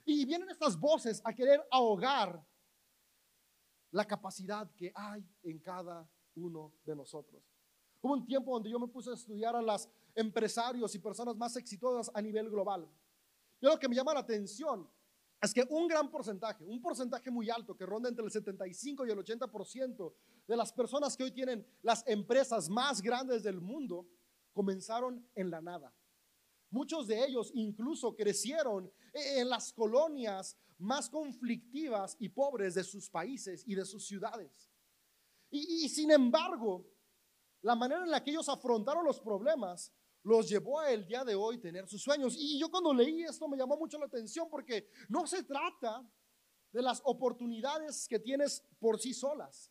Y 0.04 0.24
vienen 0.24 0.50
estas 0.50 0.78
voces 0.78 1.22
a 1.24 1.32
querer 1.32 1.66
ahogar 1.70 2.44
la 3.90 4.04
capacidad 4.04 4.70
que 4.72 4.92
hay 4.94 5.24
en 5.44 5.58
cada 5.60 6.08
uno 6.36 6.74
de 6.84 6.96
nosotros. 6.96 7.42
Hubo 8.02 8.12
un 8.12 8.26
tiempo 8.26 8.52
donde 8.52 8.70
yo 8.70 8.78
me 8.78 8.88
puse 8.88 9.10
a 9.10 9.14
estudiar 9.14 9.56
a 9.56 9.62
los 9.62 9.88
empresarios 10.14 10.94
y 10.94 10.98
personas 10.98 11.36
más 11.36 11.56
exitosas 11.56 12.10
a 12.14 12.20
nivel 12.20 12.50
global. 12.50 12.86
Y 13.64 13.66
lo 13.66 13.78
que 13.78 13.88
me 13.88 13.96
llama 13.96 14.12
la 14.12 14.20
atención 14.20 14.86
es 15.40 15.54
que 15.54 15.64
un 15.70 15.88
gran 15.88 16.10
porcentaje, 16.10 16.66
un 16.66 16.82
porcentaje 16.82 17.30
muy 17.30 17.48
alto, 17.48 17.74
que 17.74 17.86
ronda 17.86 18.10
entre 18.10 18.22
el 18.22 18.30
75 18.30 19.06
y 19.06 19.10
el 19.10 19.16
80% 19.16 20.14
de 20.46 20.54
las 20.54 20.70
personas 20.70 21.16
que 21.16 21.24
hoy 21.24 21.30
tienen 21.30 21.66
las 21.80 22.06
empresas 22.06 22.68
más 22.68 23.00
grandes 23.00 23.42
del 23.42 23.62
mundo, 23.62 24.06
comenzaron 24.52 25.26
en 25.34 25.50
la 25.50 25.62
nada. 25.62 25.94
Muchos 26.68 27.06
de 27.06 27.24
ellos 27.24 27.52
incluso 27.54 28.14
crecieron 28.14 28.92
en 29.14 29.48
las 29.48 29.72
colonias 29.72 30.58
más 30.76 31.08
conflictivas 31.08 32.18
y 32.18 32.28
pobres 32.28 32.74
de 32.74 32.84
sus 32.84 33.08
países 33.08 33.64
y 33.66 33.74
de 33.74 33.86
sus 33.86 34.06
ciudades. 34.06 34.70
Y, 35.48 35.88
sin 35.88 36.10
embargo, 36.10 36.84
la 37.62 37.74
manera 37.74 38.04
en 38.04 38.10
la 38.10 38.22
que 38.22 38.30
ellos 38.30 38.50
afrontaron 38.50 39.06
los 39.06 39.20
problemas 39.20 39.90
los 40.24 40.48
llevó 40.48 40.80
a 40.80 40.90
el 40.90 41.06
día 41.06 41.22
de 41.22 41.34
hoy 41.34 41.58
tener 41.58 41.86
sus 41.86 42.02
sueños. 42.02 42.34
Y 42.36 42.58
yo 42.58 42.70
cuando 42.70 42.92
leí 42.92 43.22
esto 43.22 43.46
me 43.46 43.56
llamó 43.56 43.76
mucho 43.76 43.98
la 43.98 44.06
atención 44.06 44.48
porque 44.50 44.88
no 45.08 45.26
se 45.26 45.42
trata 45.42 46.04
de 46.72 46.82
las 46.82 47.00
oportunidades 47.04 48.08
que 48.08 48.18
tienes 48.18 48.64
por 48.80 48.98
sí 48.98 49.14
solas, 49.14 49.70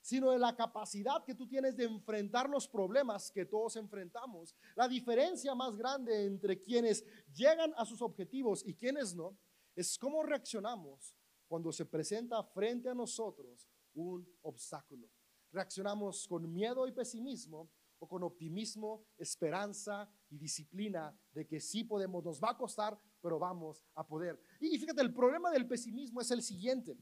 sino 0.00 0.30
de 0.30 0.38
la 0.38 0.56
capacidad 0.56 1.24
que 1.24 1.34
tú 1.34 1.46
tienes 1.46 1.76
de 1.76 1.84
enfrentar 1.84 2.48
los 2.48 2.66
problemas 2.66 3.30
que 3.30 3.44
todos 3.44 3.76
enfrentamos. 3.76 4.56
La 4.74 4.88
diferencia 4.88 5.54
más 5.54 5.76
grande 5.76 6.24
entre 6.24 6.60
quienes 6.60 7.04
llegan 7.32 7.72
a 7.76 7.84
sus 7.84 8.00
objetivos 8.00 8.66
y 8.66 8.74
quienes 8.74 9.14
no 9.14 9.38
es 9.76 9.98
cómo 9.98 10.22
reaccionamos 10.22 11.14
cuando 11.46 11.70
se 11.70 11.84
presenta 11.84 12.42
frente 12.42 12.88
a 12.88 12.94
nosotros 12.94 13.68
un 13.92 14.26
obstáculo. 14.40 15.06
Reaccionamos 15.52 16.26
con 16.26 16.50
miedo 16.50 16.86
y 16.86 16.92
pesimismo 16.92 17.70
o 18.00 18.08
con 18.08 18.22
optimismo, 18.24 19.04
esperanza 19.18 20.10
y 20.30 20.38
disciplina 20.38 21.14
de 21.32 21.46
que 21.46 21.60
sí 21.60 21.84
podemos, 21.84 22.24
nos 22.24 22.40
va 22.40 22.50
a 22.50 22.56
costar, 22.56 22.98
pero 23.20 23.38
vamos 23.38 23.84
a 23.94 24.04
poder. 24.06 24.40
Y 24.58 24.76
fíjate, 24.78 25.02
el 25.02 25.12
problema 25.12 25.50
del 25.50 25.68
pesimismo 25.68 26.20
es 26.20 26.30
el 26.30 26.42
siguiente. 26.42 26.96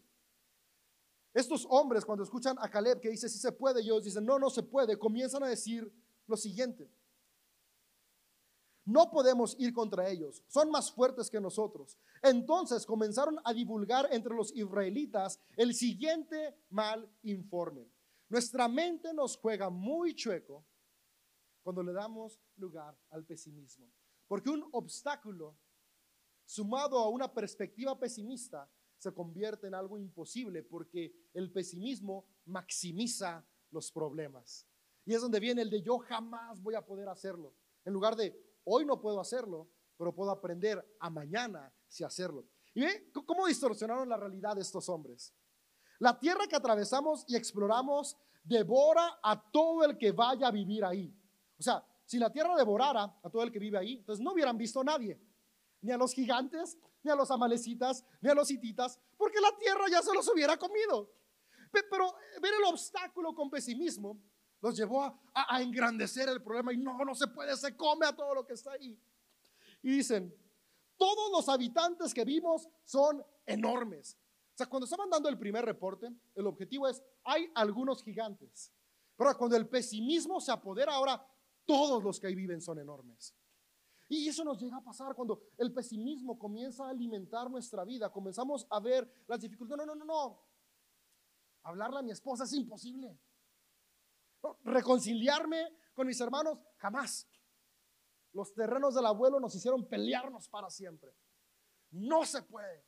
Estos 1.33 1.67
hombres 1.71 2.05
cuando 2.05 2.25
escuchan 2.25 2.57
a 2.61 2.69
Caleb 2.69 3.01
que 3.01 3.11
dice 3.11 3.29
sí 3.29 3.39
se 3.39 3.53
puede, 3.53 3.81
ellos 3.81 4.03
dicen 4.03 4.25
no, 4.25 4.39
no 4.39 4.51
se 4.51 4.65
puede, 4.65 4.99
comienzan 4.99 5.43
a 5.45 5.49
decir 5.49 5.91
lo 6.27 6.37
siguiente. 6.37 6.91
No 8.85 9.11
podemos 9.11 9.55
ir 9.59 9.73
contra 9.73 10.09
ellos, 10.09 10.43
son 10.49 10.71
más 10.71 10.91
fuertes 10.91 11.31
que 11.31 11.41
nosotros. 11.41 11.97
Entonces 12.23 12.87
comenzaron 12.87 13.39
a 13.45 13.53
divulgar 13.53 14.09
entre 14.11 14.35
los 14.35 14.53
israelitas 14.57 15.39
el 15.57 15.75
siguiente 15.75 16.57
mal 16.71 17.09
informe. 17.23 17.87
Nuestra 18.31 18.67
mente 18.67 19.13
nos 19.15 19.37
juega 19.37 19.71
muy 19.71 20.15
chueco 20.15 20.65
cuando 21.69 21.83
le 21.83 21.93
damos 21.93 22.41
lugar 22.57 22.99
al 23.11 23.27
pesimismo. 23.27 23.93
Porque 24.27 24.49
un 24.49 24.67
obstáculo 24.73 25.55
sumado 26.47 26.99
a 26.99 27.11
una 27.11 27.31
perspectiva 27.31 27.99
pesimista 27.99 28.73
se 28.97 29.13
convierte 29.13 29.67
en 29.67 29.75
algo 29.75 29.99
imposible 29.99 30.63
porque 30.63 31.13
el 31.35 31.53
pesimismo 31.53 32.25
maximiza 32.47 33.47
los 33.71 33.93
problemas. 33.93 34.67
Y 35.05 35.13
es 35.13 35.21
donde 35.21 35.41
viene 35.41 35.61
el 35.61 35.69
de 35.69 35.83
yo 35.83 35.99
jamás 35.99 36.59
voy 36.63 36.75
a 36.75 36.87
poder 36.87 37.07
hacerlo. 37.11 37.55
En 37.85 37.93
lugar 37.93 38.17
de 38.17 38.35
Hoy 38.65 38.87
no 38.87 38.99
puedo 38.99 39.21
hacerlo, 39.21 39.69
pero 39.99 40.15
puedo 40.15 40.31
aprender 40.31 40.97
a 41.01 41.11
mañana 41.11 41.71
si 41.87 42.03
hacerlo. 42.03 42.49
¿Y 42.73 42.81
ve 42.81 43.13
cómo 43.27 43.47
distorsionaron 43.47 44.09
la 44.09 44.17
realidad 44.17 44.55
de 44.57 44.63
estos 44.63 44.89
hombres? 44.89 45.35
La 45.99 46.19
tierra 46.19 46.47
que 46.49 46.57
atravesamos 46.57 47.27
y 47.29 47.37
exploramos 47.37 48.17
devora 48.43 49.19
a 49.23 49.51
todo 49.51 49.85
el 49.85 49.99
que 49.99 50.13
vaya 50.13 50.49
a 50.49 50.51
vivir 50.51 50.83
ahí. 50.83 51.15
O 51.59 51.63
sea, 51.63 51.85
si 52.05 52.19
la 52.19 52.31
tierra 52.31 52.57
devorara 52.57 53.03
a 53.23 53.31
todo 53.31 53.43
el 53.43 53.53
que 53.53 53.59
vive 53.59 53.79
ahí, 53.79 53.99
entonces 53.99 54.23
no 54.25 54.33
hubieran 54.33 54.57
visto 54.57 54.81
a 54.81 54.85
nadie, 54.85 55.21
ni 55.83 55.93
a 55.93 55.97
los 55.97 56.13
gigantes, 56.13 56.79
ni 57.03 57.11
a 57.11 57.15
los 57.15 57.31
amalecitas, 57.31 58.05
ni 58.21 58.31
a 58.31 58.35
los 58.35 58.51
hititas, 58.51 58.99
porque 59.17 59.41
la 59.41 59.57
tierra 59.59 59.87
ya 59.91 60.03
se 60.03 60.15
los 60.15 60.29
hubiera 60.29 60.57
comido. 60.57 61.13
Pero 61.71 62.15
ver 62.41 62.55
el 62.55 62.65
obstáculo 62.65 63.35
con 63.35 63.51
pesimismo 63.51 64.19
los 64.61 64.77
llevó 64.77 65.21
a, 65.35 65.63
engrandecer 65.63 66.29
el 66.29 66.43
problema 66.43 66.73
y 66.73 66.79
no, 66.79 66.97
no 67.05 67.15
se 67.15 67.29
puede, 67.29 67.57
se 67.57 67.77
come 67.77 68.07
a 68.07 68.15
todo 68.15 68.35
lo 68.35 68.47
que 68.47 68.55
está 68.55 68.73
ahí. 68.73 68.99
Y 69.83 69.91
dicen, 69.91 70.35
todos 70.97 71.31
los 71.31 71.49
habitantes 71.49 72.13
que 72.13 72.25
vimos 72.25 72.69
son 72.85 73.25
enormes. 73.47 74.19
O 74.55 74.57
sea, 74.59 74.67
cuando 74.67 74.85
estaban 74.85 75.09
dando 75.09 75.29
el 75.29 75.39
primer 75.39 75.65
reporte, 75.65 76.11
el 76.35 76.47
objetivo 76.47 76.89
es, 76.89 77.03
hay 77.23 77.51
algunos 77.55 78.03
gigantes. 78.03 78.73
Pero 79.17 79.37
cuando 79.37 79.57
el 79.57 79.69
pesimismo 79.69 80.41
se 80.41 80.51
apodera 80.51 80.95
ahora, 80.95 81.25
todos 81.69 82.03
los 82.03 82.19
que 82.19 82.27
ahí 82.27 82.35
viven 82.35 82.63
son 82.63 82.79
enormes. 82.79 83.37
Y 84.09 84.27
eso 84.27 84.43
nos 84.43 84.59
llega 84.59 84.79
a 84.79 84.83
pasar 84.83 85.15
cuando 85.15 85.43
el 85.59 85.71
pesimismo 85.75 86.39
comienza 86.39 86.87
a 86.87 86.91
alimentar 86.91 87.51
nuestra 87.51 87.85
vida, 87.85 88.11
comenzamos 88.11 88.67
a 88.71 88.81
ver 88.81 89.07
las 89.27 89.43
dificultades. 89.43 89.87
No, 89.87 89.95
no, 89.95 90.03
no, 90.03 90.05
no. 90.07 90.43
Hablarle 91.65 91.99
a 91.99 92.03
mi 92.03 92.11
esposa 92.11 92.45
es 92.45 92.55
imposible. 92.55 93.21
Reconciliarme 94.65 95.77
con 95.93 96.07
mis 96.07 96.19
hermanos, 96.23 96.59
jamás. 96.79 97.29
Los 98.33 98.55
terrenos 98.55 98.95
del 98.95 99.05
abuelo 99.05 99.39
nos 99.39 99.55
hicieron 99.55 99.87
pelearnos 99.87 100.49
para 100.49 100.71
siempre. 100.71 101.15
No 101.91 102.25
se 102.25 102.41
puede. 102.41 102.87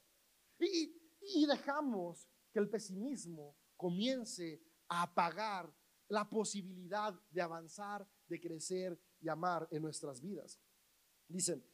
Y, 0.58 0.96
y 1.20 1.44
dejamos 1.44 2.30
que 2.50 2.60
el 2.60 2.70
pesimismo 2.70 3.58
comience 3.76 4.62
a 4.88 5.02
apagar 5.02 5.70
la 6.10 6.28
posibilidad 6.28 7.14
de 7.30 7.40
avanzar, 7.40 8.06
de 8.28 8.40
crecer 8.40 9.00
y 9.20 9.28
amar 9.28 9.66
en 9.70 9.82
nuestras 9.82 10.20
vidas. 10.20 10.60
Dicen, 11.28 11.64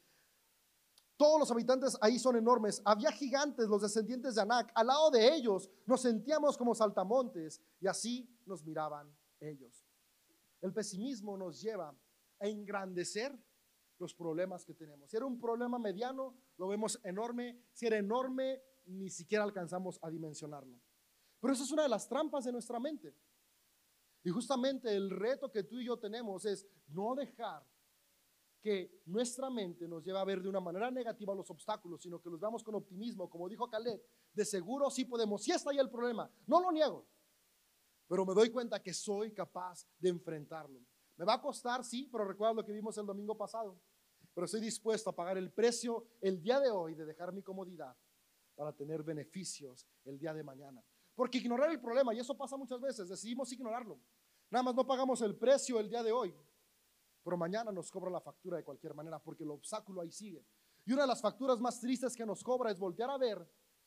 todos 1.17 1.41
los 1.41 1.51
habitantes 1.51 1.97
ahí 2.03 2.19
son 2.19 2.37
enormes. 2.37 2.83
Había 2.85 3.11
gigantes, 3.11 3.67
los 3.67 3.81
descendientes 3.81 4.35
de 4.35 4.43
Anak. 4.43 4.71
Al 4.75 4.89
lado 4.89 5.11
de 5.11 5.35
ellos 5.35 5.71
nos 5.87 6.03
sentíamos 6.03 6.59
como 6.59 6.75
saltamontes 6.75 7.63
y 7.81 7.87
así 7.87 8.29
nos 8.45 8.63
miraban 8.63 9.11
ellos. 9.41 9.87
El 10.61 10.75
pesimismo 10.75 11.39
nos 11.39 11.61
lleva 11.63 11.97
a 12.39 12.47
engrandecer 12.47 13.35
los 13.99 14.15
problemas 14.15 14.67
que 14.67 14.75
tenemos. 14.75 15.11
Si 15.11 15.17
era 15.17 15.25
un 15.25 15.41
problema 15.41 15.79
mediano, 15.79 16.37
lo 16.59 16.69
vemos 16.69 17.01
enorme. 17.03 17.59
Si 17.73 17.87
era 17.87 17.97
enorme, 17.97 18.63
ni 18.85 19.09
siquiera 19.09 19.45
alcanzamos 19.45 19.99
a 20.03 20.11
dimensionarlo. 20.11 20.79
Pero 21.41 21.55
eso 21.55 21.65
es 21.65 21.73
una 21.73 21.85
de 21.85 21.89
las 21.89 22.07
trampas 22.07 22.45
de 22.45 22.53
nuestra 22.53 22.79
mente. 22.79 23.15
Y 24.27 24.31
justamente 24.31 24.93
el 24.93 25.09
reto 25.09 25.53
que 25.53 25.63
tú 25.63 25.79
y 25.79 25.85
yo 25.85 25.97
tenemos 26.01 26.45
es 26.47 26.67
no 26.89 27.15
dejar 27.15 27.65
que 28.61 29.01
nuestra 29.05 29.49
mente 29.49 29.87
nos 29.87 30.05
lleve 30.05 30.19
a 30.19 30.25
ver 30.25 30.43
de 30.43 30.49
una 30.49 30.59
manera 30.59 30.91
negativa 30.91 31.33
los 31.33 31.49
obstáculos, 31.49 32.03
sino 32.03 32.21
que 32.21 32.29
los 32.29 32.41
veamos 32.41 32.65
con 32.65 32.75
optimismo, 32.75 33.31
como 33.31 33.49
dijo 33.49 33.71
Caleb, 33.71 34.03
de 34.33 34.45
seguro 34.45 34.91
sí 34.91 35.05
podemos, 35.05 35.45
si 35.45 35.53
está 35.53 35.71
ahí 35.71 35.79
el 35.79 35.89
problema, 35.89 36.29
no 36.45 36.61
lo 36.61 36.73
niego, 36.73 37.07
pero 38.09 38.27
me 38.27 38.35
doy 38.35 38.51
cuenta 38.51 38.83
que 38.83 38.93
soy 38.93 39.33
capaz 39.33 39.87
de 39.97 40.09
enfrentarlo. 40.09 40.81
Me 41.15 41.25
va 41.25 41.35
a 41.35 41.41
costar, 41.41 41.85
sí, 41.85 42.09
pero 42.11 42.25
recuerda 42.25 42.55
lo 42.55 42.65
que 42.65 42.73
vimos 42.73 42.99
el 42.99 43.07
domingo 43.07 43.39
pasado. 43.39 43.79
Pero 44.35 44.47
estoy 44.47 44.61
dispuesto 44.61 45.11
a 45.11 45.15
pagar 45.15 45.39
el 45.39 45.53
precio 45.53 46.05
el 46.21 46.43
día 46.43 46.59
de 46.59 46.69
hoy 46.69 46.97
de 46.97 47.07
dejar 47.07 47.33
mi 47.33 47.45
comodidad 47.45 47.97
para 48.57 48.73
tener 48.73 49.05
beneficios 49.05 49.87
el 50.05 50.19
día 50.19 50.35
de 50.35 50.43
mañana. 50.43 50.83
Porque 51.15 51.39
ignorar 51.39 51.71
el 51.71 51.81
problema, 51.81 52.13
y 52.13 52.19
eso 52.19 52.37
pasa 52.37 52.57
muchas 52.59 52.79
veces, 52.79 53.09
decidimos 53.09 53.51
ignorarlo. 53.51 53.99
Nada 54.51 54.63
más 54.63 54.75
no 54.75 54.87
pagamos 54.87 55.21
el 55.23 55.37
precio 55.37 55.81
el 55.81 55.89
día 55.89 56.03
de 56.03 56.13
hoy, 56.13 56.35
pero 57.23 57.37
mañana 57.37 57.73
nos 57.73 57.91
cobra 57.91 58.11
la 58.11 58.21
factura 58.21 58.57
de 58.57 58.65
cualquier 58.65 58.95
manera 58.95 59.19
porque 59.19 59.45
el 59.45 59.51
obstáculo 59.51 60.01
ahí 60.01 60.13
sigue. 60.13 60.45
Y 60.85 60.93
una 60.93 61.03
de 61.03 61.09
las 61.09 61.21
facturas 61.21 61.59
más 61.59 61.81
tristes 61.81 62.17
que 62.17 62.25
nos 62.25 62.43
cobra 62.45 62.71
es 62.71 62.79
voltear 62.79 63.11
a 63.11 63.19
ver 63.19 63.45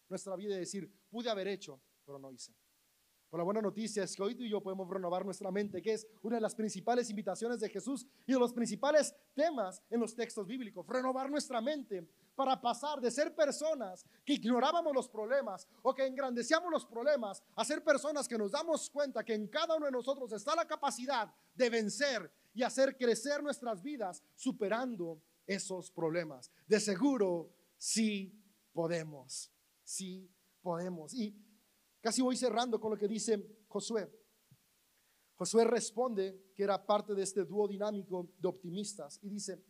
nuestra 0.10 0.36
vida 0.36 0.56
y 0.56 0.60
decir, 0.60 0.92
pude 1.10 1.30
haber 1.30 1.48
hecho, 1.48 1.82
pero 2.06 2.20
no 2.20 2.32
hice. 2.32 2.54
Pero 3.30 3.40
la 3.40 3.44
buena 3.44 3.62
noticia 3.62 4.04
es 4.04 4.16
que 4.16 4.24
hoy 4.24 4.36
tú 4.36 4.44
y 4.44 4.50
yo 4.50 4.62
podemos 4.62 4.90
renovar 4.90 5.24
nuestra 5.24 5.52
mente, 5.52 5.82
que 5.82 5.94
es 5.94 6.08
una 6.24 6.38
de 6.38 6.42
las 6.42 6.56
principales 6.56 7.10
invitaciones 7.10 7.60
de 7.60 7.70
Jesús 7.70 8.08
y 8.26 8.34
de 8.34 8.40
los 8.40 8.54
principales 8.54 9.16
temas 9.36 9.84
en 9.90 10.00
los 10.00 10.16
textos 10.16 10.48
bíblicos. 10.48 10.88
Renovar 10.88 11.30
nuestra 11.30 11.62
mente 11.62 12.08
para 12.36 12.60
pasar 12.60 13.00
de 13.00 13.12
ser 13.12 13.36
personas 13.36 14.06
que 14.26 14.34
ignorábamos 14.34 14.94
los 14.96 15.10
problemas 15.10 15.68
o 15.84 15.94
que 15.94 16.08
engrandecíamos 16.08 16.72
los 16.72 16.86
problemas 16.86 17.44
a 17.56 17.66
ser 17.66 17.84
personas 17.84 18.28
que 18.28 18.38
nos 18.38 18.52
damos 18.52 18.90
cuenta 18.90 19.24
que 19.24 19.34
en 19.34 19.48
cada 19.48 19.76
uno 19.76 19.86
de 19.86 19.92
nosotros 19.92 20.32
está 20.32 20.56
la 20.56 20.66
capacidad 20.66 21.32
de 21.54 21.70
vencer 21.70 22.32
y 22.54 22.64
hacer 22.64 22.98
crecer 22.98 23.44
nuestras 23.44 23.84
vidas 23.84 24.24
superando 24.36 25.22
esos 25.46 25.92
problemas. 25.92 26.52
De 26.68 26.80
seguro, 26.80 27.52
sí 27.78 28.34
podemos, 28.74 29.52
sí 29.84 30.32
podemos. 30.62 31.14
Y 31.14 31.36
Casi 32.02 32.22
voy 32.22 32.38
cerrando 32.38 32.80
con 32.80 32.92
lo 32.92 32.98
que 32.98 33.08
dice 33.08 33.64
Josué. 33.68 34.10
Josué 35.36 35.64
responde 35.64 36.52
que 36.56 36.64
era 36.64 36.86
parte 36.86 37.14
de 37.14 37.24
este 37.24 37.46
dúo 37.46 37.68
dinámico 37.68 38.34
de 38.38 38.48
optimistas 38.48 39.20
y 39.22 39.30
dice, 39.30 39.64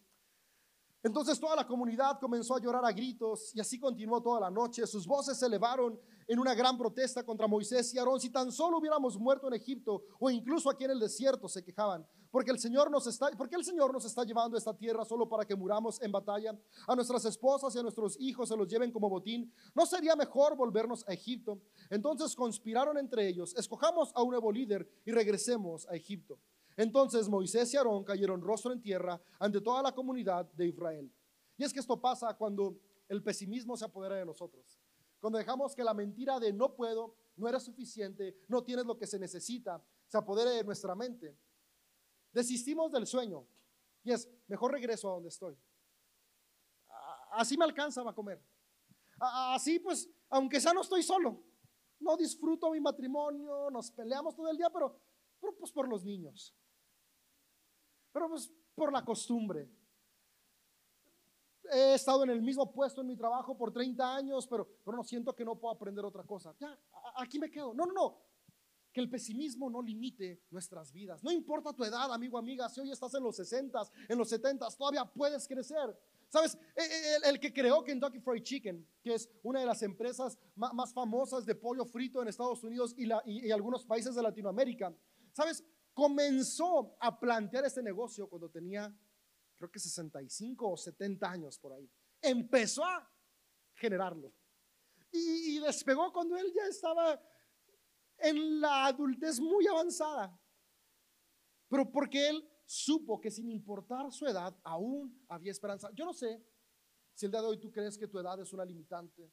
Entonces 1.01 1.39
toda 1.39 1.55
la 1.55 1.65
comunidad 1.65 2.19
comenzó 2.19 2.55
a 2.55 2.59
llorar 2.59 2.83
a 2.83 2.91
gritos 2.91 3.55
y 3.55 3.61
así 3.61 3.79
continuó 3.79 4.21
toda 4.21 4.41
la 4.41 4.51
noche. 4.51 4.85
Sus 4.85 5.07
voces 5.07 5.39
se 5.39 5.45
elevaron 5.45 5.97
en 6.27 6.39
una 6.39 6.53
gran 6.53 6.77
protesta 6.77 7.23
contra 7.23 7.47
Moisés 7.47 7.93
y 7.93 7.97
Aarón. 7.97 8.19
Si 8.19 8.29
tan 8.29 8.51
solo 8.51 8.79
hubiéramos 8.79 9.17
muerto 9.17 9.47
en 9.47 9.53
Egipto 9.53 10.03
o 10.19 10.29
incluso 10.29 10.69
aquí 10.69 10.83
en 10.83 10.91
el 10.91 10.99
desierto, 10.99 11.47
se 11.47 11.63
quejaban. 11.63 12.05
Porque 12.29 12.51
el 12.51 12.59
Señor 12.59 12.91
nos 12.91 13.07
está, 13.07 13.31
porque 13.37 13.55
el 13.55 13.63
Señor 13.63 13.93
nos 13.93 14.03
está 14.03 14.23
llevando 14.23 14.55
a 14.55 14.59
esta 14.59 14.75
tierra 14.75 15.05
solo 15.05 15.27
para 15.27 15.45
que 15.45 15.55
muramos 15.55 16.01
en 16.01 16.11
batalla. 16.11 16.53
A 16.85 16.95
nuestras 16.95 17.23
esposas 17.23 17.73
y 17.75 17.79
a 17.79 17.83
nuestros 17.83 18.19
hijos 18.19 18.49
se 18.49 18.57
los 18.57 18.67
lleven 18.67 18.91
como 18.91 19.09
botín. 19.09 19.51
¿No 19.73 19.85
sería 19.85 20.17
mejor 20.17 20.57
volvernos 20.57 21.07
a 21.07 21.13
Egipto? 21.13 21.61
Entonces 21.89 22.35
conspiraron 22.35 22.97
entre 22.97 23.25
ellos. 23.25 23.55
Escojamos 23.55 24.11
a 24.15 24.21
un 24.21 24.31
nuevo 24.31 24.51
líder 24.51 24.87
y 25.05 25.11
regresemos 25.11 25.87
a 25.87 25.95
Egipto. 25.95 26.37
Entonces 26.79 27.27
Moisés 27.27 27.73
y 27.73 27.75
Aarón 27.75 28.05
cayeron 28.05 28.41
rostro 28.41 28.71
en 28.71 28.81
tierra 28.81 29.21
ante 29.37 29.59
toda 29.59 29.83
la 29.83 29.93
comunidad 29.93 30.49
de 30.53 30.67
Israel. 30.67 31.11
Y 31.57 31.65
es 31.65 31.73
que 31.73 31.81
esto 31.81 31.99
pasa 31.99 32.33
cuando 32.35 32.79
el 33.09 33.21
pesimismo 33.21 33.75
se 33.75 33.83
apodera 33.83 34.15
de 34.15 34.25
nosotros. 34.25 34.79
Cuando 35.19 35.37
dejamos 35.39 35.75
que 35.75 35.83
la 35.83 35.93
mentira 35.93 36.39
de 36.39 36.53
no 36.53 36.73
puedo, 36.73 37.17
no 37.35 37.49
eres 37.49 37.63
suficiente, 37.63 38.37
no 38.47 38.63
tienes 38.63 38.85
lo 38.85 38.97
que 38.97 39.05
se 39.05 39.19
necesita, 39.19 39.83
se 40.07 40.17
apodere 40.17 40.51
de 40.51 40.63
nuestra 40.63 40.95
mente. 40.95 41.37
Desistimos 42.31 42.93
del 42.93 43.05
sueño 43.05 43.45
y 44.01 44.13
es 44.13 44.29
mejor 44.47 44.71
regreso 44.71 45.09
a 45.09 45.13
donde 45.15 45.27
estoy. 45.27 45.57
Así 47.31 47.57
me 47.57 47.65
alcanza 47.65 48.09
a 48.09 48.15
comer. 48.15 48.41
Así 49.19 49.79
pues, 49.79 50.09
aunque 50.29 50.61
sea 50.61 50.71
no 50.71 50.79
estoy 50.79 51.03
solo, 51.03 51.43
no 51.99 52.15
disfruto 52.15 52.71
mi 52.71 52.79
matrimonio, 52.79 53.69
nos 53.69 53.91
peleamos 53.91 54.33
todo 54.33 54.49
el 54.49 54.55
día, 54.55 54.69
pero, 54.69 54.97
pero 55.41 55.57
pues 55.57 55.73
por 55.73 55.85
los 55.85 56.05
niños. 56.05 56.55
Pero 58.19 58.31
pues 58.31 58.51
por 58.75 58.91
la 58.91 59.05
costumbre. 59.05 59.69
He 61.71 61.93
estado 61.93 62.25
en 62.25 62.31
el 62.31 62.41
mismo 62.41 62.69
puesto 62.69 62.99
en 62.99 63.07
mi 63.07 63.15
trabajo 63.15 63.55
por 63.55 63.71
30 63.71 64.13
años, 64.13 64.45
pero, 64.45 64.67
pero 64.83 64.97
no 64.97 65.05
siento 65.05 65.33
que 65.33 65.45
no 65.45 65.57
puedo 65.57 65.73
aprender 65.73 66.03
otra 66.03 66.23
cosa. 66.23 66.53
Ya, 66.59 66.77
aquí 67.15 67.39
me 67.39 67.49
quedo. 67.49 67.73
No, 67.73 67.85
no, 67.85 67.93
no. 67.93 68.17
Que 68.91 68.99
el 68.99 69.09
pesimismo 69.09 69.69
no 69.69 69.81
limite 69.81 70.41
nuestras 70.51 70.91
vidas. 70.91 71.23
No 71.23 71.31
importa 71.31 71.71
tu 71.71 71.85
edad, 71.85 72.11
amigo, 72.11 72.37
amiga, 72.37 72.67
si 72.67 72.81
hoy 72.81 72.91
estás 72.91 73.13
en 73.13 73.23
los 73.23 73.37
60, 73.37 73.79
en 74.09 74.17
los 74.17 74.27
70, 74.27 74.67
todavía 74.71 75.05
puedes 75.05 75.47
crecer. 75.47 75.97
¿Sabes? 76.27 76.57
E, 76.75 76.81
e, 76.81 77.29
el, 77.29 77.39
que 77.39 77.53
creó 77.53 77.85
Kentucky 77.85 78.19
Fried 78.19 78.43
Chicken, 78.43 78.85
que 79.01 79.13
es 79.13 79.29
una 79.43 79.61
de 79.61 79.65
las 79.65 79.81
empresas 79.81 80.37
más, 80.55 80.93
famosas 80.93 81.45
de 81.45 81.55
pollo 81.55 81.85
frito 81.85 82.21
en 82.21 82.27
Estados 82.27 82.61
Unidos 82.65 82.93
y, 82.97 83.05
la, 83.05 83.23
y 83.25 83.49
algunos 83.49 83.85
países 83.85 84.13
de 84.13 84.21
Latinoamérica, 84.21 84.93
¿sabes? 85.31 85.63
Comenzó 85.99 86.95
a 86.97 87.19
plantear 87.19 87.65
este 87.65 87.83
negocio 87.83 88.29
cuando 88.29 88.49
tenía, 88.49 88.89
creo 89.57 89.69
que 89.69 89.79
65 89.79 90.71
o 90.71 90.77
70 90.77 91.29
años 91.29 91.59
por 91.59 91.73
ahí. 91.73 91.91
Empezó 92.21 92.85
a 92.85 93.05
generarlo. 93.75 94.33
Y, 95.11 95.59
despegó 95.59 96.13
cuando 96.13 96.37
él 96.37 96.53
ya 96.55 96.63
estaba 96.67 97.21
en 98.17 98.61
la 98.61 98.85
adultez 98.85 99.41
muy 99.41 99.67
avanzada. 99.67 100.39
Pero 101.67 101.91
porque 101.91 102.29
él 102.29 102.49
supo 102.65 103.19
que 103.19 103.29
sin 103.29 103.49
importar 103.49 104.09
su 104.13 104.25
edad, 104.25 104.57
aún 104.63 105.25
había 105.27 105.51
esperanza. 105.51 105.89
Yo 105.93 106.05
no 106.05 106.13
sé 106.13 106.41
si 107.13 107.25
el 107.25 107.31
día 107.31 107.41
de 107.41 107.47
hoy 107.47 107.59
tú 107.59 107.69
crees 107.71 107.97
que 107.97 108.07
tu 108.07 108.19
edad 108.19 108.39
es 108.39 108.53
una 108.53 108.63
limitante, 108.63 109.29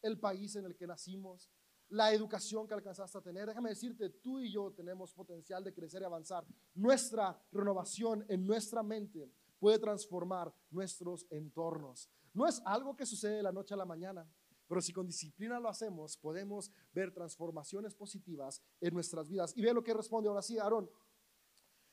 el 0.00 0.18
país 0.18 0.56
en 0.56 0.64
el 0.64 0.76
que 0.76 0.86
nacimos, 0.86 1.50
la 1.88 2.12
educación 2.12 2.66
que 2.66 2.74
alcanzaste 2.74 3.18
a 3.18 3.20
tener. 3.22 3.46
Déjame 3.46 3.70
decirte, 3.70 4.08
tú 4.10 4.40
y 4.40 4.52
yo 4.52 4.72
tenemos 4.72 5.12
potencial 5.12 5.62
de 5.62 5.72
crecer 5.72 6.02
y 6.02 6.04
avanzar. 6.04 6.44
Nuestra 6.74 7.40
renovación 7.52 8.24
en 8.28 8.46
nuestra 8.46 8.82
mente 8.82 9.30
puede 9.58 9.78
transformar 9.78 10.52
nuestros 10.70 11.26
entornos. 11.30 12.10
No 12.34 12.46
es 12.46 12.60
algo 12.64 12.96
que 12.96 13.06
sucede 13.06 13.36
de 13.36 13.42
la 13.42 13.52
noche 13.52 13.74
a 13.74 13.78
la 13.78 13.84
mañana, 13.84 14.28
pero 14.66 14.80
si 14.80 14.92
con 14.92 15.06
disciplina 15.06 15.60
lo 15.60 15.68
hacemos, 15.68 16.16
podemos 16.16 16.70
ver 16.92 17.12
transformaciones 17.12 17.94
positivas 17.94 18.60
en 18.80 18.94
nuestras 18.94 19.28
vidas. 19.28 19.52
Y 19.56 19.62
ve 19.62 19.72
lo 19.72 19.82
que 19.82 19.94
responde 19.94 20.28
ahora 20.28 20.42
sí 20.42 20.58
Aarón. 20.58 20.90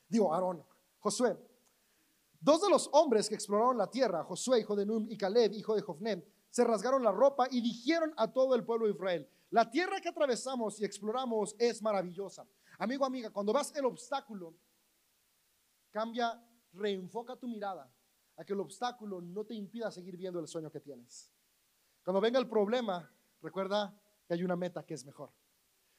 Digo, 0.08 0.34
Aarón, 0.34 0.64
Josué. 1.00 1.38
Dos 2.40 2.62
de 2.62 2.70
los 2.70 2.90
hombres 2.92 3.30
que 3.30 3.36
exploraron 3.36 3.78
la 3.78 3.90
tierra, 3.90 4.24
Josué, 4.26 4.60
hijo 4.60 4.76
de 4.76 4.86
Nun, 4.86 5.10
y 5.10 5.18
Caleb, 5.18 5.54
hijo 5.54 5.76
de 5.76 5.82
Jofnem, 5.82 6.22
se 6.54 6.64
rasgaron 6.64 7.02
la 7.02 7.12
ropa 7.12 7.48
y 7.50 7.62
dijeron 7.62 8.14
a 8.16 8.32
todo 8.32 8.54
el 8.54 8.64
pueblo 8.64 8.86
de 8.86 8.94
Israel, 8.94 9.28
la 9.50 9.72
tierra 9.72 10.00
que 10.00 10.10
atravesamos 10.10 10.80
y 10.80 10.86
exploramos 10.86 11.56
es 11.58 11.82
maravillosa. 11.82 12.48
Amigo, 12.78 13.04
amiga, 13.06 13.32
cuando 13.32 13.52
vas 13.52 13.76
el 13.76 13.86
obstáculo, 13.86 14.54
cambia, 15.90 16.40
reenfoca 16.74 17.36
tu 17.38 17.48
mirada 17.48 17.92
a 18.38 18.46
que 18.46 18.54
el 18.54 18.60
obstáculo 18.60 19.20
no 19.20 19.44
te 19.44 19.56
impida 19.56 19.90
seguir 19.90 20.16
viendo 20.16 20.40
el 20.40 20.48
sueño 20.48 20.70
que 20.70 20.80
tienes. 20.80 21.34
Cuando 22.04 22.22
venga 22.22 22.38
el 22.38 22.48
problema, 22.48 23.12
recuerda 23.42 24.00
que 24.28 24.36
hay 24.36 24.44
una 24.44 24.56
meta 24.56 24.86
que 24.86 24.94
es 24.94 25.04
mejor. 25.04 25.32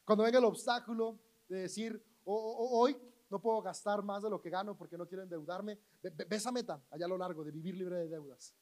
Cuando 0.04 0.22
venga 0.22 0.38
el 0.38 0.44
obstáculo 0.44 1.18
de 1.48 1.62
decir, 1.62 2.00
hoy 2.22 2.96
no 3.28 3.40
puedo 3.40 3.60
gastar 3.60 4.04
más 4.04 4.22
de 4.22 4.30
lo 4.30 4.40
que 4.40 4.50
gano 4.50 4.76
porque 4.76 4.96
no 4.96 5.08
quiero 5.08 5.24
endeudarme, 5.24 5.80
ve, 6.00 6.10
ve 6.10 6.36
esa 6.36 6.52
meta 6.52 6.80
allá 6.92 7.06
a 7.06 7.08
lo 7.08 7.18
largo 7.18 7.42
de 7.42 7.50
vivir 7.50 7.74
libre 7.74 7.96
de 7.96 8.08
deudas. 8.08 8.54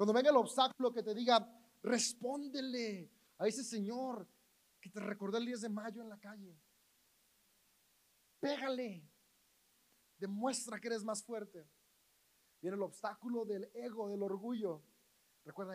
Cuando 0.00 0.14
venga 0.14 0.30
el 0.30 0.36
obstáculo 0.36 0.90
que 0.90 1.02
te 1.02 1.12
diga, 1.12 1.46
respóndele 1.82 3.12
a 3.36 3.46
ese 3.46 3.62
Señor 3.62 4.26
que 4.80 4.88
te 4.88 4.98
recordó 4.98 5.36
el 5.36 5.44
10 5.44 5.60
de 5.60 5.68
mayo 5.68 6.00
en 6.00 6.08
la 6.08 6.18
calle. 6.18 6.58
Pégale. 8.40 9.06
Demuestra 10.16 10.80
que 10.80 10.88
eres 10.88 11.04
más 11.04 11.22
fuerte. 11.22 11.68
Viene 12.62 12.78
el 12.78 12.82
obstáculo 12.82 13.44
del 13.44 13.70
ego, 13.74 14.08
del 14.08 14.22
orgullo. 14.22 14.82
Recuerda, 15.44 15.74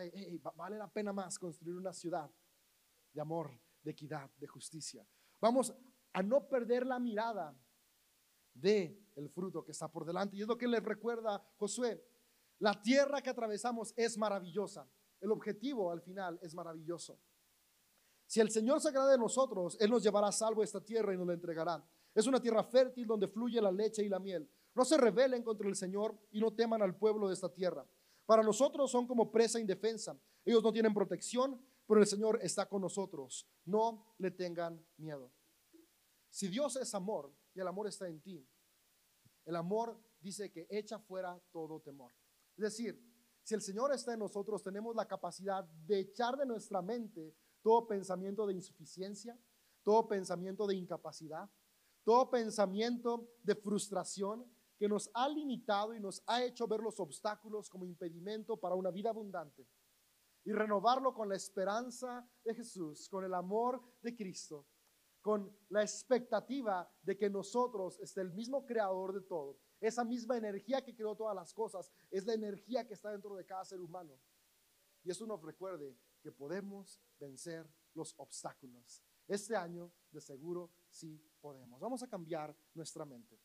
vale 0.56 0.76
la 0.76 0.88
pena 0.88 1.12
más 1.12 1.38
construir 1.38 1.76
una 1.76 1.92
ciudad 1.92 2.28
de 3.12 3.20
amor, 3.20 3.56
de 3.80 3.92
equidad, 3.92 4.28
de 4.38 4.48
justicia. 4.48 5.06
Vamos 5.40 5.72
a 6.12 6.22
no 6.24 6.48
perder 6.48 6.84
la 6.84 6.98
mirada 6.98 7.56
de 8.52 9.00
el 9.14 9.28
fruto 9.30 9.62
que 9.62 9.70
está 9.70 9.86
por 9.86 10.04
delante. 10.04 10.36
Y 10.36 10.42
es 10.42 10.48
lo 10.48 10.58
que 10.58 10.66
le 10.66 10.80
recuerda 10.80 11.48
Josué. 11.58 12.04
La 12.58 12.80
tierra 12.80 13.20
que 13.20 13.30
atravesamos 13.30 13.92
es 13.96 14.16
maravillosa. 14.16 14.88
El 15.20 15.32
objetivo 15.32 15.90
al 15.90 16.00
final 16.00 16.38
es 16.42 16.54
maravilloso. 16.54 17.18
Si 18.26 18.40
el 18.40 18.50
Señor 18.50 18.80
se 18.80 18.88
agrada 18.88 19.12
de 19.12 19.18
nosotros, 19.18 19.76
Él 19.80 19.90
nos 19.90 20.02
llevará 20.02 20.28
a 20.28 20.32
salvo 20.32 20.62
esta 20.62 20.80
tierra 20.80 21.14
y 21.14 21.16
nos 21.16 21.26
la 21.26 21.34
entregará. 21.34 21.84
Es 22.14 22.26
una 22.26 22.40
tierra 22.40 22.64
fértil 22.64 23.06
donde 23.06 23.28
fluye 23.28 23.60
la 23.60 23.70
leche 23.70 24.02
y 24.02 24.08
la 24.08 24.18
miel. 24.18 24.50
No 24.74 24.84
se 24.84 24.96
rebelen 24.96 25.42
contra 25.42 25.68
el 25.68 25.76
Señor 25.76 26.18
y 26.32 26.40
no 26.40 26.52
teman 26.52 26.82
al 26.82 26.96
pueblo 26.96 27.28
de 27.28 27.34
esta 27.34 27.52
tierra. 27.52 27.86
Para 28.24 28.42
nosotros 28.42 28.90
son 28.90 29.06
como 29.06 29.30
presa 29.30 29.60
indefensa. 29.60 30.18
Ellos 30.44 30.62
no 30.62 30.72
tienen 30.72 30.92
protección, 30.92 31.60
pero 31.86 32.00
el 32.00 32.06
Señor 32.06 32.38
está 32.42 32.68
con 32.68 32.82
nosotros. 32.82 33.48
No 33.64 34.14
le 34.18 34.32
tengan 34.32 34.84
miedo. 34.96 35.30
Si 36.30 36.48
Dios 36.48 36.76
es 36.76 36.94
amor 36.94 37.32
y 37.54 37.60
el 37.60 37.68
amor 37.68 37.86
está 37.86 38.08
en 38.08 38.20
ti, 38.20 38.46
el 39.44 39.56
amor 39.56 39.98
dice 40.20 40.50
que 40.50 40.66
echa 40.68 40.98
fuera 40.98 41.40
todo 41.52 41.80
temor. 41.80 42.12
Es 42.56 42.62
decir, 42.62 43.02
si 43.42 43.54
el 43.54 43.62
Señor 43.62 43.92
está 43.92 44.14
en 44.14 44.20
nosotros, 44.20 44.62
tenemos 44.62 44.94
la 44.96 45.06
capacidad 45.06 45.64
de 45.64 46.00
echar 46.00 46.36
de 46.36 46.46
nuestra 46.46 46.82
mente 46.82 47.34
todo 47.62 47.86
pensamiento 47.86 48.46
de 48.46 48.54
insuficiencia, 48.54 49.38
todo 49.82 50.08
pensamiento 50.08 50.66
de 50.66 50.76
incapacidad, 50.76 51.48
todo 52.04 52.30
pensamiento 52.30 53.28
de 53.42 53.54
frustración 53.54 54.44
que 54.78 54.88
nos 54.88 55.10
ha 55.14 55.28
limitado 55.28 55.94
y 55.94 56.00
nos 56.00 56.22
ha 56.26 56.44
hecho 56.44 56.66
ver 56.66 56.80
los 56.80 57.00
obstáculos 57.00 57.68
como 57.68 57.84
impedimento 57.84 58.56
para 58.56 58.74
una 58.74 58.90
vida 58.90 59.10
abundante 59.10 59.66
y 60.44 60.52
renovarlo 60.52 61.12
con 61.12 61.28
la 61.28 61.34
esperanza 61.34 62.28
de 62.44 62.54
Jesús, 62.54 63.08
con 63.08 63.24
el 63.24 63.34
amor 63.34 63.82
de 64.00 64.14
Cristo, 64.14 64.66
con 65.20 65.52
la 65.70 65.82
expectativa 65.82 66.88
de 67.02 67.16
que 67.16 67.28
nosotros, 67.28 67.98
esté 68.00 68.20
el 68.20 68.32
mismo 68.32 68.64
creador 68.64 69.12
de 69.12 69.22
todo, 69.22 69.58
esa 69.80 70.04
misma 70.04 70.36
energía 70.36 70.82
que 70.82 70.94
creó 70.94 71.14
todas 71.14 71.34
las 71.34 71.52
cosas, 71.52 71.92
es 72.10 72.24
la 72.26 72.34
energía 72.34 72.86
que 72.86 72.94
está 72.94 73.10
dentro 73.10 73.34
de 73.36 73.44
cada 73.44 73.64
ser 73.64 73.80
humano. 73.80 74.18
Y 75.04 75.10
eso 75.10 75.26
nos 75.26 75.42
recuerde 75.42 75.96
que 76.22 76.32
podemos 76.32 77.00
vencer 77.18 77.68
los 77.94 78.14
obstáculos. 78.18 79.02
Este 79.28 79.56
año, 79.56 79.92
de 80.10 80.20
seguro, 80.20 80.70
sí 80.88 81.20
podemos. 81.40 81.80
Vamos 81.80 82.02
a 82.02 82.08
cambiar 82.08 82.56
nuestra 82.74 83.04
mente 83.04 83.38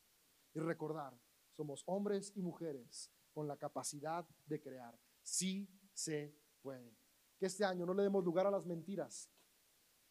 y 0.53 0.59
recordar, 0.59 1.17
somos 1.51 1.83
hombres 1.85 2.31
y 2.35 2.41
mujeres 2.41 3.11
con 3.33 3.47
la 3.47 3.57
capacidad 3.57 4.27
de 4.45 4.61
crear. 4.61 4.97
Sí 5.21 5.69
se 5.93 6.35
puede. 6.61 6.95
Que 7.37 7.47
este 7.47 7.65
año 7.65 7.85
no 7.85 7.93
le 7.93 8.03
demos 8.03 8.23
lugar 8.23 8.47
a 8.47 8.51
las 8.51 8.65
mentiras 8.65 9.29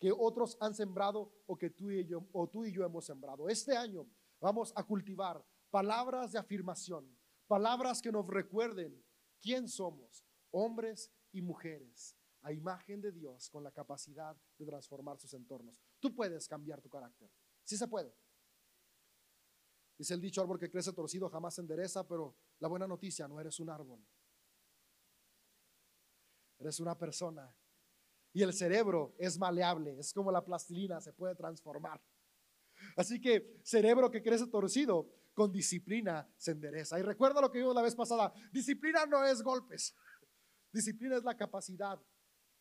que 0.00 0.10
otros 0.10 0.56
han 0.60 0.74
sembrado 0.74 1.30
o 1.46 1.56
que 1.58 1.70
tú 1.70 1.90
y 1.90 2.04
yo, 2.06 2.26
o 2.32 2.48
tú 2.48 2.64
y 2.64 2.72
yo 2.72 2.84
hemos 2.84 3.04
sembrado. 3.04 3.48
Este 3.48 3.76
año 3.76 4.06
vamos 4.40 4.72
a 4.74 4.82
cultivar 4.82 5.44
palabras 5.70 6.32
de 6.32 6.38
afirmación, 6.38 7.16
palabras 7.46 8.02
que 8.02 8.12
nos 8.12 8.26
recuerden 8.26 9.02
quién 9.40 9.68
somos, 9.68 10.24
hombres 10.50 11.10
y 11.32 11.42
mujeres 11.42 12.16
a 12.42 12.52
imagen 12.52 13.00
de 13.00 13.12
Dios 13.12 13.50
con 13.50 13.62
la 13.62 13.70
capacidad 13.70 14.36
de 14.58 14.66
transformar 14.66 15.18
sus 15.18 15.34
entornos. 15.34 15.80
Tú 15.98 16.14
puedes 16.14 16.48
cambiar 16.48 16.80
tu 16.80 16.88
carácter. 16.88 17.30
Sí 17.64 17.76
se 17.76 17.86
puede. 17.86 18.14
Dice 19.98 20.14
el 20.14 20.20
dicho 20.20 20.40
árbol 20.40 20.58
que 20.58 20.70
crece 20.70 20.92
torcido 20.92 21.28
jamás 21.28 21.54
se 21.54 21.60
endereza, 21.60 22.08
pero 22.08 22.34
la 22.58 22.68
buena 22.68 22.86
noticia, 22.86 23.28
no 23.28 23.38
eres 23.38 23.60
un 23.60 23.68
árbol. 23.68 24.02
eres 26.58 26.80
una 26.80 26.96
persona. 26.96 27.54
Y 28.32 28.42
el 28.42 28.52
cerebro 28.52 29.14
es 29.18 29.38
maleable, 29.38 29.98
es 29.98 30.12
como 30.12 30.30
la 30.30 30.44
plastilina, 30.44 31.00
se 31.00 31.12
puede 31.12 31.34
transformar. 31.34 32.00
Así 32.96 33.20
que 33.20 33.60
cerebro 33.62 34.10
que 34.10 34.22
crece 34.22 34.46
torcido, 34.46 35.08
con 35.34 35.52
disciplina 35.52 36.28
se 36.36 36.52
endereza. 36.52 36.98
Y 36.98 37.02
recuerda 37.02 37.40
lo 37.40 37.50
que 37.50 37.58
vimos 37.58 37.74
la 37.74 37.82
vez 37.82 37.94
pasada, 37.94 38.32
disciplina 38.52 39.06
no 39.06 39.24
es 39.24 39.42
golpes, 39.42 39.94
disciplina 40.72 41.16
es 41.16 41.24
la 41.24 41.36
capacidad 41.36 41.98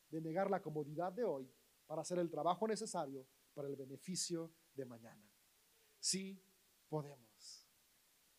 de 0.09 0.21
negar 0.21 0.49
la 0.49 0.61
comodidad 0.61 1.11
de 1.11 1.23
hoy 1.23 1.51
para 1.85 2.01
hacer 2.01 2.19
el 2.19 2.29
trabajo 2.29 2.67
necesario 2.67 3.27
para 3.53 3.67
el 3.67 3.75
beneficio 3.75 4.51
de 4.73 4.85
mañana. 4.85 5.29
Sí 5.99 6.41
podemos. 6.87 7.67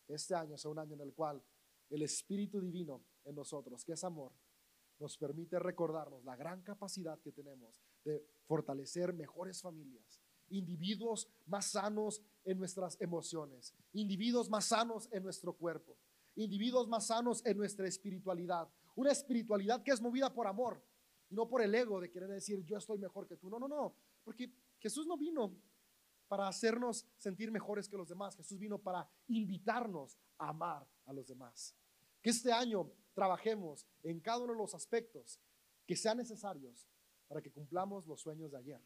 Este 0.08 0.34
año 0.34 0.54
es 0.54 0.64
un 0.64 0.78
año 0.78 0.94
en 0.94 1.02
el 1.02 1.12
cual 1.12 1.42
el 1.90 2.02
Espíritu 2.02 2.60
Divino 2.60 3.04
en 3.24 3.34
nosotros, 3.34 3.84
que 3.84 3.92
es 3.92 4.04
amor, 4.04 4.32
nos 4.98 5.16
permite 5.16 5.58
recordarnos 5.58 6.24
la 6.24 6.36
gran 6.36 6.62
capacidad 6.62 7.18
que 7.20 7.32
tenemos 7.32 7.80
de 8.04 8.24
fortalecer 8.44 9.12
mejores 9.12 9.60
familias, 9.62 10.19
individuos 10.50 11.28
más 11.46 11.66
sanos 11.66 12.22
en 12.44 12.58
nuestras 12.58 13.00
emociones, 13.00 13.74
individuos 13.92 14.50
más 14.50 14.66
sanos 14.66 15.08
en 15.12 15.22
nuestro 15.22 15.54
cuerpo, 15.54 15.96
individuos 16.36 16.88
más 16.88 17.06
sanos 17.06 17.44
en 17.46 17.56
nuestra 17.56 17.86
espiritualidad, 17.86 18.68
una 18.94 19.10
espiritualidad 19.10 19.82
que 19.82 19.92
es 19.92 20.00
movida 20.00 20.32
por 20.32 20.46
amor 20.46 20.82
no 21.30 21.48
por 21.48 21.62
el 21.62 21.74
ego 21.74 22.00
de 22.00 22.10
querer 22.10 22.28
decir 22.28 22.64
yo 22.64 22.76
estoy 22.76 22.98
mejor 22.98 23.26
que 23.26 23.36
tú. 23.36 23.48
No, 23.48 23.58
no, 23.58 23.68
no, 23.68 23.94
porque 24.24 24.52
Jesús 24.78 25.06
no 25.06 25.16
vino 25.16 25.56
para 26.28 26.46
hacernos 26.46 27.06
sentir 27.16 27.50
mejores 27.50 27.88
que 27.88 27.96
los 27.96 28.08
demás, 28.08 28.36
Jesús 28.36 28.58
vino 28.58 28.78
para 28.78 29.08
invitarnos 29.28 30.18
a 30.38 30.50
amar 30.50 30.86
a 31.06 31.12
los 31.12 31.26
demás. 31.26 31.74
Que 32.20 32.30
este 32.30 32.52
año 32.52 32.90
trabajemos 33.14 33.86
en 34.02 34.20
cada 34.20 34.38
uno 34.38 34.52
de 34.52 34.58
los 34.58 34.74
aspectos 34.74 35.40
que 35.86 35.96
sean 35.96 36.18
necesarios 36.18 36.86
para 37.26 37.40
que 37.40 37.50
cumplamos 37.50 38.06
los 38.06 38.20
sueños 38.20 38.50
de 38.50 38.58
ayer 38.58 38.80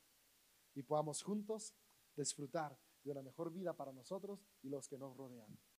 y 0.74 0.82
podamos 0.82 1.22
juntos 1.22 1.74
disfrutar 2.16 2.78
de 3.02 3.10
una 3.10 3.22
mejor 3.22 3.52
vida 3.52 3.74
para 3.74 3.92
nosotros 3.92 4.40
y 4.62 4.68
los 4.68 4.88
que 4.88 4.98
nos 4.98 5.16
rodean. 5.16 5.58